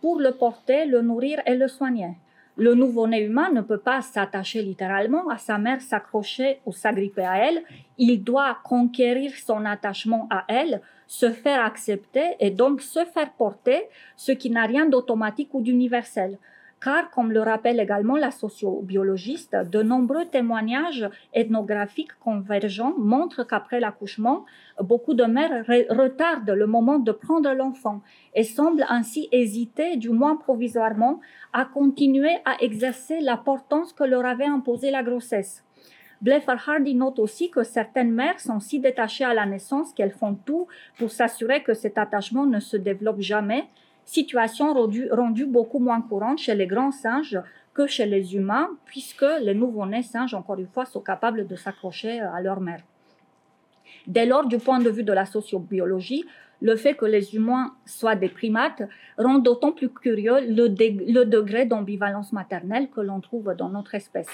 pour 0.00 0.20
le 0.20 0.32
porter, 0.32 0.84
le 0.84 1.00
nourrir 1.00 1.40
et 1.46 1.54
le 1.54 1.66
soigner. 1.66 2.10
Le 2.58 2.74
nouveau-né 2.74 3.20
humain 3.20 3.50
ne 3.52 3.60
peut 3.60 3.78
pas 3.78 4.00
s'attacher 4.00 4.62
littéralement 4.62 5.28
à 5.28 5.36
sa 5.36 5.58
mère, 5.58 5.82
s'accrocher 5.82 6.60
ou 6.64 6.72
s'agripper 6.72 7.24
à 7.24 7.36
elle. 7.36 7.62
Il 7.98 8.24
doit 8.24 8.58
conquérir 8.64 9.32
son 9.34 9.66
attachement 9.66 10.26
à 10.30 10.44
elle 10.48 10.80
se 11.06 11.30
faire 11.30 11.64
accepter 11.64 12.34
et 12.40 12.50
donc 12.50 12.80
se 12.80 13.04
faire 13.04 13.32
porter, 13.32 13.88
ce 14.16 14.32
qui 14.32 14.50
n'a 14.50 14.64
rien 14.66 14.86
d'automatique 14.86 15.52
ou 15.52 15.60
d'universel. 15.60 16.38
Car, 16.82 17.10
comme 17.10 17.32
le 17.32 17.40
rappelle 17.40 17.80
également 17.80 18.16
la 18.16 18.30
sociobiologiste, 18.30 19.56
de 19.56 19.82
nombreux 19.82 20.26
témoignages 20.26 21.08
ethnographiques 21.32 22.12
convergents 22.20 22.94
montrent 22.98 23.44
qu'après 23.44 23.80
l'accouchement, 23.80 24.44
beaucoup 24.80 25.14
de 25.14 25.24
mères 25.24 25.64
retardent 25.88 26.50
le 26.50 26.66
moment 26.66 26.98
de 26.98 27.12
prendre 27.12 27.50
l'enfant 27.54 28.02
et 28.34 28.44
semblent 28.44 28.84
ainsi 28.90 29.28
hésiter, 29.32 29.96
du 29.96 30.10
moins 30.10 30.36
provisoirement, 30.36 31.20
à 31.54 31.64
continuer 31.64 32.36
à 32.44 32.56
exercer 32.60 33.20
l'importance 33.20 33.94
que 33.94 34.04
leur 34.04 34.26
avait 34.26 34.44
imposée 34.44 34.90
la 34.90 35.02
grossesse. 35.02 35.64
Bleffer 36.20 36.56
Hardy 36.66 36.94
note 36.94 37.18
aussi 37.18 37.50
que 37.50 37.62
certaines 37.62 38.12
mères 38.12 38.40
sont 38.40 38.60
si 38.60 38.80
détachées 38.80 39.24
à 39.24 39.34
la 39.34 39.46
naissance 39.46 39.92
qu'elles 39.92 40.12
font 40.12 40.34
tout 40.34 40.66
pour 40.98 41.10
s'assurer 41.10 41.62
que 41.62 41.74
cet 41.74 41.98
attachement 41.98 42.46
ne 42.46 42.60
se 42.60 42.76
développe 42.76 43.20
jamais, 43.20 43.64
situation 44.06 44.72
rendue, 44.72 45.46
beaucoup 45.46 45.78
moins 45.78 46.00
courante 46.00 46.38
chez 46.38 46.54
les 46.54 46.66
grands 46.66 46.92
singes 46.92 47.38
que 47.74 47.86
chez 47.86 48.06
les 48.06 48.34
humains, 48.34 48.70
puisque 48.86 49.26
les 49.42 49.54
nouveau-nés 49.54 50.02
singes, 50.02 50.32
encore 50.32 50.58
une 50.58 50.68
fois, 50.68 50.86
sont 50.86 51.02
capables 51.02 51.46
de 51.46 51.56
s'accrocher 51.56 52.20
à 52.20 52.40
leur 52.40 52.60
mère. 52.60 52.80
Dès 54.06 54.24
lors, 54.24 54.46
du 54.46 54.58
point 54.58 54.78
de 54.78 54.88
vue 54.88 55.02
de 55.02 55.12
la 55.12 55.26
sociobiologie, 55.26 56.24
le 56.62 56.76
fait 56.76 56.94
que 56.94 57.04
les 57.04 57.34
humains 57.34 57.74
soient 57.84 58.16
des 58.16 58.30
primates 58.30 58.82
rend 59.18 59.38
d'autant 59.38 59.72
plus 59.72 59.90
curieux 59.90 60.40
le 60.40 61.24
degré 61.24 61.66
d'ambivalence 61.66 62.32
maternelle 62.32 62.88
que 62.88 63.02
l'on 63.02 63.20
trouve 63.20 63.54
dans 63.54 63.68
notre 63.68 63.94
espèce 63.94 64.30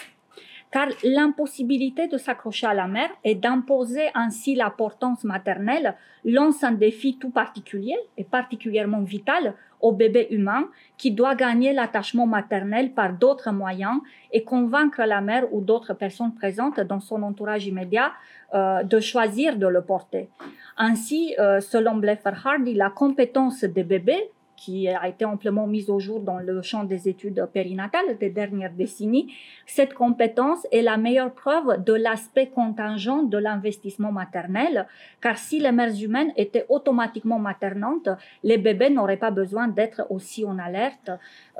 car 0.73 0.89
l'impossibilité 1.05 2.09
de 2.09 2.17
s'accrocher 2.17 2.67
à 2.67 2.75
la 2.75 2.89
mère 2.89 3.11
et 3.23 3.35
d'imposer 3.35 4.09
ainsi 4.15 4.55
la 4.55 4.71
portance 4.71 5.23
maternelle 5.23 5.95
lance 6.25 6.65
un 6.65 6.73
défi 6.73 7.19
tout 7.19 7.31
particulier 7.31 7.97
et 8.17 8.25
particulièrement 8.25 9.03
vital 9.03 9.55
au 9.83 9.93
bébé 9.93 10.29
humain 10.31 10.69
qui 10.97 11.11
doit 11.11 11.35
gagner 11.35 11.73
l'attachement 11.73 12.27
maternel 12.27 12.93
par 12.93 13.13
d'autres 13.13 13.51
moyens 13.53 14.01
et 14.33 14.45
convaincre 14.45 15.03
la 15.03 15.21
mère 15.21 15.53
ou 15.53 15.61
d'autres 15.61 15.93
personnes 15.93 16.35
présentes 16.35 16.81
dans 16.81 17.01
son 17.01 17.23
entourage 17.23 17.67
immédiat 17.67 18.13
euh, 18.55 18.83
de 18.83 19.01
choisir 19.01 19.57
de 19.57 19.67
le 19.67 19.83
porter. 19.83 20.31
Ainsi, 20.77 21.35
euh, 21.39 21.61
selon 21.61 21.97
Bleffer 21.97 22.33
Hardy, 22.45 22.75
la 22.75 22.91
compétence 22.91 23.65
des 23.65 23.83
bébés 23.83 24.31
qui 24.63 24.89
a 24.89 25.09
été 25.09 25.25
amplement 25.25 25.67
mise 25.67 25.91
au 25.91 25.99
jour 25.99 26.21
dans 26.21 26.39
le 26.39 26.63
champ 26.63 26.85
des 26.85 27.09
études 27.09 27.45
périnatales 27.53 28.17
des 28.19 28.31
dernières 28.31 28.73
décennies, 28.73 29.33
cette 29.67 29.93
compétence 29.93 30.65
est 30.71 30.83
la 30.83 30.97
meilleure 30.97 31.33
preuve 31.33 31.83
de 31.83 31.95
l'aspect 31.95 32.47
contingent 32.47 33.25
de 33.25 33.39
l'investissement 33.39 34.13
maternel, 34.13 34.87
car 35.21 35.37
si 35.37 35.59
les 35.59 35.73
mères 35.73 35.97
humaines 36.01 36.33
étaient 36.37 36.65
automatiquement 36.69 37.41
maternantes, 37.41 38.09
les 38.45 38.57
bébés 38.57 38.91
n'auraient 38.91 39.17
pas 39.17 39.33
besoin 39.33 39.67
d'être 39.67 40.07
aussi 40.11 40.45
en 40.45 40.57
alerte. 40.61 41.11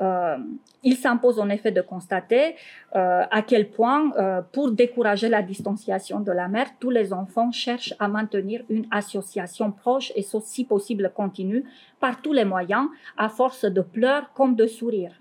Euh, 0.01 0.37
il 0.83 0.95
s'impose 0.95 1.39
en 1.41 1.49
effet 1.49 1.71
de 1.71 1.81
constater 1.81 2.55
euh, 2.95 3.23
à 3.29 3.41
quel 3.41 3.69
point, 3.69 4.11
euh, 4.17 4.41
pour 4.53 4.71
décourager 4.71 5.27
la 5.27 5.41
distanciation 5.41 6.21
de 6.21 6.31
la 6.31 6.47
mère, 6.47 6.67
tous 6.79 6.89
les 6.89 7.11
enfants 7.11 7.51
cherchent 7.51 7.93
à 7.99 8.07
maintenir 8.07 8.63
une 8.69 8.85
association 8.91 9.71
proche 9.71 10.13
et 10.15 10.21
si 10.21 10.63
possible 10.63 11.11
continue 11.13 11.63
par 11.99 12.21
tous 12.21 12.33
les 12.33 12.45
moyens, 12.45 12.87
à 13.17 13.29
force 13.29 13.65
de 13.65 13.81
pleurs 13.81 14.33
comme 14.33 14.55
de 14.55 14.67
sourires. 14.67 15.19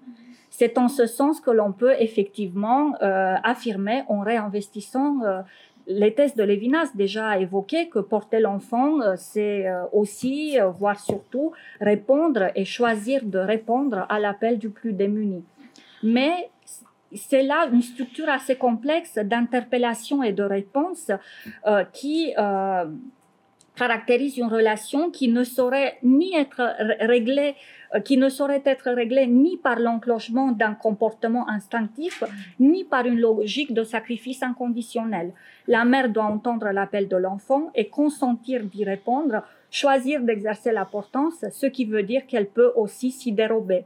C'est 0.53 0.77
en 0.77 0.89
ce 0.89 1.07
sens 1.07 1.41
que 1.41 1.51
l'on 1.51 1.73
peut 1.73 1.95
effectivement 1.99 2.95
euh, 3.03 3.35
affirmer 3.43 4.05
en 4.09 4.21
réinvestissant 4.21 5.23
euh, 5.25 5.41
les 5.87 6.15
tests 6.15 6.37
de 6.37 6.43
Lévinas 6.43 6.91
déjà 6.95 7.39
évoqués 7.39 7.89
que 7.89 7.99
porter 7.99 8.39
l'enfant, 8.39 9.01
euh, 9.01 9.15
c'est 9.17 9.67
aussi, 9.93 10.59
voire 10.79 11.01
surtout, 11.01 11.53
répondre 11.81 12.51
et 12.55 12.67
choisir 12.67 13.25
de 13.25 13.39
répondre 13.39 14.07
à 14.11 14.21
l'appel 14.21 14.59
du 14.59 14.69
plus 14.69 14.93
démuni. 14.93 15.43
Mais 16.03 16.51
c'est 17.15 17.43
là 17.43 17.69
une 17.73 17.83
structure 17.83 18.29
assez 18.29 18.57
complexe 18.57 19.17
d'interpellation 19.17 20.23
et 20.23 20.33
de 20.33 20.43
réponse 20.43 21.11
qui 21.93 22.33
caractérise 23.75 24.37
une 24.37 24.53
relation 24.53 25.11
qui 25.11 25.29
ne 25.29 25.45
saurait 25.45 25.99
ni 26.03 26.35
être 26.37 26.63
réglée, 27.01 27.55
euh, 27.95 28.01
qui 28.01 28.17
ne 28.17 28.29
saurait 28.29 28.63
être 28.67 28.91
réglée 28.91 29.27
ni 29.27 29.57
par 29.57 29.79
l'enclenchement 29.79 30.53
d'un 30.53 30.75
comportement 30.75 31.49
instinctif, 31.49 32.23
ni 32.61 32.85
par 32.85 33.07
une 33.07 33.19
logique 33.19 33.73
de 33.73 33.83
sacrifice 33.83 34.43
inconditionnel. 34.43 35.33
La 35.67 35.85
mère 35.85 36.11
doit 36.11 36.25
entendre 36.25 36.71
l'appel 36.71 37.09
de 37.09 37.17
l'enfant 37.17 37.71
et 37.75 37.89
consentir 37.89 38.65
d'y 38.65 38.85
répondre, 38.85 39.43
choisir 39.71 40.21
d'exercer 40.21 40.73
la 40.73 40.85
portance, 40.85 41.45
ce 41.51 41.67
qui 41.67 41.87
veut 41.87 42.03
dire 42.03 42.27
qu'elle 42.27 42.49
peut 42.49 42.73
aussi 42.77 43.11
s'y 43.11 43.33
dérober. 43.33 43.85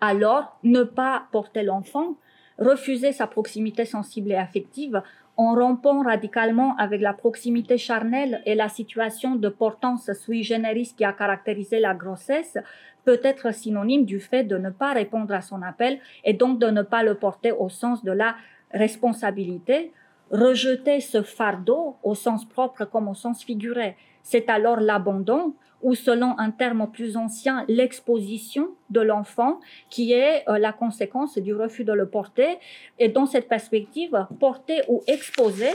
Alors, 0.00 0.58
ne 0.62 0.82
pas 0.82 1.26
porter 1.32 1.62
l'enfant, 1.62 2.16
refuser 2.58 3.12
sa 3.12 3.26
proximité 3.26 3.84
sensible 3.84 4.32
et 4.32 4.36
affective, 4.36 5.02
en 5.36 5.54
rompant 5.54 6.02
radicalement 6.02 6.76
avec 6.76 7.00
la 7.00 7.12
proximité 7.12 7.76
charnelle 7.76 8.42
et 8.46 8.54
la 8.54 8.68
situation 8.68 9.34
de 9.34 9.48
portance 9.48 10.12
sui 10.12 10.44
generis 10.44 10.94
qui 10.96 11.04
a 11.04 11.12
caractérisé 11.12 11.80
la 11.80 11.94
grossesse, 11.94 12.56
peut 13.04 13.20
être 13.22 13.52
synonyme 13.52 14.04
du 14.04 14.20
fait 14.20 14.44
de 14.44 14.56
ne 14.56 14.70
pas 14.70 14.92
répondre 14.92 15.34
à 15.34 15.42
son 15.42 15.62
appel 15.62 15.98
et 16.24 16.32
donc 16.32 16.58
de 16.58 16.68
ne 16.68 16.82
pas 16.82 17.02
le 17.02 17.16
porter 17.16 17.52
au 17.52 17.68
sens 17.68 18.02
de 18.04 18.12
la 18.12 18.36
responsabilité, 18.72 19.92
rejeter 20.30 21.00
ce 21.00 21.22
fardeau 21.22 21.96
au 22.02 22.14
sens 22.14 22.44
propre 22.44 22.84
comme 22.84 23.08
au 23.08 23.14
sens 23.14 23.44
figuré. 23.44 23.96
C'est 24.24 24.48
alors 24.48 24.80
l'abandon, 24.80 25.54
ou 25.82 25.94
selon 25.94 26.36
un 26.38 26.50
terme 26.50 26.90
plus 26.90 27.16
ancien, 27.16 27.64
l'exposition 27.68 28.70
de 28.88 29.00
l'enfant, 29.02 29.60
qui 29.90 30.12
est 30.12 30.48
euh, 30.48 30.58
la 30.58 30.72
conséquence 30.72 31.36
du 31.36 31.54
refus 31.54 31.84
de 31.84 31.92
le 31.92 32.08
porter. 32.08 32.56
Et 32.98 33.08
dans 33.08 33.26
cette 33.26 33.48
perspective, 33.48 34.26
porter 34.40 34.80
ou 34.88 35.02
exposer, 35.06 35.72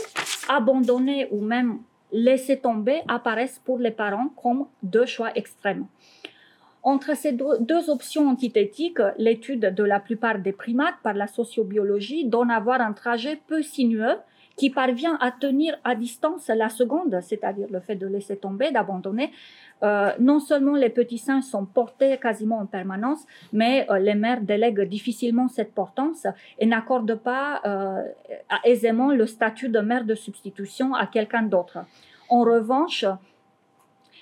abandonner 0.50 1.28
ou 1.32 1.42
même 1.42 1.80
laisser 2.12 2.58
tomber 2.60 3.02
apparaissent 3.08 3.62
pour 3.64 3.78
les 3.78 3.92
parents 3.92 4.30
comme 4.42 4.66
deux 4.82 5.06
choix 5.06 5.32
extrêmes. 5.36 5.86
Entre 6.82 7.16
ces 7.16 7.34
deux 7.34 7.90
options 7.90 8.28
antithétiques, 8.30 9.02
l'étude 9.18 9.76
de 9.76 9.84
la 9.84 10.00
plupart 10.00 10.40
des 10.40 10.54
primates 10.54 10.96
par 11.04 11.14
la 11.14 11.28
sociobiologie 11.28 12.26
donne 12.26 12.50
à 12.50 12.60
voir 12.60 12.82
un 12.82 12.94
trajet 12.94 13.40
peu 13.48 13.62
sinueux 13.62 14.18
qui 14.60 14.70
parvient 14.70 15.18
à 15.22 15.32
tenir 15.32 15.78
à 15.86 15.96
distance 15.96 16.50
la 16.50 16.68
seconde, 16.68 17.18
c'est-à-dire 17.22 17.68
le 17.72 17.80
fait 17.80 17.96
de 17.96 18.06
laisser 18.06 18.36
tomber, 18.36 18.72
d'abandonner. 18.72 19.32
Euh, 19.84 20.12
non 20.20 20.42
seulement 20.42 20.76
les 20.76 20.90
petits 20.90 21.18
seins 21.18 21.42
sont 21.42 21.66
portés 21.66 22.18
quasiment 22.18 22.58
en 22.58 22.66
permanence, 22.66 23.22
mais 23.54 23.88
euh, 23.90 24.00
les 24.00 24.16
mères 24.16 24.42
délèguent 24.42 24.82
difficilement 24.82 25.48
cette 25.48 25.74
portance 25.74 26.28
et 26.60 26.66
n'accordent 26.66 27.16
pas 27.16 27.62
euh, 27.66 28.04
aisément 28.66 29.12
le 29.14 29.26
statut 29.26 29.70
de 29.70 29.80
mère 29.80 30.04
de 30.04 30.16
substitution 30.16 30.94
à 30.94 31.08
quelqu'un 31.08 31.44
d'autre. 31.44 31.78
En 32.28 32.42
revanche, 32.42 33.06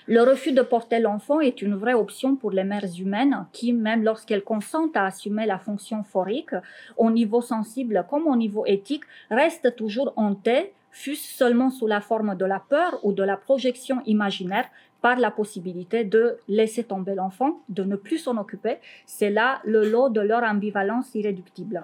le 0.08 0.22
refus 0.22 0.52
de 0.52 0.62
porter 0.62 1.00
l'enfant 1.00 1.40
est 1.40 1.60
une 1.60 1.74
vraie 1.74 1.92
option 1.92 2.34
pour 2.34 2.50
les 2.50 2.64
mères 2.64 2.98
humaines 2.98 3.44
qui, 3.52 3.74
même 3.74 4.02
lorsqu'elles 4.02 4.42
consentent 4.42 4.96
à 4.96 5.04
assumer 5.04 5.44
la 5.44 5.58
fonction 5.58 6.02
phorique, 6.02 6.54
au 6.96 7.10
niveau 7.10 7.42
sensible 7.42 8.06
comme 8.08 8.26
au 8.26 8.34
niveau 8.34 8.64
éthique, 8.64 9.04
restent 9.30 9.76
toujours 9.76 10.14
hantées, 10.16 10.72
fût-ce 10.92 11.36
seulement 11.36 11.68
sous 11.68 11.86
la 11.86 12.00
forme 12.00 12.36
de 12.36 12.46
la 12.46 12.58
peur 12.58 12.98
ou 13.02 13.12
de 13.12 13.22
la 13.22 13.36
projection 13.36 14.00
imaginaire 14.06 14.70
par 15.02 15.18
la 15.18 15.30
possibilité 15.30 16.04
de 16.04 16.38
laisser 16.48 16.84
tomber 16.84 17.14
l'enfant, 17.14 17.60
de 17.68 17.84
ne 17.84 17.96
plus 17.96 18.16
s'en 18.16 18.38
occuper. 18.38 18.78
C'est 19.04 19.28
là 19.28 19.60
le 19.66 19.90
lot 19.90 20.08
de 20.08 20.22
leur 20.22 20.42
ambivalence 20.42 21.14
irréductible. 21.14 21.82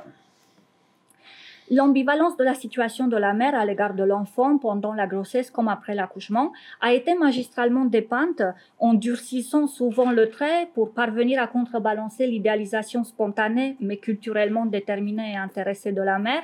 L'ambivalence 1.71 2.37
de 2.37 2.45
la 2.45 2.53
situation 2.53 3.09
de 3.09 3.17
la 3.17 3.33
mère 3.33 3.55
à 3.55 3.65
l'égard 3.65 3.95
de 3.95 4.05
l'enfant 4.05 4.59
pendant 4.59 4.93
la 4.93 5.07
grossesse 5.07 5.51
comme 5.51 5.69
après 5.69 5.95
l'accouchement 5.95 6.53
a 6.83 6.93
été 6.93 7.15
magistralement 7.15 7.87
dépeinte 7.87 8.43
en 8.79 8.93
durcissant 8.93 9.67
souvent 9.67 10.11
le 10.11 10.29
trait 10.29 10.69
pour 10.75 10.93
parvenir 10.93 11.41
à 11.43 11.47
contrebalancer 11.47 12.27
l'idéalisation 12.27 13.03
spontanée 13.03 13.79
mais 13.81 13.97
culturellement 13.97 14.67
déterminée 14.67 15.33
et 15.33 15.37
intéressée 15.37 15.93
de 15.93 16.03
la 16.03 16.19
mère 16.19 16.43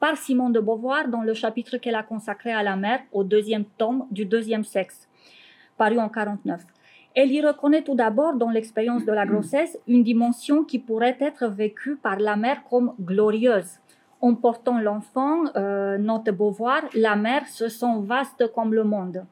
par 0.00 0.16
Simone 0.16 0.54
de 0.54 0.60
Beauvoir 0.60 1.08
dans 1.08 1.22
le 1.22 1.34
chapitre 1.34 1.76
qu'elle 1.76 1.94
a 1.94 2.02
consacré 2.02 2.50
à 2.50 2.62
la 2.62 2.76
mère 2.76 3.00
au 3.12 3.24
deuxième 3.24 3.66
tome 3.76 4.06
du 4.10 4.24
deuxième 4.24 4.64
sexe, 4.64 5.06
paru 5.76 5.98
en 5.98 6.08
49. 6.08 6.62
Elle 7.14 7.30
y 7.30 7.46
reconnaît 7.46 7.82
tout 7.82 7.94
d'abord 7.94 8.36
dans 8.36 8.48
l'expérience 8.48 9.04
de 9.04 9.12
la 9.12 9.26
grossesse 9.26 9.78
une 9.86 10.02
dimension 10.02 10.64
qui 10.64 10.78
pourrait 10.78 11.18
être 11.20 11.46
vécue 11.46 11.96
par 11.96 12.18
la 12.18 12.36
mère 12.36 12.64
comme 12.70 12.94
glorieuse 12.98 13.81
en 14.22 14.36
portant 14.36 14.78
l'enfant, 14.78 15.42
euh, 15.56 15.98
note 15.98 16.30
Beauvoir, 16.30 16.82
la 16.94 17.16
mère 17.16 17.46
se 17.48 17.68
sent 17.68 18.00
vaste 18.02 18.50
comme 18.54 18.72
le 18.72 18.84
monde. 18.84 19.26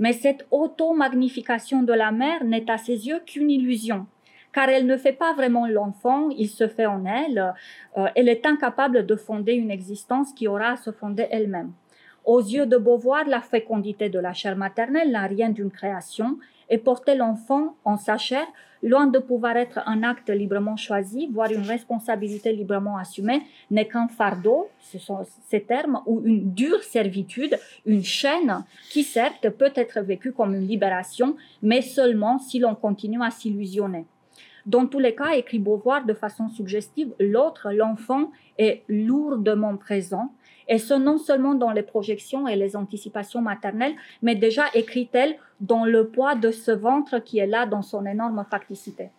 Mais 0.00 0.12
cette 0.12 0.46
auto-magnification 0.50 1.84
de 1.84 1.92
la 1.92 2.10
mère 2.10 2.44
n'est 2.44 2.68
à 2.68 2.76
ses 2.76 3.06
yeux 3.06 3.20
qu'une 3.24 3.50
illusion, 3.50 4.06
car 4.52 4.68
elle 4.68 4.86
ne 4.86 4.96
fait 4.96 5.12
pas 5.12 5.32
vraiment 5.32 5.68
l'enfant, 5.68 6.28
il 6.30 6.48
se 6.48 6.66
fait 6.66 6.86
en 6.86 7.04
elle, 7.06 7.54
euh, 7.96 8.08
elle 8.16 8.28
est 8.28 8.44
incapable 8.44 9.06
de 9.06 9.14
fonder 9.14 9.52
une 9.52 9.70
existence 9.70 10.32
qui 10.32 10.48
aura 10.48 10.72
à 10.72 10.76
se 10.76 10.90
fonder 10.90 11.28
elle-même. 11.30 11.72
Aux 12.24 12.40
yeux 12.40 12.66
de 12.66 12.76
Beauvoir, 12.76 13.24
la 13.26 13.40
fécondité 13.40 14.08
de 14.08 14.18
la 14.18 14.32
chair 14.32 14.56
maternelle 14.56 15.12
n'a 15.12 15.26
rien 15.26 15.50
d'une 15.50 15.70
création, 15.70 16.38
et 16.72 16.78
porter 16.78 17.14
l'enfant 17.14 17.76
en 17.84 17.98
sa 17.98 18.16
chair, 18.16 18.46
loin 18.82 19.06
de 19.06 19.18
pouvoir 19.18 19.58
être 19.58 19.80
un 19.84 20.02
acte 20.02 20.30
librement 20.30 20.76
choisi, 20.76 21.28
voire 21.30 21.52
une 21.52 21.66
responsabilité 21.66 22.50
librement 22.50 22.96
assumée, 22.96 23.42
n'est 23.70 23.86
qu'un 23.86 24.08
fardeau, 24.08 24.70
ce 24.80 24.98
sont 24.98 25.20
ces 25.50 25.62
termes, 25.62 26.00
ou 26.06 26.22
une 26.24 26.54
dure 26.54 26.82
servitude, 26.82 27.58
une 27.84 28.02
chaîne 28.02 28.64
qui 28.90 29.02
certes 29.04 29.50
peut 29.50 29.72
être 29.74 30.00
vécue 30.00 30.32
comme 30.32 30.54
une 30.54 30.66
libération, 30.66 31.36
mais 31.60 31.82
seulement 31.82 32.38
si 32.38 32.58
l'on 32.58 32.74
continue 32.74 33.22
à 33.22 33.30
s'illusionner. 33.30 34.06
Dans 34.64 34.86
tous 34.86 34.98
les 35.00 35.14
cas, 35.14 35.32
écrit 35.32 35.58
Beauvoir 35.58 36.06
de 36.06 36.14
façon 36.14 36.48
suggestive, 36.48 37.12
l'autre, 37.20 37.70
l'enfant, 37.72 38.30
est 38.58 38.82
lourdement 38.88 39.76
présent, 39.76 40.32
et 40.72 40.78
ce 40.78 40.94
non 40.94 41.18
seulement 41.18 41.54
dans 41.54 41.70
les 41.70 41.82
projections 41.82 42.48
et 42.48 42.56
les 42.56 42.76
anticipations 42.76 43.42
maternelles, 43.42 43.92
mais 44.22 44.34
déjà 44.34 44.64
écrit-elle 44.72 45.36
dans 45.60 45.84
le 45.84 46.08
poids 46.08 46.34
de 46.34 46.50
ce 46.50 46.70
ventre 46.70 47.18
qui 47.18 47.38
est 47.38 47.46
là 47.46 47.66
dans 47.66 47.82
son 47.82 48.06
énorme 48.06 48.42
facticité. 48.50 49.10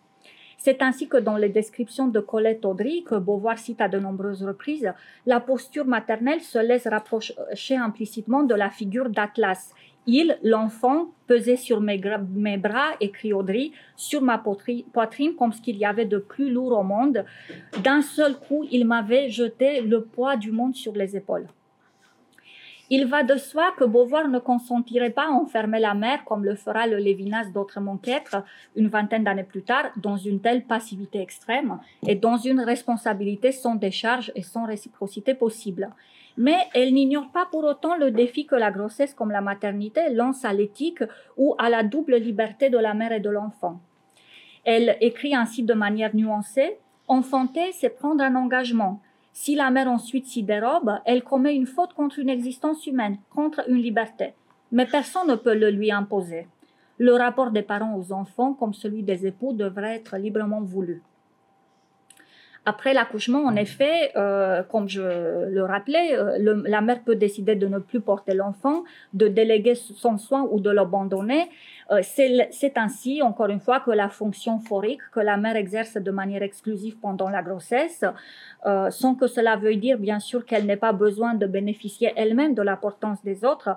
C'est 0.58 0.82
ainsi 0.82 1.06
que 1.06 1.16
dans 1.16 1.36
les 1.36 1.50
descriptions 1.50 2.08
de 2.08 2.18
Colette 2.18 2.64
Audry, 2.64 3.04
que 3.04 3.14
Beauvoir 3.14 3.56
cite 3.56 3.80
à 3.80 3.88
de 3.88 4.00
nombreuses 4.00 4.42
reprises, 4.42 4.92
la 5.26 5.38
posture 5.38 5.84
maternelle 5.84 6.40
se 6.40 6.58
laisse 6.58 6.88
rapprocher 6.88 7.76
implicitement 7.76 8.42
de 8.42 8.56
la 8.56 8.70
figure 8.70 9.08
d'Atlas. 9.08 9.74
Il, 10.06 10.38
l'enfant, 10.42 11.08
pesait 11.26 11.56
sur 11.56 11.80
mes, 11.80 11.98
bras, 12.58 12.90
écrit 13.00 13.32
Audry, 13.32 13.72
sur 13.96 14.20
ma 14.20 14.38
poitrine 14.38 15.34
comme 15.38 15.52
ce 15.52 15.62
qu'il 15.62 15.76
y 15.78 15.84
avait 15.84 16.04
de 16.04 16.18
plus 16.18 16.50
lourd 16.50 16.78
au 16.78 16.82
monde. 16.82 17.24
D'un 17.82 18.02
seul 18.02 18.36
coup, 18.38 18.64
il 18.70 18.84
m'avait 18.84 19.30
jeté 19.30 19.80
le 19.80 20.02
poids 20.02 20.36
du 20.36 20.52
monde 20.52 20.74
sur 20.74 20.92
les 20.92 21.16
épaules. 21.16 21.46
Il 22.90 23.06
va 23.06 23.22
de 23.22 23.36
soi 23.36 23.72
que 23.78 23.84
Beauvoir 23.84 24.28
ne 24.28 24.38
consentirait 24.38 25.08
pas 25.08 25.28
à 25.28 25.30
enfermer 25.30 25.80
la 25.80 25.94
mère, 25.94 26.22
comme 26.26 26.44
le 26.44 26.54
fera 26.54 26.86
le 26.86 26.98
Lévinas 26.98 27.46
d'autrement 27.46 27.96
qu'être, 27.96 28.44
une 28.76 28.88
vingtaine 28.88 29.24
d'années 29.24 29.42
plus 29.42 29.62
tard, 29.62 29.86
dans 29.96 30.18
une 30.18 30.40
telle 30.40 30.64
passivité 30.64 31.20
extrême 31.20 31.78
et 32.06 32.14
dans 32.14 32.36
une 32.36 32.60
responsabilité 32.60 33.52
sans 33.52 33.74
décharge 33.74 34.32
et 34.34 34.42
sans 34.42 34.66
réciprocité 34.66 35.32
possible. 35.32 35.88
Mais 36.36 36.58
elle 36.74 36.92
n'ignore 36.92 37.30
pas 37.30 37.46
pour 37.50 37.64
autant 37.64 37.96
le 37.96 38.10
défi 38.10 38.46
que 38.46 38.56
la 38.56 38.70
grossesse 38.70 39.14
comme 39.14 39.30
la 39.30 39.40
maternité 39.40 40.12
lance 40.12 40.44
à 40.44 40.52
l'éthique 40.52 41.04
ou 41.36 41.54
à 41.58 41.70
la 41.70 41.82
double 41.82 42.16
liberté 42.16 42.70
de 42.70 42.78
la 42.78 42.94
mère 42.94 43.12
et 43.12 43.20
de 43.20 43.30
l'enfant. 43.30 43.80
Elle 44.64 44.96
écrit 45.00 45.34
ainsi 45.34 45.62
de 45.62 45.74
manière 45.74 46.14
nuancée, 46.14 46.78
Enfanter, 47.06 47.72
c'est 47.72 47.90
prendre 47.90 48.24
un 48.24 48.34
engagement, 48.34 49.02
si 49.36 49.56
la 49.56 49.72
mère 49.72 49.88
ensuite 49.88 50.26
s'y 50.26 50.44
dérobe, 50.44 51.00
elle 51.04 51.24
commet 51.24 51.56
une 51.56 51.66
faute 51.66 51.92
contre 51.92 52.20
une 52.20 52.28
existence 52.28 52.86
humaine, 52.86 53.18
contre 53.34 53.68
une 53.68 53.82
liberté. 53.82 54.34
Mais 54.70 54.86
personne 54.86 55.26
ne 55.26 55.34
peut 55.34 55.56
le 55.56 55.70
lui 55.70 55.90
imposer. 55.90 56.46
Le 56.98 57.12
rapport 57.14 57.50
des 57.50 57.62
parents 57.62 57.96
aux 57.96 58.12
enfants, 58.12 58.54
comme 58.54 58.72
celui 58.72 59.02
des 59.02 59.26
époux, 59.26 59.52
devrait 59.52 59.96
être 59.96 60.16
librement 60.16 60.62
voulu. 60.62 61.02
Après 62.66 62.94
l'accouchement, 62.94 63.44
en 63.44 63.56
effet, 63.56 64.12
euh, 64.16 64.62
comme 64.62 64.88
je 64.88 65.02
le 65.50 65.64
rappelais, 65.64 66.16
euh, 66.16 66.62
la 66.66 66.80
mère 66.80 67.02
peut 67.02 67.14
décider 67.14 67.56
de 67.56 67.66
ne 67.66 67.78
plus 67.78 68.00
porter 68.00 68.32
l'enfant, 68.32 68.84
de 69.12 69.28
déléguer 69.28 69.74
son 69.74 70.16
soin 70.16 70.48
ou 70.50 70.60
de 70.60 70.70
l'abandonner. 70.70 71.50
Euh, 71.90 72.00
c'est 72.02 72.78
ainsi, 72.78 73.20
encore 73.20 73.48
une 73.48 73.60
fois, 73.60 73.80
que 73.80 73.90
la 73.90 74.08
fonction 74.08 74.60
phorique 74.60 75.02
que 75.12 75.20
la 75.20 75.36
mère 75.36 75.56
exerce 75.56 75.98
de 75.98 76.10
manière 76.10 76.42
exclusive 76.42 76.96
pendant 76.98 77.28
la 77.28 77.42
grossesse, 77.42 78.04
sans 78.88 79.14
que 79.14 79.26
cela 79.26 79.56
veuille 79.56 79.76
dire 79.76 79.98
bien 79.98 80.18
sûr 80.18 80.46
qu'elle 80.46 80.64
n'ait 80.64 80.78
pas 80.78 80.94
besoin 80.94 81.34
de 81.34 81.46
bénéficier 81.46 82.14
elle-même 82.16 82.54
de 82.54 82.62
l'importance 82.62 83.22
des 83.22 83.44
autres, 83.44 83.76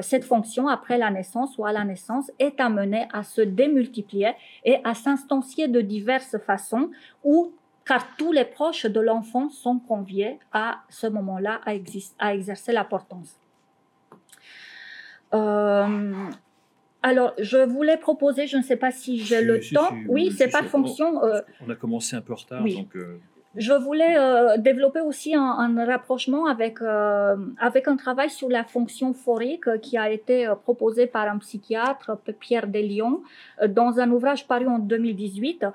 cette 0.00 0.24
fonction 0.24 0.68
après 0.68 0.96
la 0.96 1.10
naissance 1.10 1.58
ou 1.58 1.66
à 1.66 1.72
la 1.72 1.84
naissance 1.84 2.30
est 2.38 2.58
amenée 2.58 3.06
à 3.12 3.24
se 3.24 3.42
démultiplier 3.42 4.32
et 4.64 4.78
à 4.84 4.94
s'instancier 4.94 5.68
de 5.68 5.82
diverses 5.82 6.38
façons 6.38 6.90
où 7.24 7.52
car 7.84 8.16
tous 8.16 8.32
les 8.32 8.44
proches 8.44 8.86
de 8.86 9.00
l'enfant 9.00 9.50
sont 9.50 9.78
conviés 9.78 10.38
à 10.52 10.82
ce 10.88 11.06
moment-là 11.06 11.60
à, 11.66 11.72
à, 12.18 12.34
exercer 12.34 12.72
l'importance. 12.72 13.36
Euh, 15.34 16.12
alors, 17.02 17.34
je 17.38 17.58
voulais 17.58 17.96
proposer, 17.96 18.46
je 18.46 18.56
ne 18.56 18.62
sais 18.62 18.76
pas 18.76 18.92
si 18.92 19.18
j'ai 19.18 19.42
le 19.42 19.60
temps. 19.60 19.90
oui, 20.08 20.30
c'est 20.30 20.48
par 20.48 20.64
fonction. 20.64 21.24
Euh, 21.24 21.40
on 21.66 21.70
a 21.70 21.74
commencé 21.74 22.14
un 22.14 22.20
peu 22.20 22.32
en 22.32 22.36
retard, 22.36 22.62
donc. 22.62 22.96
Euh, 22.96 23.18
je 23.56 23.74
voulais 23.74 24.16
euh, 24.16 24.56
développer 24.56 25.00
aussi 25.00 25.34
un, 25.34 25.84
rapprochement 25.84 26.46
avec, 26.46 26.80
euh, 26.80 27.36
avec 27.58 27.86
un 27.86 27.96
travail 27.96 28.30
sur 28.30 28.48
la 28.48 28.64
fonction 28.64 29.12
phorique 29.12 29.80
qui 29.80 29.98
a 29.98 30.10
été 30.10 30.46
euh, 30.46 30.54
proposé 30.54 31.06
par 31.06 31.28
un 31.28 31.36
psychiatre, 31.38 32.18
Pierre 32.40 32.66
Delion, 32.66 33.22
dans 33.68 34.00
un 34.00 34.10
ouvrage 34.10 34.46
paru 34.46 34.66
en 34.68 34.78
2018 34.78 35.66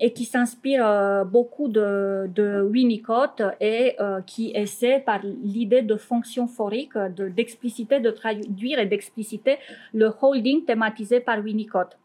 et 0.00 0.12
qui 0.12 0.24
s'inspire 0.24 1.24
beaucoup 1.26 1.68
de, 1.68 2.28
de, 2.34 2.62
Winnicott 2.62 3.42
et 3.60 3.96
qui 4.26 4.52
essaie 4.54 5.00
par 5.00 5.20
l'idée 5.22 5.82
de 5.82 5.96
fonction 5.96 6.46
phorique 6.46 6.96
d'expliciter, 6.96 8.00
de, 8.00 8.10
de 8.10 8.10
traduire 8.10 8.78
et 8.78 8.86
d'expliciter 8.86 9.58
le 9.94 10.10
holding 10.20 10.64
thématisé 10.64 11.20
par 11.20 11.38
Winnicott. 11.38 11.96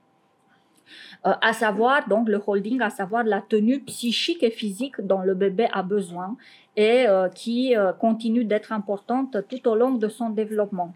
Euh, 1.25 1.33
à 1.41 1.53
savoir 1.53 2.07
donc 2.07 2.27
le 2.27 2.41
holding, 2.45 2.81
à 2.81 2.89
savoir 2.89 3.23
la 3.23 3.41
tenue 3.41 3.79
psychique 3.81 4.43
et 4.43 4.51
physique 4.51 4.99
dont 4.99 5.21
le 5.21 5.33
bébé 5.33 5.67
a 5.71 5.83
besoin 5.83 6.35
et 6.75 7.07
euh, 7.07 7.29
qui 7.29 7.75
euh, 7.75 7.93
continue 7.93 8.45
d'être 8.45 8.71
importante 8.71 9.37
tout 9.49 9.67
au 9.67 9.75
long 9.75 9.91
de 9.91 10.07
son 10.09 10.29
développement. 10.29 10.93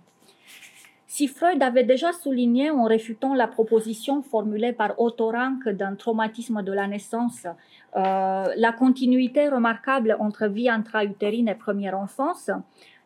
Si 1.10 1.28
Freud 1.28 1.64
avait 1.64 1.86
déjà 1.86 2.12
souligné 2.12 2.70
en 2.70 2.84
réfutant 2.84 3.34
la 3.34 3.48
proposition 3.48 4.22
formulée 4.22 4.74
par 4.74 5.00
Otto 5.00 5.32
Rank 5.32 5.68
d'un 5.70 5.96
traumatisme 5.96 6.62
de 6.62 6.72
la 6.74 6.86
naissance, 6.86 7.48
la 7.96 8.72
continuité 8.78 9.48
remarquable 9.48 10.18
entre 10.20 10.46
vie 10.48 10.70
intra-utérine 10.70 11.48
et 11.48 11.56
première 11.56 11.98
enfance, 11.98 12.52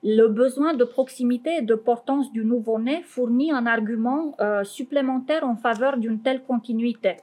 le 0.04 0.28
besoin 0.28 0.74
de 0.74 0.84
proximité 0.84 1.58
et 1.58 1.62
de 1.62 1.76
portance 1.76 2.32
du 2.32 2.44
nouveau-né 2.44 3.04
fournit 3.04 3.52
un 3.52 3.68
argument 3.68 4.36
euh, 4.40 4.64
supplémentaire 4.64 5.46
en 5.48 5.56
faveur 5.56 5.98
d'une 5.98 6.22
telle 6.22 6.42
continuité. 6.44 7.18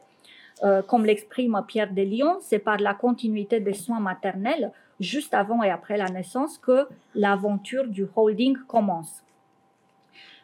Euh, 0.63 0.83
comme 0.83 1.05
l'exprime 1.05 1.61
Pierre 1.67 1.93
Deslions, 1.93 2.39
c'est 2.41 2.59
par 2.59 2.79
la 2.79 2.95
continuité 2.95 3.61
des 3.61 3.75
soins 3.75 4.01
maternels, 4.01 4.73
juste 5.01 5.35
avant 5.35 5.63
et 5.63 5.71
après 5.71 5.97
la 5.97 6.09
naissance, 6.09 6.59
que 6.59 6.87
l'aventure 7.15 7.89
du 7.89 8.07
holding 8.15 8.57
commence. 8.67 9.23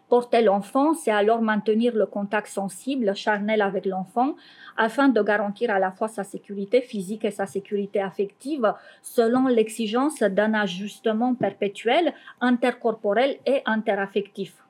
Porter 0.08 0.42
l'enfant, 0.42 0.92
c'est 0.92 1.10
alors 1.10 1.40
maintenir 1.40 1.94
le 1.94 2.04
contact 2.04 2.48
sensible, 2.48 3.16
charnel 3.16 3.62
avec 3.62 3.86
l'enfant, 3.86 4.36
afin 4.76 5.08
de 5.08 5.22
garantir 5.22 5.70
à 5.70 5.78
la 5.78 5.92
fois 5.92 6.08
sa 6.08 6.24
sécurité 6.24 6.82
physique 6.82 7.24
et 7.24 7.30
sa 7.30 7.46
sécurité 7.46 8.00
affective, 8.00 8.74
selon 9.02 9.46
l'exigence 9.46 10.18
d'un 10.20 10.52
ajustement 10.52 11.34
perpétuel, 11.34 12.12
intercorporel 12.40 13.38
et 13.46 13.62
interaffectif. 13.64 14.64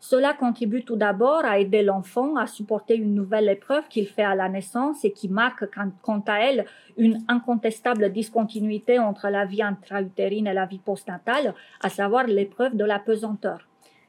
Cela 0.00 0.34
contribue 0.34 0.84
tout 0.84 0.96
d'abord 0.96 1.44
à 1.44 1.58
aider 1.58 1.82
l'enfant 1.82 2.36
à 2.36 2.46
supporter 2.46 2.96
une 2.96 3.14
nouvelle 3.14 3.48
épreuve 3.48 3.88
qu'il 3.88 4.06
fait 4.06 4.22
à 4.22 4.34
la 4.34 4.48
naissance 4.48 5.04
et 5.04 5.12
qui 5.12 5.28
marque 5.28 5.64
quant 6.02 6.22
à 6.26 6.40
elle 6.40 6.66
une 6.96 7.24
incontestable 7.28 8.12
discontinuité 8.12 8.98
entre 8.98 9.28
la 9.28 9.46
vie 9.46 9.62
intra-utérine 9.62 10.48
et 10.48 10.54
la 10.54 10.66
vie 10.66 10.78
postnatale, 10.78 11.54
à 11.80 11.88
savoir 11.88 12.26
l'épreuve 12.26 12.76
de 12.76 12.84
la 12.84 12.98
pesanteur. 12.98 13.66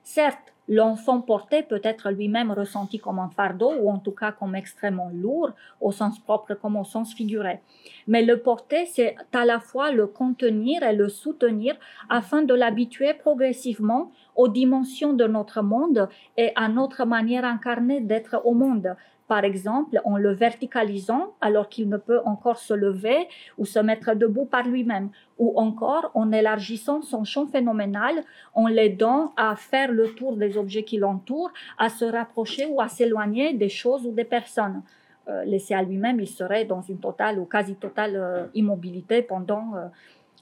Certes, 0.09 0.53
L'enfant 0.69 1.21
porté 1.21 1.63
peut 1.63 1.79
être 1.83 2.11
lui-même 2.11 2.51
ressenti 2.51 2.99
comme 2.99 3.19
un 3.19 3.29
fardeau 3.29 3.71
ou 3.79 3.89
en 3.89 3.99
tout 3.99 4.11
cas 4.11 4.33
comme 4.33 4.53
extrêmement 4.53 5.09
lourd 5.13 5.51
au 5.79 5.93
sens 5.93 6.19
propre 6.19 6.55
comme 6.55 6.75
au 6.75 6.83
sens 6.83 7.13
figuré. 7.13 7.61
Mais 8.05 8.21
le 8.21 8.41
porter, 8.41 8.85
c'est 8.85 9.15
à 9.31 9.45
la 9.45 9.61
fois 9.61 9.91
le 9.91 10.07
contenir 10.07 10.83
et 10.83 10.93
le 10.93 11.07
soutenir 11.07 11.75
afin 12.09 12.41
de 12.41 12.53
l'habituer 12.53 13.13
progressivement 13.13 14.11
aux 14.35 14.49
dimensions 14.49 15.13
de 15.13 15.25
notre 15.25 15.61
monde 15.61 16.09
et 16.35 16.51
à 16.55 16.67
notre 16.67 17.05
manière 17.05 17.45
incarnée 17.45 18.01
d'être 18.01 18.41
au 18.43 18.53
monde 18.53 18.93
par 19.27 19.43
exemple 19.43 19.99
en 20.05 20.17
le 20.17 20.33
verticalisant 20.33 21.33
alors 21.41 21.69
qu'il 21.69 21.89
ne 21.89 21.97
peut 21.97 22.21
encore 22.25 22.57
se 22.57 22.73
lever 22.73 23.27
ou 23.57 23.65
se 23.65 23.79
mettre 23.79 24.15
debout 24.15 24.45
par 24.45 24.67
lui-même, 24.67 25.09
ou 25.37 25.59
encore 25.59 26.11
en 26.13 26.31
élargissant 26.31 27.01
son 27.01 27.23
champ 27.23 27.45
phénoménal, 27.47 28.23
en 28.53 28.67
l'aidant 28.67 29.33
à 29.37 29.55
faire 29.55 29.91
le 29.91 30.13
tour 30.15 30.37
des 30.37 30.57
objets 30.57 30.83
qui 30.83 30.97
l'entourent, 30.97 31.51
à 31.77 31.89
se 31.89 32.05
rapprocher 32.05 32.65
ou 32.65 32.81
à 32.81 32.87
s'éloigner 32.87 33.53
des 33.53 33.69
choses 33.69 34.05
ou 34.05 34.11
des 34.11 34.25
personnes. 34.25 34.81
Euh, 35.29 35.43
laissé 35.43 35.73
à 35.73 35.83
lui-même, 35.83 36.21
il 36.21 36.27
serait 36.27 36.63
dans 36.63 36.81
une 36.81 36.99
totale 36.99 37.37
ou 37.37 37.45
quasi 37.45 37.75
totale 37.75 38.15
euh, 38.15 38.45
immobilité 38.53 39.21
pendant 39.21 39.75
euh, 39.75 39.87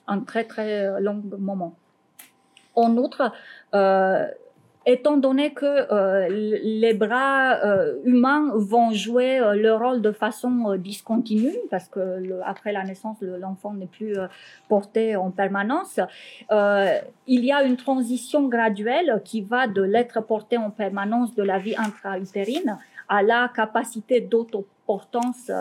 un 0.05 0.19
très 0.19 0.43
très 0.43 1.01
long 1.01 1.23
moment. 1.39 1.75
En 2.75 2.95
outre, 2.97 3.31
étant 4.85 5.17
donné 5.17 5.53
que 5.53 5.65
euh, 5.65 6.27
les 6.29 6.93
bras 6.93 7.55
euh, 7.65 7.95
humains 8.03 8.51
vont 8.53 8.91
jouer 8.91 9.39
euh, 9.39 9.55
leur 9.55 9.79
rôle 9.79 10.01
de 10.01 10.11
façon 10.11 10.75
discontinue, 10.75 11.55
parce 11.71 11.87
que 11.87 12.39
après 12.45 12.71
la 12.71 12.83
naissance, 12.83 13.17
l'enfant 13.21 13.73
n'est 13.73 13.87
plus 13.87 14.15
porté 14.69 15.15
en 15.15 15.31
permanence, 15.31 15.99
il 16.51 17.45
y 17.45 17.51
a 17.51 17.63
une 17.63 17.77
transition 17.77 18.47
graduelle 18.47 19.21
qui 19.25 19.41
va 19.41 19.67
de 19.67 19.81
l'être 19.81 20.21
porté 20.21 20.57
en 20.57 20.69
permanence 20.69 21.33
de 21.35 21.43
la 21.43 21.57
vie 21.57 21.75
intra-utérine 21.77 22.77
à 23.09 23.23
la 23.23 23.51
capacité 23.55 24.21
d'auto 24.21 24.67
importance 24.85 25.51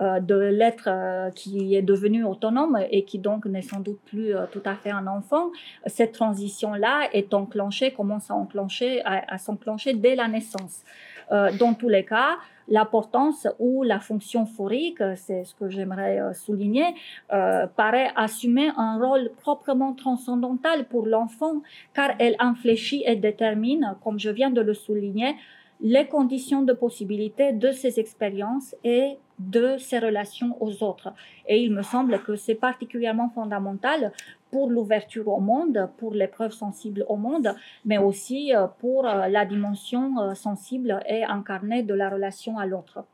euh, 0.00 0.20
de 0.20 0.34
l'être 0.34 0.88
euh, 0.88 1.30
qui 1.30 1.74
est 1.74 1.82
devenu 1.82 2.24
autonome 2.24 2.78
et 2.90 3.04
qui 3.04 3.18
donc 3.18 3.44
n'est 3.44 3.60
sans 3.60 3.80
doute 3.80 4.00
plus 4.06 4.34
euh, 4.34 4.46
tout 4.50 4.62
à 4.64 4.74
fait 4.74 4.90
un 4.90 5.06
enfant, 5.06 5.50
cette 5.86 6.12
transition-là 6.12 7.10
est 7.12 7.34
enclenchée, 7.34 7.92
commence 7.92 8.30
à, 8.30 8.34
enclencher, 8.34 9.02
à, 9.04 9.36
s'enclencher 9.36 9.92
dès 9.92 10.14
la 10.14 10.28
naissance. 10.28 10.84
dans 11.30 11.74
tous 11.74 11.88
les 11.88 12.04
cas, 12.04 12.38
l'importance 12.68 13.46
ou 13.58 13.84
la 13.84 14.00
fonction 14.00 14.46
phorique, 14.46 15.02
c'est 15.16 15.44
ce 15.44 15.54
que 15.54 15.68
j'aimerais 15.68 16.18
souligner, 16.34 16.88
paraît 17.28 18.10
assumer 18.16 18.68
un 18.76 18.98
rôle 18.98 19.30
proprement 19.44 19.92
transcendantal 19.94 20.86
pour 20.86 21.06
l'enfant, 21.06 21.62
car 21.94 22.10
elle 22.18 22.36
infléchit 22.38 23.02
et 23.06 23.16
détermine, 23.16 23.94
comme 24.02 24.18
je 24.18 24.30
viens 24.30 24.50
de 24.50 24.60
le 24.60 24.74
souligner, 24.74 25.36
les 25.82 26.06
conditions 26.06 26.62
de 26.62 26.72
possibilité 26.72 27.52
de 27.52 27.72
ces 27.72 27.98
expériences 27.98 28.74
et 28.84 29.16
de 29.38 29.78
ces 29.78 29.98
relations 29.98 30.56
aux 30.60 30.82
autres. 30.82 31.12
Et 31.48 31.62
il 31.62 31.72
me 31.72 31.82
semble 31.82 32.22
que 32.22 32.36
c'est 32.36 32.54
particulièrement 32.54 33.30
fondamental 33.30 34.12
pour 34.50 34.68
l'ouverture 34.68 35.28
au 35.28 35.40
monde, 35.40 35.88
pour 35.96 36.12
l'épreuve 36.12 36.52
sensible 36.52 37.04
au 37.08 37.16
monde, 37.16 37.54
mais 37.84 37.98
aussi 37.98 38.54
euh, 38.54 38.66
pour 38.66 39.06
euh, 39.06 39.28
la 39.28 39.46
dimension 39.46 40.18
euh, 40.20 40.34
sensible 40.34 41.00
et 41.08 41.24
incarnée 41.24 41.82
de 41.82 41.94
la 41.94 42.10
relation 42.10 42.58
à 42.58 42.66
l'autre. 42.66 43.04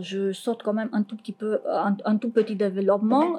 je 0.00 0.32
saute 0.32 0.62
quand 0.62 0.72
même 0.72 0.88
un 0.92 1.02
tout 1.02 1.16
petit 1.16 1.32
peu, 1.32 1.60
un, 1.66 2.16
tout 2.16 2.30
petit 2.30 2.56
développement. 2.56 3.38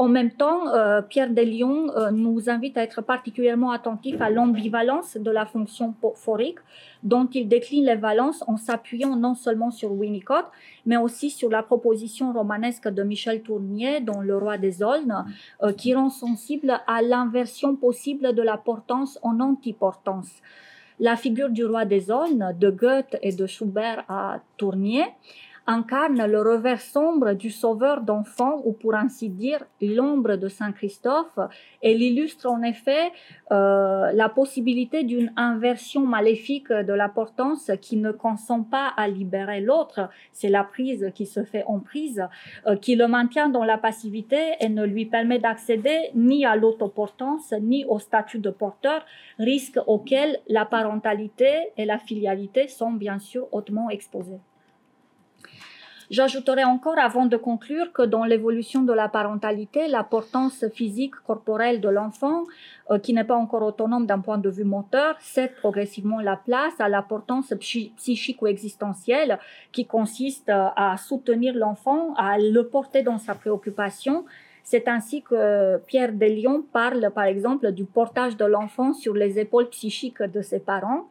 En 0.00 0.08
même 0.08 0.30
temps, 0.30 0.68
euh, 0.68 1.02
Pierre 1.02 1.28
Delion 1.28 1.94
euh, 1.94 2.10
nous 2.10 2.48
invite 2.48 2.78
à 2.78 2.82
être 2.82 3.02
particulièrement 3.02 3.70
attentifs 3.70 4.18
à 4.22 4.30
l'ambivalence 4.30 5.18
de 5.18 5.30
la 5.30 5.44
fonction 5.44 5.94
phorique, 6.14 6.60
dont 7.02 7.26
il 7.26 7.48
décline 7.48 7.84
les 7.84 7.96
valences 7.96 8.42
en 8.46 8.56
s'appuyant 8.56 9.14
non 9.14 9.34
seulement 9.34 9.70
sur 9.70 9.92
Winnicott, 9.92 10.46
mais 10.86 10.96
aussi 10.96 11.28
sur 11.28 11.50
la 11.50 11.62
proposition 11.62 12.32
romanesque 12.32 12.88
de 12.88 13.02
Michel 13.02 13.42
Tournier 13.42 14.00
dans 14.00 14.22
Le 14.22 14.38
Roi 14.38 14.56
des 14.56 14.82
Aulnes, 14.82 15.26
euh, 15.62 15.74
qui 15.74 15.94
rend 15.94 16.08
sensible 16.08 16.80
à 16.86 17.02
l'inversion 17.02 17.76
possible 17.76 18.34
de 18.34 18.40
la 18.40 18.56
portance 18.56 19.18
en 19.20 19.38
antiportance. 19.38 20.30
La 20.98 21.16
figure 21.16 21.50
du 21.50 21.66
roi 21.66 21.84
des 21.84 22.10
Aulnes 22.10 22.56
de 22.58 22.70
Goethe 22.70 23.16
et 23.20 23.32
de 23.32 23.46
Schubert 23.46 24.04
à 24.08 24.40
Tournier 24.56 25.04
incarne 25.70 26.26
le 26.26 26.42
revers 26.42 26.80
sombre 26.80 27.34
du 27.34 27.50
sauveur 27.50 28.00
d'enfants, 28.00 28.60
ou 28.64 28.72
pour 28.72 28.94
ainsi 28.94 29.28
dire 29.28 29.64
l'ombre 29.80 30.34
de 30.34 30.48
Saint 30.48 30.72
Christophe. 30.72 31.38
Elle 31.80 32.02
illustre 32.02 32.50
en 32.50 32.62
effet 32.62 33.12
euh, 33.52 34.10
la 34.12 34.28
possibilité 34.28 35.04
d'une 35.04 35.32
inversion 35.36 36.00
maléfique 36.00 36.72
de 36.72 36.92
la 36.92 37.08
portance 37.08 37.70
qui 37.80 37.96
ne 37.96 38.10
consent 38.10 38.64
pas 38.64 38.88
à 38.96 39.06
libérer 39.06 39.60
l'autre, 39.60 40.10
c'est 40.32 40.48
la 40.48 40.64
prise 40.64 41.12
qui 41.14 41.26
se 41.26 41.44
fait 41.44 41.64
en 41.66 41.78
prise, 41.78 42.26
euh, 42.66 42.76
qui 42.76 42.96
le 42.96 43.06
maintient 43.06 43.48
dans 43.48 43.64
la 43.64 43.78
passivité 43.78 44.40
et 44.58 44.68
ne 44.68 44.84
lui 44.84 45.06
permet 45.06 45.38
d'accéder 45.38 46.10
ni 46.14 46.44
à 46.44 46.56
l'autoportance 46.56 47.54
ni 47.60 47.84
au 47.84 48.00
statut 48.00 48.40
de 48.40 48.50
porteur, 48.50 49.04
risque 49.38 49.78
auquel 49.86 50.40
la 50.48 50.64
parentalité 50.64 51.70
et 51.76 51.84
la 51.84 51.98
filialité 51.98 52.66
sont 52.66 52.92
bien 52.92 53.20
sûr 53.20 53.46
hautement 53.52 53.88
exposés. 53.88 54.40
J'ajouterai 56.10 56.64
encore 56.64 56.98
avant 56.98 57.26
de 57.26 57.36
conclure 57.36 57.92
que 57.92 58.02
dans 58.02 58.24
l'évolution 58.24 58.82
de 58.82 58.92
la 58.92 59.08
parentalité, 59.08 59.86
l'importance 59.86 60.64
physique 60.74 61.14
corporelle 61.24 61.80
de 61.80 61.88
l'enfant, 61.88 62.46
euh, 62.90 62.98
qui 62.98 63.14
n'est 63.14 63.22
pas 63.22 63.36
encore 63.36 63.62
autonome 63.62 64.06
d'un 64.06 64.18
point 64.18 64.38
de 64.38 64.50
vue 64.50 64.64
moteur, 64.64 65.14
cède 65.20 65.54
progressivement 65.54 66.20
la 66.20 66.36
place 66.36 66.74
à 66.80 66.88
l'importance 66.88 67.54
psychique 67.60 68.42
ou 68.42 68.48
existentielle 68.48 69.38
qui 69.70 69.86
consiste 69.86 70.48
euh, 70.48 70.66
à 70.74 70.96
soutenir 70.96 71.54
l'enfant, 71.54 72.12
à 72.14 72.38
le 72.38 72.66
porter 72.66 73.02
dans 73.02 73.18
sa 73.18 73.36
préoccupation, 73.36 74.24
c'est 74.64 74.88
ainsi 74.88 75.22
que 75.22 75.78
Pierre 75.86 76.12
Delion 76.12 76.64
parle, 76.72 77.10
par 77.14 77.24
exemple, 77.24 77.72
du 77.72 77.84
portage 77.84 78.36
de 78.36 78.44
l'enfant 78.44 78.92
sur 78.92 79.14
les 79.14 79.38
épaules 79.38 79.68
psychiques 79.68 80.22
de 80.22 80.42
ses 80.42 80.60
parents. 80.60 81.08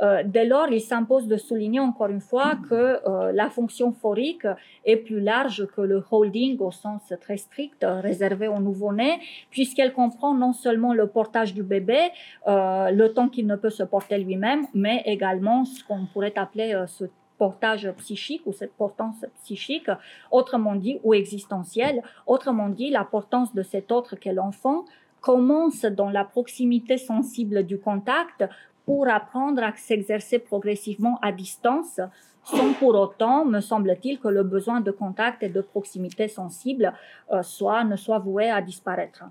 Euh, 0.00 0.22
dès 0.24 0.44
lors, 0.44 0.68
il 0.68 0.80
s'impose 0.80 1.26
de 1.26 1.36
souligner 1.36 1.80
encore 1.80 2.08
une 2.08 2.20
fois 2.20 2.56
que 2.68 2.74
euh, 2.74 3.32
la 3.32 3.50
fonction 3.50 3.92
phorique 3.92 4.46
est 4.84 4.96
plus 4.96 5.20
large 5.20 5.66
que 5.74 5.80
le 5.80 6.04
holding 6.10 6.58
au 6.60 6.70
sens 6.70 7.12
très 7.20 7.36
strict 7.36 7.84
réservé 7.84 8.48
au 8.48 8.60
nouveau-né, 8.60 9.18
puisqu'elle 9.50 9.92
comprend 9.92 10.34
non 10.34 10.52
seulement 10.52 10.94
le 10.94 11.06
portage 11.08 11.54
du 11.54 11.62
bébé, 11.62 12.10
euh, 12.46 12.90
le 12.90 13.12
temps 13.12 13.28
qu'il 13.28 13.46
ne 13.46 13.56
peut 13.56 13.70
se 13.70 13.82
porter 13.82 14.18
lui-même, 14.18 14.66
mais 14.74 15.02
également 15.04 15.64
ce 15.64 15.82
qu'on 15.84 16.06
pourrait 16.06 16.36
appeler 16.36 16.84
ce 16.86 17.04
portage 17.38 17.90
psychique 17.98 18.42
ou 18.46 18.52
cette 18.52 18.74
portance 18.74 19.24
psychique, 19.42 19.90
autrement 20.30 20.74
dit, 20.74 20.98
ou 21.04 21.14
existentielle, 21.14 22.02
autrement 22.26 22.68
dit, 22.68 22.90
la 22.90 23.04
portance 23.04 23.54
de 23.54 23.62
cet 23.62 23.92
autre 23.92 24.16
qu'est 24.16 24.32
l'enfant 24.32 24.84
commence 25.20 25.82
dans 25.82 26.10
la 26.10 26.24
proximité 26.24 26.96
sensible 26.96 27.64
du 27.64 27.78
contact 27.78 28.44
pour 28.88 29.06
apprendre 29.06 29.62
à 29.62 29.72
s'exercer 29.76 30.38
progressivement 30.38 31.18
à 31.20 31.30
distance, 31.30 32.00
sans 32.42 32.72
pour 32.78 32.94
autant, 32.94 33.44
me 33.44 33.60
semble-t-il, 33.60 34.18
que 34.18 34.28
le 34.28 34.42
besoin 34.44 34.80
de 34.80 34.90
contact 34.90 35.42
et 35.42 35.50
de 35.50 35.60
proximité 35.60 36.26
sensible 36.26 36.94
euh, 37.30 37.42
soit, 37.42 37.84
ne 37.84 37.96
soit 37.96 38.18
voué 38.18 38.48
à 38.48 38.62
disparaître. 38.62 39.24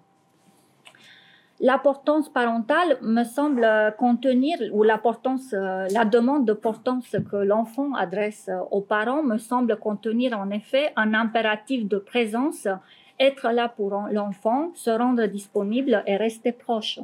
L'importance 1.60 2.30
parentale 2.30 2.99
me 3.01 3.24
semble 3.24 3.68
contenir, 3.97 4.60
ou 4.74 4.84
l'importance, 4.84 5.51
euh, 5.53 5.88
la 5.91 6.05
demande 6.05 6.45
de 6.45 6.53
portance 6.53 7.16
que 7.32 7.38
l'enfant 7.38 7.95
adresse 7.95 8.51
aux 8.70 8.82
parents 8.82 9.24
me 9.24 9.39
semble 9.39 9.76
contenir 9.78 10.38
en 10.38 10.51
effet 10.51 10.93
un 10.95 11.16
impératif 11.16 11.88
de 11.88 11.97
présence, 11.97 12.68
être 13.20 13.49
là 13.49 13.70
pour 13.70 13.89
l'enfant, 14.12 14.70
se 14.76 14.91
rendre 14.91 15.26
disponible 15.26 16.03
et 16.05 16.16
rester 16.16 16.51
proche. 16.51 16.99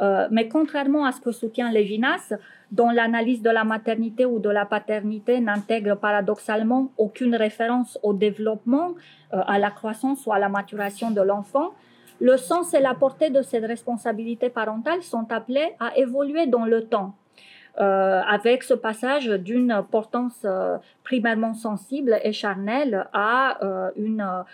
Euh, 0.00 0.26
mais 0.30 0.48
contrairement 0.48 1.04
à 1.04 1.12
ce 1.12 1.20
que 1.20 1.30
soutient 1.30 1.70
Lévinas, 1.70 2.32
dont 2.72 2.90
l'analyse 2.90 3.42
de 3.42 3.50
la 3.50 3.64
maternité 3.64 4.24
ou 4.24 4.40
de 4.40 4.48
la 4.50 4.66
paternité 4.66 5.40
n'intègre 5.40 5.94
paradoxalement 5.96 6.90
aucune 6.98 7.36
référence 7.36 7.98
au 8.02 8.12
développement, 8.12 8.94
euh, 9.32 9.40
à 9.46 9.58
la 9.58 9.70
croissance 9.70 10.26
ou 10.26 10.32
à 10.32 10.38
la 10.38 10.48
maturation 10.48 11.10
de 11.10 11.20
l'enfant, 11.20 11.74
le 12.20 12.36
sens 12.36 12.74
et 12.74 12.80
la 12.80 12.94
portée 12.94 13.30
de 13.30 13.42
cette 13.42 13.64
responsabilité 13.64 14.48
parentale 14.48 15.02
sont 15.02 15.30
appelés 15.30 15.74
à 15.80 15.96
évoluer 15.96 16.46
dans 16.46 16.64
le 16.64 16.84
temps. 16.84 17.14
Euh, 17.80 18.20
avec 18.28 18.62
ce 18.62 18.72
passage 18.72 19.26
d'une 19.26 19.82
portance 19.90 20.42
euh, 20.44 20.78
primairement 21.02 21.54
sensible 21.54 22.20
et 22.22 22.32
charnelle 22.32 23.08
à 23.12 23.58
euh, 23.64 23.90
une 23.96 24.44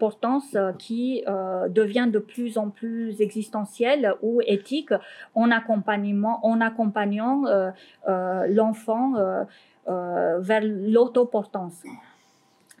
portance 0.00 0.56
qui 0.76 1.22
devient 1.68 2.08
de 2.12 2.18
plus 2.18 2.58
en 2.58 2.70
plus 2.70 3.20
existentielle 3.20 4.12
ou 4.20 4.40
éthique 4.44 4.92
en, 5.36 5.52
accompagnement, 5.52 6.44
en 6.44 6.60
accompagnant 6.60 7.44
l'enfant 8.08 9.12
vers 9.86 10.62
l'autoportance. 10.64 11.84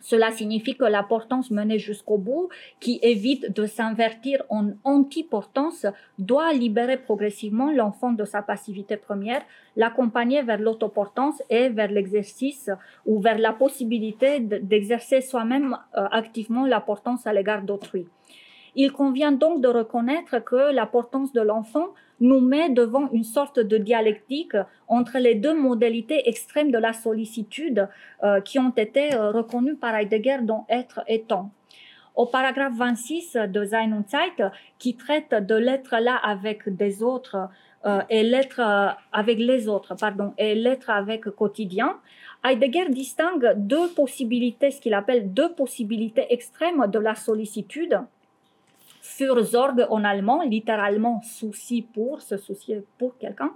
Cela 0.02 0.32
signifie 0.32 0.76
que 0.76 0.84
la 0.84 1.04
portance 1.04 1.50
menée 1.50 1.78
jusqu'au 1.78 2.18
bout, 2.18 2.48
qui 2.80 2.98
évite 3.02 3.54
de 3.56 3.66
s'invertir 3.66 4.42
en 4.48 4.72
anti-portance, 4.84 5.86
doit 6.18 6.52
libérer 6.52 6.98
progressivement 6.98 7.70
l'enfant 7.70 8.12
de 8.12 8.24
sa 8.24 8.42
passivité 8.42 8.96
première, 8.96 9.42
l'accompagner 9.76 10.42
vers 10.42 10.58
l'autoportance 10.58 11.40
et 11.48 11.68
vers 11.68 11.90
l'exercice 11.90 12.68
ou 13.06 13.20
vers 13.20 13.38
la 13.38 13.52
possibilité 13.52 14.40
d'exercer 14.40 15.20
soi-même 15.20 15.78
euh, 15.96 16.06
activement 16.10 16.66
la 16.66 16.80
portance 16.80 17.26
à 17.26 17.32
l'égard 17.32 17.62
d'autrui. 17.62 18.06
Il 18.74 18.90
convient 18.92 19.32
donc 19.32 19.60
de 19.60 19.68
reconnaître 19.68 20.42
que 20.42 20.72
la 20.72 20.86
portance 20.86 21.32
de 21.32 21.42
l'enfant 21.42 21.88
nous 22.22 22.40
met 22.40 22.70
devant 22.70 23.10
une 23.10 23.24
sorte 23.24 23.58
de 23.58 23.76
dialectique 23.76 24.56
entre 24.86 25.18
les 25.18 25.34
deux 25.34 25.54
modalités 25.54 26.28
extrêmes 26.28 26.70
de 26.70 26.78
la 26.78 26.92
sollicitude 26.92 27.88
euh, 28.22 28.40
qui 28.40 28.58
ont 28.60 28.70
été 28.70 29.12
euh, 29.12 29.32
reconnues 29.32 29.74
par 29.74 29.94
Heidegger 29.96 30.38
dans 30.42 30.64
être 30.68 31.00
et 31.08 31.22
temps. 31.22 31.50
Au 32.14 32.26
paragraphe 32.26 32.74
26 32.76 33.38
de 33.48 33.64
Sein 33.64 33.92
und 33.92 34.08
Zeit, 34.08 34.52
qui 34.78 34.96
traite 34.96 35.34
de 35.34 35.56
l'être 35.56 35.96
là 35.98 36.16
avec 36.16 36.68
des 36.68 37.02
autres 37.02 37.48
euh, 37.86 38.02
et 38.08 38.22
l'être 38.22 38.60
avec 39.12 39.38
les 39.38 39.66
autres, 39.66 39.96
pardon, 39.96 40.32
et 40.38 40.54
l'être 40.54 40.90
avec 40.90 41.24
quotidien, 41.30 41.98
Heidegger 42.44 42.88
distingue 42.90 43.54
deux 43.56 43.88
possibilités, 43.88 44.70
ce 44.70 44.80
qu'il 44.80 44.94
appelle 44.94 45.32
deux 45.32 45.52
possibilités 45.54 46.26
extrêmes 46.30 46.86
de 46.86 46.98
la 47.00 47.16
sollicitude 47.16 47.98
Fürsorge 49.04 49.84
en 49.90 50.04
allemand, 50.04 50.42
littéralement 50.42 51.20
souci 51.22 51.82
pour, 51.82 52.20
se 52.20 52.36
soucier 52.36 52.84
pour 52.98 53.18
quelqu'un. 53.18 53.52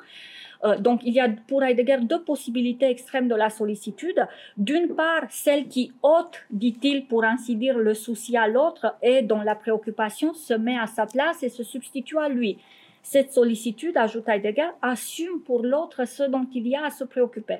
Euh, 0.64 0.76
donc, 0.76 1.02
il 1.04 1.14
y 1.14 1.20
a 1.20 1.28
pour 1.46 1.62
Heidegger 1.62 1.98
deux 2.02 2.20
possibilités 2.20 2.86
extrêmes 2.86 3.28
de 3.28 3.34
la 3.36 3.48
sollicitude. 3.48 4.26
D'une 4.56 4.96
part, 4.96 5.22
celle 5.28 5.68
qui 5.68 5.92
ôte, 6.02 6.44
dit-il, 6.50 7.06
pour 7.06 7.22
ainsi 7.22 7.54
dire, 7.54 7.78
le 7.78 7.94
souci 7.94 8.36
à 8.36 8.48
l'autre 8.48 8.96
et 9.02 9.22
dont 9.22 9.40
la 9.40 9.54
préoccupation 9.54 10.34
se 10.34 10.52
met 10.54 10.76
à 10.76 10.88
sa 10.88 11.06
place 11.06 11.44
et 11.44 11.48
se 11.48 11.62
substitue 11.62 12.18
à 12.18 12.28
lui. 12.28 12.58
Cette 13.02 13.32
sollicitude, 13.32 13.96
ajoute 13.96 14.28
Heidegger, 14.28 14.70
assume 14.82 15.40
pour 15.42 15.62
l'autre 15.62 16.06
ce 16.08 16.24
dont 16.24 16.48
il 16.52 16.66
y 16.66 16.74
a 16.74 16.86
à 16.86 16.90
se 16.90 17.04
préoccuper. 17.04 17.58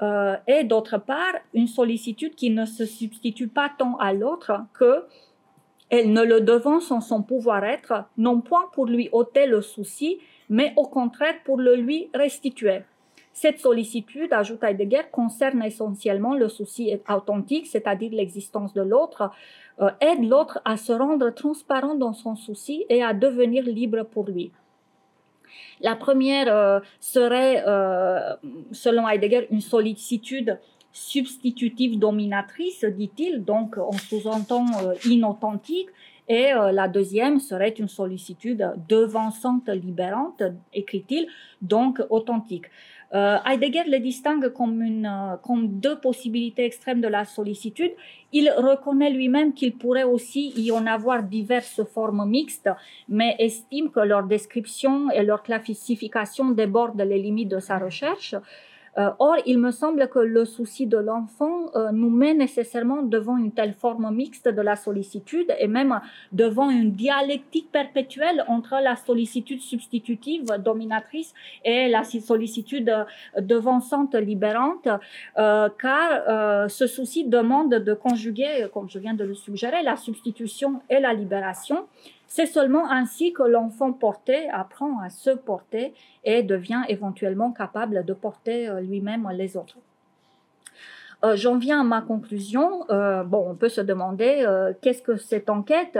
Euh, 0.00 0.36
et 0.46 0.64
d'autre 0.64 0.96
part, 0.96 1.34
une 1.52 1.66
sollicitude 1.66 2.34
qui 2.34 2.48
ne 2.48 2.64
se 2.64 2.86
substitue 2.86 3.48
pas 3.48 3.70
tant 3.76 3.98
à 3.98 4.14
l'autre 4.14 4.62
que 4.72 5.04
elle 5.90 6.12
ne 6.12 6.22
le 6.22 6.40
devance 6.40 6.90
en 6.90 7.00
son 7.00 7.22
pouvoir-être, 7.22 8.04
non 8.18 8.40
point 8.40 8.68
pour 8.72 8.86
lui 8.86 9.08
ôter 9.12 9.46
le 9.46 9.62
souci, 9.62 10.18
mais 10.48 10.72
au 10.76 10.84
contraire 10.84 11.36
pour 11.44 11.58
le 11.58 11.76
lui 11.76 12.10
restituer. 12.14 12.80
Cette 13.32 13.58
sollicitude, 13.58 14.32
ajoute 14.32 14.64
Heidegger, 14.64 15.02
concerne 15.12 15.62
essentiellement 15.62 16.34
le 16.34 16.48
souci 16.48 16.98
authentique, 17.08 17.66
c'est-à-dire 17.66 18.10
l'existence 18.12 18.72
de 18.72 18.80
l'autre, 18.80 19.30
euh, 19.80 19.90
aide 20.00 20.26
l'autre 20.26 20.60
à 20.64 20.78
se 20.78 20.92
rendre 20.92 21.28
transparent 21.30 21.94
dans 21.94 22.14
son 22.14 22.34
souci 22.34 22.86
et 22.88 23.02
à 23.02 23.12
devenir 23.12 23.62
libre 23.64 24.04
pour 24.04 24.26
lui. 24.26 24.52
La 25.82 25.96
première 25.96 26.48
euh, 26.48 26.80
serait, 26.98 27.62
euh, 27.66 28.34
selon 28.72 29.06
Heidegger, 29.06 29.48
une 29.50 29.60
sollicitude 29.60 30.58
substitutive 30.96 31.98
dominatrice, 31.98 32.84
dit-il, 32.84 33.44
donc 33.44 33.76
on 33.76 33.92
sous-entend 33.92 34.64
euh, 34.82 34.94
inauthentique, 35.04 35.88
et 36.26 36.54
euh, 36.54 36.72
la 36.72 36.88
deuxième 36.88 37.38
serait 37.38 37.74
une 37.78 37.88
sollicitude 37.88 38.72
devançante 38.88 39.68
libérante, 39.68 40.42
écrit-il, 40.72 41.28
donc 41.60 42.02
authentique. 42.08 42.66
Euh, 43.14 43.36
Heidegger 43.46 43.84
les 43.86 44.00
distingue 44.00 44.48
comme, 44.48 44.82
une, 44.82 45.38
comme 45.42 45.78
deux 45.78 45.98
possibilités 46.00 46.64
extrêmes 46.64 47.02
de 47.02 47.08
la 47.08 47.24
sollicitude. 47.24 47.92
Il 48.32 48.50
reconnaît 48.50 49.10
lui-même 49.10 49.52
qu'il 49.52 49.76
pourrait 49.76 50.02
aussi 50.02 50.52
y 50.56 50.72
en 50.72 50.86
avoir 50.86 51.22
diverses 51.22 51.84
formes 51.84 52.26
mixtes, 52.26 52.70
mais 53.08 53.36
estime 53.38 53.90
que 53.90 54.00
leur 54.00 54.24
description 54.24 55.10
et 55.10 55.22
leur 55.22 55.42
classification 55.42 56.50
débordent 56.50 57.00
les 57.02 57.18
limites 57.18 57.50
de 57.50 57.60
sa 57.60 57.78
recherche. 57.78 58.34
Euh, 58.98 59.10
or, 59.18 59.36
il 59.44 59.58
me 59.58 59.70
semble 59.70 60.08
que 60.08 60.18
le 60.18 60.44
souci 60.44 60.86
de 60.86 60.96
l'enfant 60.96 61.70
euh, 61.74 61.90
nous 61.92 62.08
met 62.10 62.34
nécessairement 62.34 63.02
devant 63.02 63.36
une 63.36 63.52
telle 63.52 63.74
forme 63.74 64.10
mixte 64.14 64.48
de 64.48 64.62
la 64.62 64.76
sollicitude 64.76 65.54
et 65.58 65.66
même 65.66 66.00
devant 66.32 66.70
une 66.70 66.92
dialectique 66.92 67.70
perpétuelle 67.70 68.44
entre 68.48 68.76
la 68.82 68.96
sollicitude 68.96 69.60
substitutive 69.60 70.46
dominatrice 70.64 71.34
et 71.64 71.88
la 71.88 72.04
sollicitude 72.04 72.90
devançante 73.38 74.14
libérante, 74.14 74.88
euh, 75.38 75.68
car 75.80 76.70
ce 76.70 76.86
souci 76.86 77.24
demande 77.24 77.74
de 77.74 77.94
conjuguer, 77.94 78.68
comme 78.72 78.88
je 78.88 78.98
viens 78.98 79.14
de 79.14 79.24
le 79.24 79.34
suggérer, 79.34 79.82
la 79.82 79.96
substitution 79.96 80.80
et 80.88 81.00
la 81.00 81.12
libération. 81.12 81.86
C'est 82.28 82.46
seulement 82.46 82.90
ainsi 82.90 83.32
que 83.32 83.42
l'enfant 83.42 83.92
porté 83.92 84.48
apprend 84.50 85.00
à 85.00 85.10
se 85.10 85.30
porter 85.30 85.94
et 86.24 86.42
devient 86.42 86.82
éventuellement 86.88 87.52
capable 87.52 88.04
de 88.04 88.12
porter 88.12 88.68
euh, 88.68 88.80
lui-même 88.80 89.28
les 89.32 89.56
autres. 89.56 89.76
Euh, 91.24 91.36
j'en 91.36 91.56
viens 91.56 91.80
à 91.80 91.84
ma 91.84 92.02
conclusion. 92.02 92.84
Euh, 92.90 93.22
bon, 93.22 93.46
on 93.48 93.54
peut 93.54 93.68
se 93.68 93.80
demander 93.80 94.44
qu'est-ce 94.82 95.02
que 95.02 95.16
cette 95.16 95.48
enquête 95.48 95.98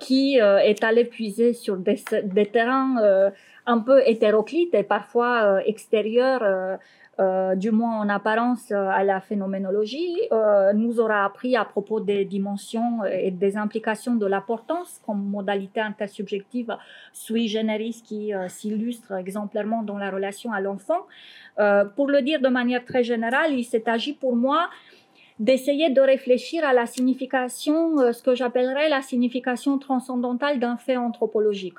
qui 0.00 0.36
est 0.36 0.84
allée 0.84 1.04
puiser 1.06 1.54
sur 1.54 1.78
des, 1.78 2.02
des 2.24 2.46
terrains 2.46 3.30
un 3.64 3.78
peu 3.78 4.02
hétéroclites 4.06 4.74
et 4.74 4.82
parfois 4.82 5.62
extérieurs 5.64 6.78
euh, 7.20 7.56
du 7.56 7.72
moins 7.72 7.98
en 7.98 8.08
apparence 8.08 8.70
euh, 8.70 8.88
à 8.90 9.02
la 9.02 9.20
phénoménologie, 9.20 10.16
euh, 10.30 10.72
nous 10.72 11.00
aura 11.00 11.24
appris 11.24 11.56
à 11.56 11.64
propos 11.64 11.98
des 11.98 12.24
dimensions 12.24 13.04
et 13.04 13.32
des 13.32 13.56
implications 13.56 14.14
de 14.14 14.24
l'importance 14.24 15.00
comme 15.04 15.24
modalité 15.24 15.80
intersubjective 15.80 16.76
sui 17.12 17.48
generis 17.48 18.02
qui 18.04 18.32
s'illustre 18.48 19.12
exemplairement 19.14 19.82
dans 19.82 19.98
la 19.98 20.10
relation 20.10 20.52
à 20.52 20.60
l'enfant. 20.60 21.06
pour 21.96 22.08
le 22.08 22.22
dire 22.22 22.40
de 22.40 22.48
manière 22.48 22.84
très 22.84 23.02
générale, 23.02 23.52
il 23.52 23.64
s'est 23.64 23.88
agi 23.88 24.12
pour 24.12 24.36
moi 24.36 24.68
d'essayer 25.40 25.90
de 25.90 26.00
réfléchir 26.00 26.64
à 26.64 26.72
la 26.72 26.86
signification, 26.86 28.12
ce 28.12 28.22
que 28.22 28.34
j'appellerais 28.34 28.88
la 28.88 29.02
signification 29.02 29.78
transcendantale 29.78 30.60
d'un 30.60 30.76
fait 30.76 30.96
anthropologique. 30.96 31.78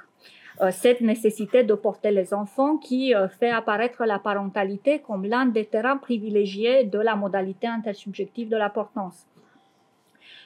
Euh, 0.61 0.71
cette 0.71 0.99
nécessité 0.99 1.63
de 1.63 1.73
porter 1.73 2.11
les 2.11 2.33
enfants 2.33 2.75
qui 2.77 3.15
euh, 3.15 3.29
fait 3.29 3.49
apparaître 3.49 4.03
la 4.05 4.19
parentalité 4.19 4.99
comme 4.99 5.25
l'un 5.25 5.45
des 5.45 5.63
terrains 5.63 5.95
privilégiés 5.95 6.83
de 6.83 6.99
la 6.99 7.15
modalité 7.15 7.65
intersubjective 7.65 8.49
de 8.49 8.57
la 8.57 8.69
portance. 8.69 9.25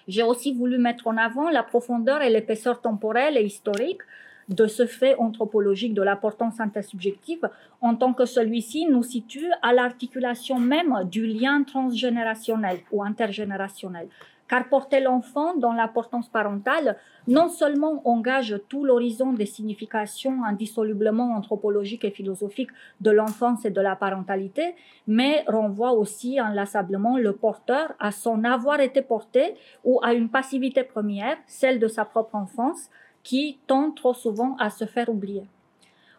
J'ai 0.07 0.21
aussi 0.21 0.53
voulu 0.53 0.77
mettre 0.77 1.07
en 1.07 1.17
avant 1.17 1.49
la 1.49 1.63
profondeur 1.63 2.21
et 2.21 2.29
l'épaisseur 2.29 2.79
temporelle 2.79 3.37
et 3.37 3.43
historique 3.43 4.01
de 4.49 4.67
ce 4.67 4.85
fait 4.85 5.15
anthropologique 5.15 5.95
de 5.95 6.03
la 6.03 6.15
portance 6.15 6.59
intersubjective 6.59 7.49
en 7.81 7.95
tant 7.95 8.13
que 8.13 8.25
celui-ci 8.25 8.85
nous 8.85 9.01
situe 9.01 9.49
à 9.63 9.73
l'articulation 9.73 10.59
même 10.59 11.07
du 11.09 11.25
lien 11.25 11.63
transgénérationnel 11.63 12.81
ou 12.91 13.01
intergénérationnel 13.01 14.09
car 14.53 14.69
porter 14.69 14.99
l'enfant 14.99 15.55
dans 15.57 15.73
l'importance 15.73 16.29
parentale 16.29 16.99
non 17.27 17.49
seulement 17.49 18.07
engage 18.07 18.61
tout 18.69 18.85
l'horizon 18.85 19.33
des 19.33 19.47
significations 19.47 20.43
indissolublement 20.43 21.33
anthropologiques 21.35 22.05
et 22.05 22.11
philosophiques 22.11 22.69
de 23.01 23.09
l'enfance 23.09 23.65
et 23.65 23.71
de 23.71 23.81
la 23.81 23.95
parentalité, 23.95 24.75
mais 25.07 25.43
renvoie 25.47 25.93
aussi 25.93 26.37
inlassablement 26.37 27.17
le 27.17 27.33
porteur 27.33 27.93
à 27.99 28.11
son 28.11 28.43
avoir 28.43 28.79
été 28.79 29.01
porté 29.01 29.55
ou 29.83 29.99
à 30.03 30.13
une 30.13 30.29
passivité 30.29 30.83
première, 30.83 31.37
celle 31.47 31.79
de 31.79 31.87
sa 31.87 32.05
propre 32.05 32.35
enfance, 32.35 32.91
qui 33.23 33.57
tend 33.65 33.89
trop 33.89 34.13
souvent 34.13 34.55
à 34.59 34.69
se 34.69 34.85
faire 34.85 35.09
oublier. 35.09 35.47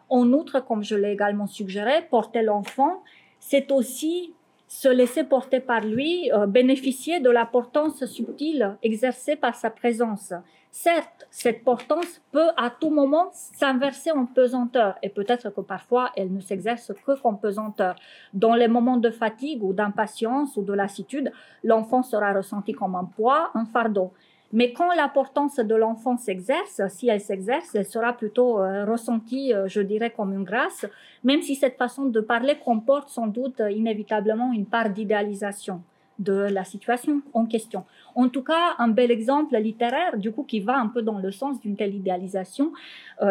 En 0.09 0.33
outre, 0.33 0.59
comme 0.59 0.83
je 0.83 0.97
l'ai 0.97 1.13
également 1.13 1.47
suggéré, 1.47 2.05
porter 2.09 2.41
l'enfant, 2.41 3.01
c'est 3.39 3.71
aussi 3.71 4.33
se 4.75 4.89
laisser 4.89 5.23
porter 5.23 5.61
par 5.61 5.85
lui, 5.85 6.29
euh, 6.33 6.47
bénéficier 6.47 7.21
de 7.21 7.29
la 7.29 7.45
portance 7.45 8.03
subtile 8.05 8.75
exercée 8.83 9.37
par 9.37 9.55
sa 9.55 9.69
présence. 9.69 10.33
Certes, 10.69 11.25
cette 11.31 11.63
portance 11.63 12.21
peut 12.33 12.49
à 12.57 12.69
tout 12.69 12.89
moment 12.89 13.29
s'inverser 13.31 14.11
en 14.11 14.25
pesanteur 14.25 14.95
et 15.01 15.07
peut-être 15.07 15.49
que 15.49 15.61
parfois 15.61 16.11
elle 16.17 16.33
ne 16.33 16.41
s'exerce 16.41 16.91
que 17.05 17.17
qu'en 17.21 17.35
pesanteur. 17.35 17.95
Dans 18.33 18.53
les 18.53 18.67
moments 18.67 18.97
de 18.97 19.11
fatigue 19.11 19.63
ou 19.63 19.71
d'impatience 19.71 20.57
ou 20.57 20.63
de 20.63 20.73
lassitude, 20.73 21.31
l'enfant 21.63 22.03
sera 22.03 22.33
ressenti 22.33 22.73
comme 22.73 22.95
un 22.95 23.05
poids, 23.05 23.51
un 23.53 23.65
fardeau. 23.65 24.11
Mais 24.55 24.71
quand 24.71 24.89
l'importance 24.95 25.57
de 25.57 25.75
l'enfant 25.75 26.15
s'exerce, 26.15 26.81
si 26.87 27.09
elle 27.09 27.19
s'exerce, 27.19 27.75
elle 27.75 27.85
sera 27.85 28.13
plutôt 28.13 28.61
euh, 28.61 28.85
ressentie, 28.85 29.53
euh, 29.53 29.67
je 29.67 29.81
dirais, 29.81 30.11
comme 30.15 30.31
une 30.31 30.45
grâce, 30.45 30.85
même 31.25 31.41
si 31.41 31.55
cette 31.55 31.75
façon 31.75 32.05
de 32.05 32.21
parler 32.21 32.55
comporte 32.63 33.09
sans 33.09 33.27
doute 33.27 33.59
euh, 33.59 33.69
inévitablement 33.69 34.53
une 34.53 34.65
part 34.65 34.89
d'idéalisation. 34.89 35.81
de 36.17 36.47
la 36.57 36.63
situation 36.63 37.21
en 37.33 37.45
question. 37.45 37.81
En 38.21 38.29
tout 38.29 38.45
cas, 38.51 38.65
un 38.77 38.87
bel 38.99 39.11
exemple 39.11 39.53
littéraire, 39.57 40.13
du 40.25 40.31
coup, 40.31 40.45
qui 40.51 40.61
va 40.61 40.75
un 40.85 40.87
peu 40.87 41.01
dans 41.01 41.19
le 41.19 41.31
sens 41.39 41.59
d'une 41.59 41.75
telle 41.75 41.93
idéalisation 41.93 42.71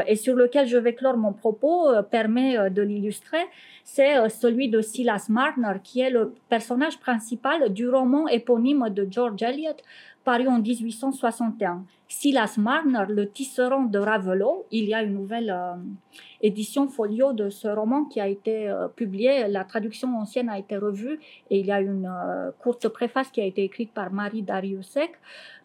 et 0.06 0.16
sur 0.16 0.34
lequel 0.42 0.66
je 0.66 0.76
vais 0.84 0.94
clore 0.94 1.16
mon 1.16 1.32
propos, 1.32 1.76
permet 2.16 2.50
de 2.78 2.82
l'illustrer, 2.82 3.44
c'est 3.84 4.14
celui 4.28 4.68
de 4.68 4.82
Silas 4.82 5.24
Marner, 5.30 5.76
qui 5.82 6.00
est 6.04 6.10
le 6.10 6.34
personnage 6.50 6.98
principal 7.06 7.72
du 7.72 7.88
roman 7.88 8.28
éponyme 8.28 8.84
de 8.90 9.08
George 9.10 9.42
Eliot, 9.42 9.80
paru 10.24 10.50
en 10.50 10.62
1861. 10.62 11.86
Silas 12.06 12.56
Marner, 12.58 13.04
le 13.08 13.30
tisserand 13.30 13.84
de 13.84 13.98
Ravelot, 13.98 14.66
il 14.70 14.84
y 14.84 14.94
a 14.94 15.02
une 15.02 15.14
nouvelle 15.14 15.50
édition 16.44 16.88
folio 16.88 17.32
de 17.32 17.48
ce 17.48 17.66
roman 17.68 18.04
qui 18.04 18.20
a 18.20 18.28
été 18.28 18.68
euh, 18.68 18.88
publié. 18.88 19.48
La 19.48 19.64
traduction 19.64 20.14
ancienne 20.18 20.50
a 20.50 20.58
été 20.58 20.76
revue 20.76 21.18
et 21.50 21.58
il 21.58 21.66
y 21.66 21.72
a 21.72 21.80
une 21.80 22.06
euh, 22.06 22.50
courte 22.62 22.88
préface 22.88 23.30
qui 23.30 23.40
a 23.40 23.46
été 23.46 23.64
écrite 23.64 23.92
par 23.92 24.12
Marie 24.12 24.42
Dariussec. 24.42 25.12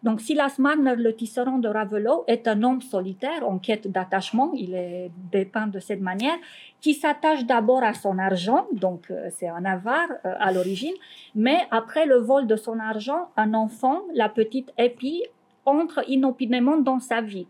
Donc 0.02 0.22
Silas 0.22 0.54
Marner, 0.58 0.94
le 0.96 1.14
tisserand 1.14 1.58
de 1.58 1.68
Ravelot, 1.68 2.24
est 2.26 2.48
un 2.48 2.62
homme 2.62 2.80
solitaire 2.80 3.46
en 3.46 3.58
quête 3.58 3.88
d'attachement, 3.88 4.52
il 4.54 4.74
est 4.74 5.10
dépeint 5.30 5.66
de 5.66 5.78
cette 5.78 6.00
manière, 6.00 6.36
qui 6.80 6.94
s'attache 6.94 7.44
d'abord 7.44 7.82
à 7.82 7.92
son 7.92 8.18
argent, 8.18 8.66
donc 8.72 9.10
euh, 9.10 9.28
c'est 9.30 9.48
un 9.48 9.66
avare 9.66 10.08
à 10.24 10.50
l'origine, 10.52 10.94
mais 11.34 11.58
après 11.70 12.06
le 12.06 12.16
vol 12.16 12.46
de 12.46 12.56
son 12.56 12.78
argent, 12.78 13.28
un 13.36 13.52
enfant, 13.52 14.00
la 14.14 14.30
petite 14.30 14.72
Epi, 14.78 15.24
entre 15.70 16.08
inopinément 16.08 16.76
dans 16.76 17.00
sa 17.00 17.20
vie. 17.20 17.46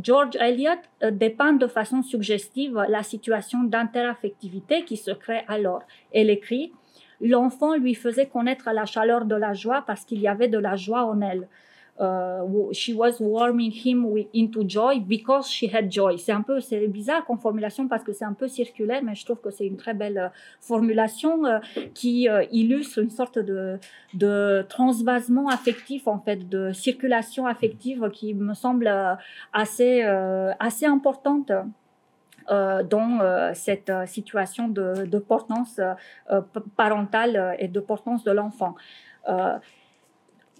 George 0.00 0.36
Eliot 0.36 0.72
euh, 1.02 1.10
dépeint 1.10 1.54
de 1.54 1.66
façon 1.66 2.02
suggestive 2.02 2.84
la 2.88 3.02
situation 3.02 3.68
interaffectivité 3.72 4.84
qui 4.84 4.96
se 4.96 5.10
crée 5.10 5.44
alors. 5.48 5.82
Elle 6.12 6.30
écrit 6.30 6.72
L'enfant 7.20 7.74
lui 7.76 7.94
faisait 7.94 8.26
connaître 8.26 8.68
la 8.72 8.84
chaleur 8.84 9.24
de 9.24 9.34
la 9.34 9.54
joie 9.54 9.82
parce 9.86 10.04
qu'il 10.04 10.20
y 10.20 10.28
avait 10.28 10.48
de 10.48 10.58
la 10.58 10.76
joie 10.76 11.04
en 11.04 11.22
elle. 11.22 11.48
Euh, 11.98 12.72
she 12.72 12.92
was 12.94 13.20
warming 13.20 13.72
him 13.72 14.06
into 14.34 14.64
joy 14.68 15.00
because 15.00 15.48
she 15.48 15.66
had 15.72 15.90
joy. 15.90 16.18
C'est 16.18 16.32
un 16.32 16.42
peu, 16.42 16.60
c'est 16.60 16.86
bizarre 16.88 17.24
comme 17.24 17.38
formulation 17.38 17.88
parce 17.88 18.04
que 18.04 18.12
c'est 18.12 18.24
un 18.24 18.34
peu 18.34 18.48
circulaire, 18.48 19.02
mais 19.02 19.14
je 19.14 19.24
trouve 19.24 19.40
que 19.40 19.50
c'est 19.50 19.66
une 19.66 19.78
très 19.78 19.94
belle 19.94 20.18
euh, 20.18 20.28
formulation 20.60 21.46
euh, 21.46 21.58
qui 21.94 22.28
illustre 22.52 22.98
une 22.98 23.10
sorte 23.10 23.38
de, 23.38 23.78
de 24.12 24.64
transvasement 24.68 25.48
affectif, 25.48 26.06
en 26.06 26.18
fait, 26.18 26.48
de 26.48 26.72
circulation 26.72 27.46
affective 27.46 28.10
qui 28.12 28.34
me 28.34 28.54
semble 28.54 28.90
assez, 29.52 30.02
assez 30.02 30.86
importante. 30.86 31.52
dans 32.48 33.52
cette 33.54 33.90
situation 34.06 34.68
de, 34.68 35.06
de 35.06 35.18
portance 35.18 35.80
parentale 36.76 37.56
et 37.58 37.68
de 37.68 37.80
portance 37.80 38.22
de 38.22 38.30
l'enfant. 38.30 38.74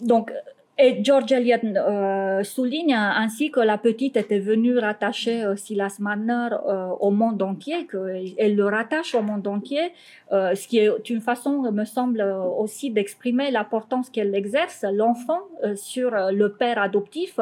donc, 0.00 0.32
et 0.78 1.02
George 1.02 1.32
Eliot 1.32 1.56
euh, 1.64 2.44
souligne 2.44 2.92
ainsi 2.92 3.50
que 3.50 3.60
la 3.60 3.78
petite 3.78 4.16
était 4.16 4.38
venue 4.38 4.78
rattacher 4.78 5.42
euh, 5.42 5.56
Silas 5.56 5.96
Manner 6.00 6.48
euh, 6.52 6.88
au 7.00 7.10
monde 7.10 7.40
entier, 7.42 7.86
qu'elle 7.86 8.54
le 8.54 8.64
rattache 8.64 9.14
au 9.14 9.22
monde 9.22 9.46
entier, 9.46 9.92
euh, 10.32 10.54
ce 10.54 10.68
qui 10.68 10.78
est 10.78 11.08
une 11.08 11.22
façon, 11.22 11.62
me 11.72 11.84
semble, 11.84 12.20
aussi 12.20 12.90
d'exprimer 12.90 13.50
l'importance 13.50 14.10
qu'elle 14.10 14.34
exerce, 14.34 14.84
l'enfant, 14.92 15.40
sur 15.74 16.10
le 16.10 16.52
père 16.52 16.78
adoptif. 16.80 17.38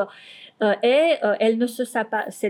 et 0.82 1.14
elle 1.40 1.58
ne 1.58 1.66
se 1.66 1.82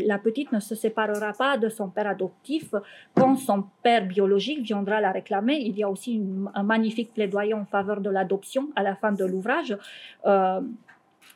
la 0.07 0.19
petite 0.19 0.53
ne 0.53 0.61
se 0.61 0.75
séparera 0.75 1.33
pas 1.33 1.57
de 1.57 1.69
son 1.69 1.89
père 1.89 2.07
adoptif 2.07 2.75
quand 3.15 3.37
son 3.37 3.65
père 3.83 4.07
biologique 4.07 4.61
viendra 4.61 5.01
la 5.01 5.13
réclamer. 5.13 5.57
Il 5.57 5.77
y 5.79 5.83
a 5.83 5.89
aussi 5.89 6.23
un 6.55 6.63
magnifique 6.63 7.13
plaidoyer 7.15 7.55
en 7.55 7.65
faveur 7.65 8.01
de 8.01 8.11
l'adoption 8.11 8.69
à 8.77 8.83
la 8.83 8.95
fin 8.95 9.13
de 9.13 9.25
l'ouvrage. 9.25 9.77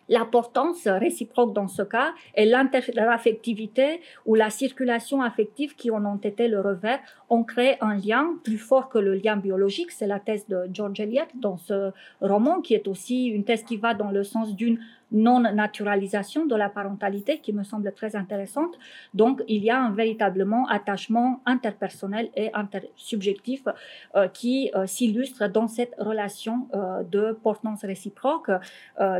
L'importance 0.09 0.87
réciproque 0.87 1.53
dans 1.53 1.69
ce 1.69 1.83
cas 1.83 2.15
est 2.35 2.47
l'interaffectivité 2.47 4.01
ou 4.27 4.35
la 4.35 4.51
circulation 4.51 5.23
affective 5.23 5.75
qui 5.77 5.91
en 5.91 6.05
ont 6.05 6.17
été 6.17 6.49
le 6.49 6.61
revers 6.61 7.01
ont 7.29 7.45
créé 7.45 7.77
un 7.83 7.95
lien 7.95 8.35
plus 8.43 8.59
fort 8.59 8.89
que 8.89 8.99
le 8.99 9.15
lien 9.15 9.37
biologique. 9.37 9.91
C'est 9.91 10.07
la 10.07 10.19
thèse 10.19 10.47
de 10.49 10.69
George 10.73 11.01
Eliot 11.01 11.25
dans 11.35 11.59
ce 11.59 11.93
roman 12.21 12.61
qui 12.61 12.75
est 12.75 12.89
aussi 12.89 13.27
une 13.27 13.45
thèse 13.45 13.65
qui 13.65 13.77
va 13.77 13.95
dans 13.95 14.11
le 14.11 14.25
sens 14.25 14.55
d'une 14.55 14.79
non-naturalisation 15.13 16.47
de 16.47 16.55
la 16.55 16.69
parentalité 16.69 17.39
qui 17.39 17.53
me 17.53 17.63
semble 17.63 17.93
très 17.93 18.17
intéressante. 18.17 18.79
Donc, 19.15 19.43
il 19.49 19.65
y 19.65 19.71
a 19.71 19.81
un 19.81 19.91
véritablement 19.91 20.67
attachement 20.69 21.41
interpersonnel 21.47 22.31
et 22.37 22.51
intersubjectif 22.55 23.67
euh, 24.15 24.29
qui 24.29 24.71
euh, 24.75 24.87
s'illustre 24.87 25.49
dans 25.49 25.69
cette 25.69 25.95
relation 25.99 26.69
euh, 26.75 27.03
de 27.05 27.33
portance 27.33 27.85
réciproque 27.85 28.51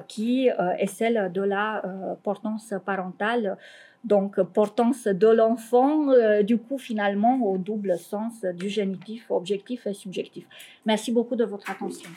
qui 0.09 0.49
est 0.49 0.87
celle 0.87 1.31
de 1.33 1.43
la 1.43 1.83
portance 2.23 2.75
parentale. 2.85 3.57
Donc, 4.05 4.41
portance 4.41 5.07
de 5.07 5.29
l'enfant, 5.29 6.07
du 6.43 6.59
coup, 6.59 6.79
finalement, 6.79 7.41
au 7.43 7.59
double 7.59 7.99
sens 7.99 8.45
du 8.55 8.69
génitif, 8.69 9.31
objectif 9.31 9.87
et 9.87 9.95
subjectif. 9.95 10.47
Merci 10.87 11.13
beaucoup 11.13 11.37
de 11.37 11.45
votre 11.45 11.71
attention. 11.71 12.11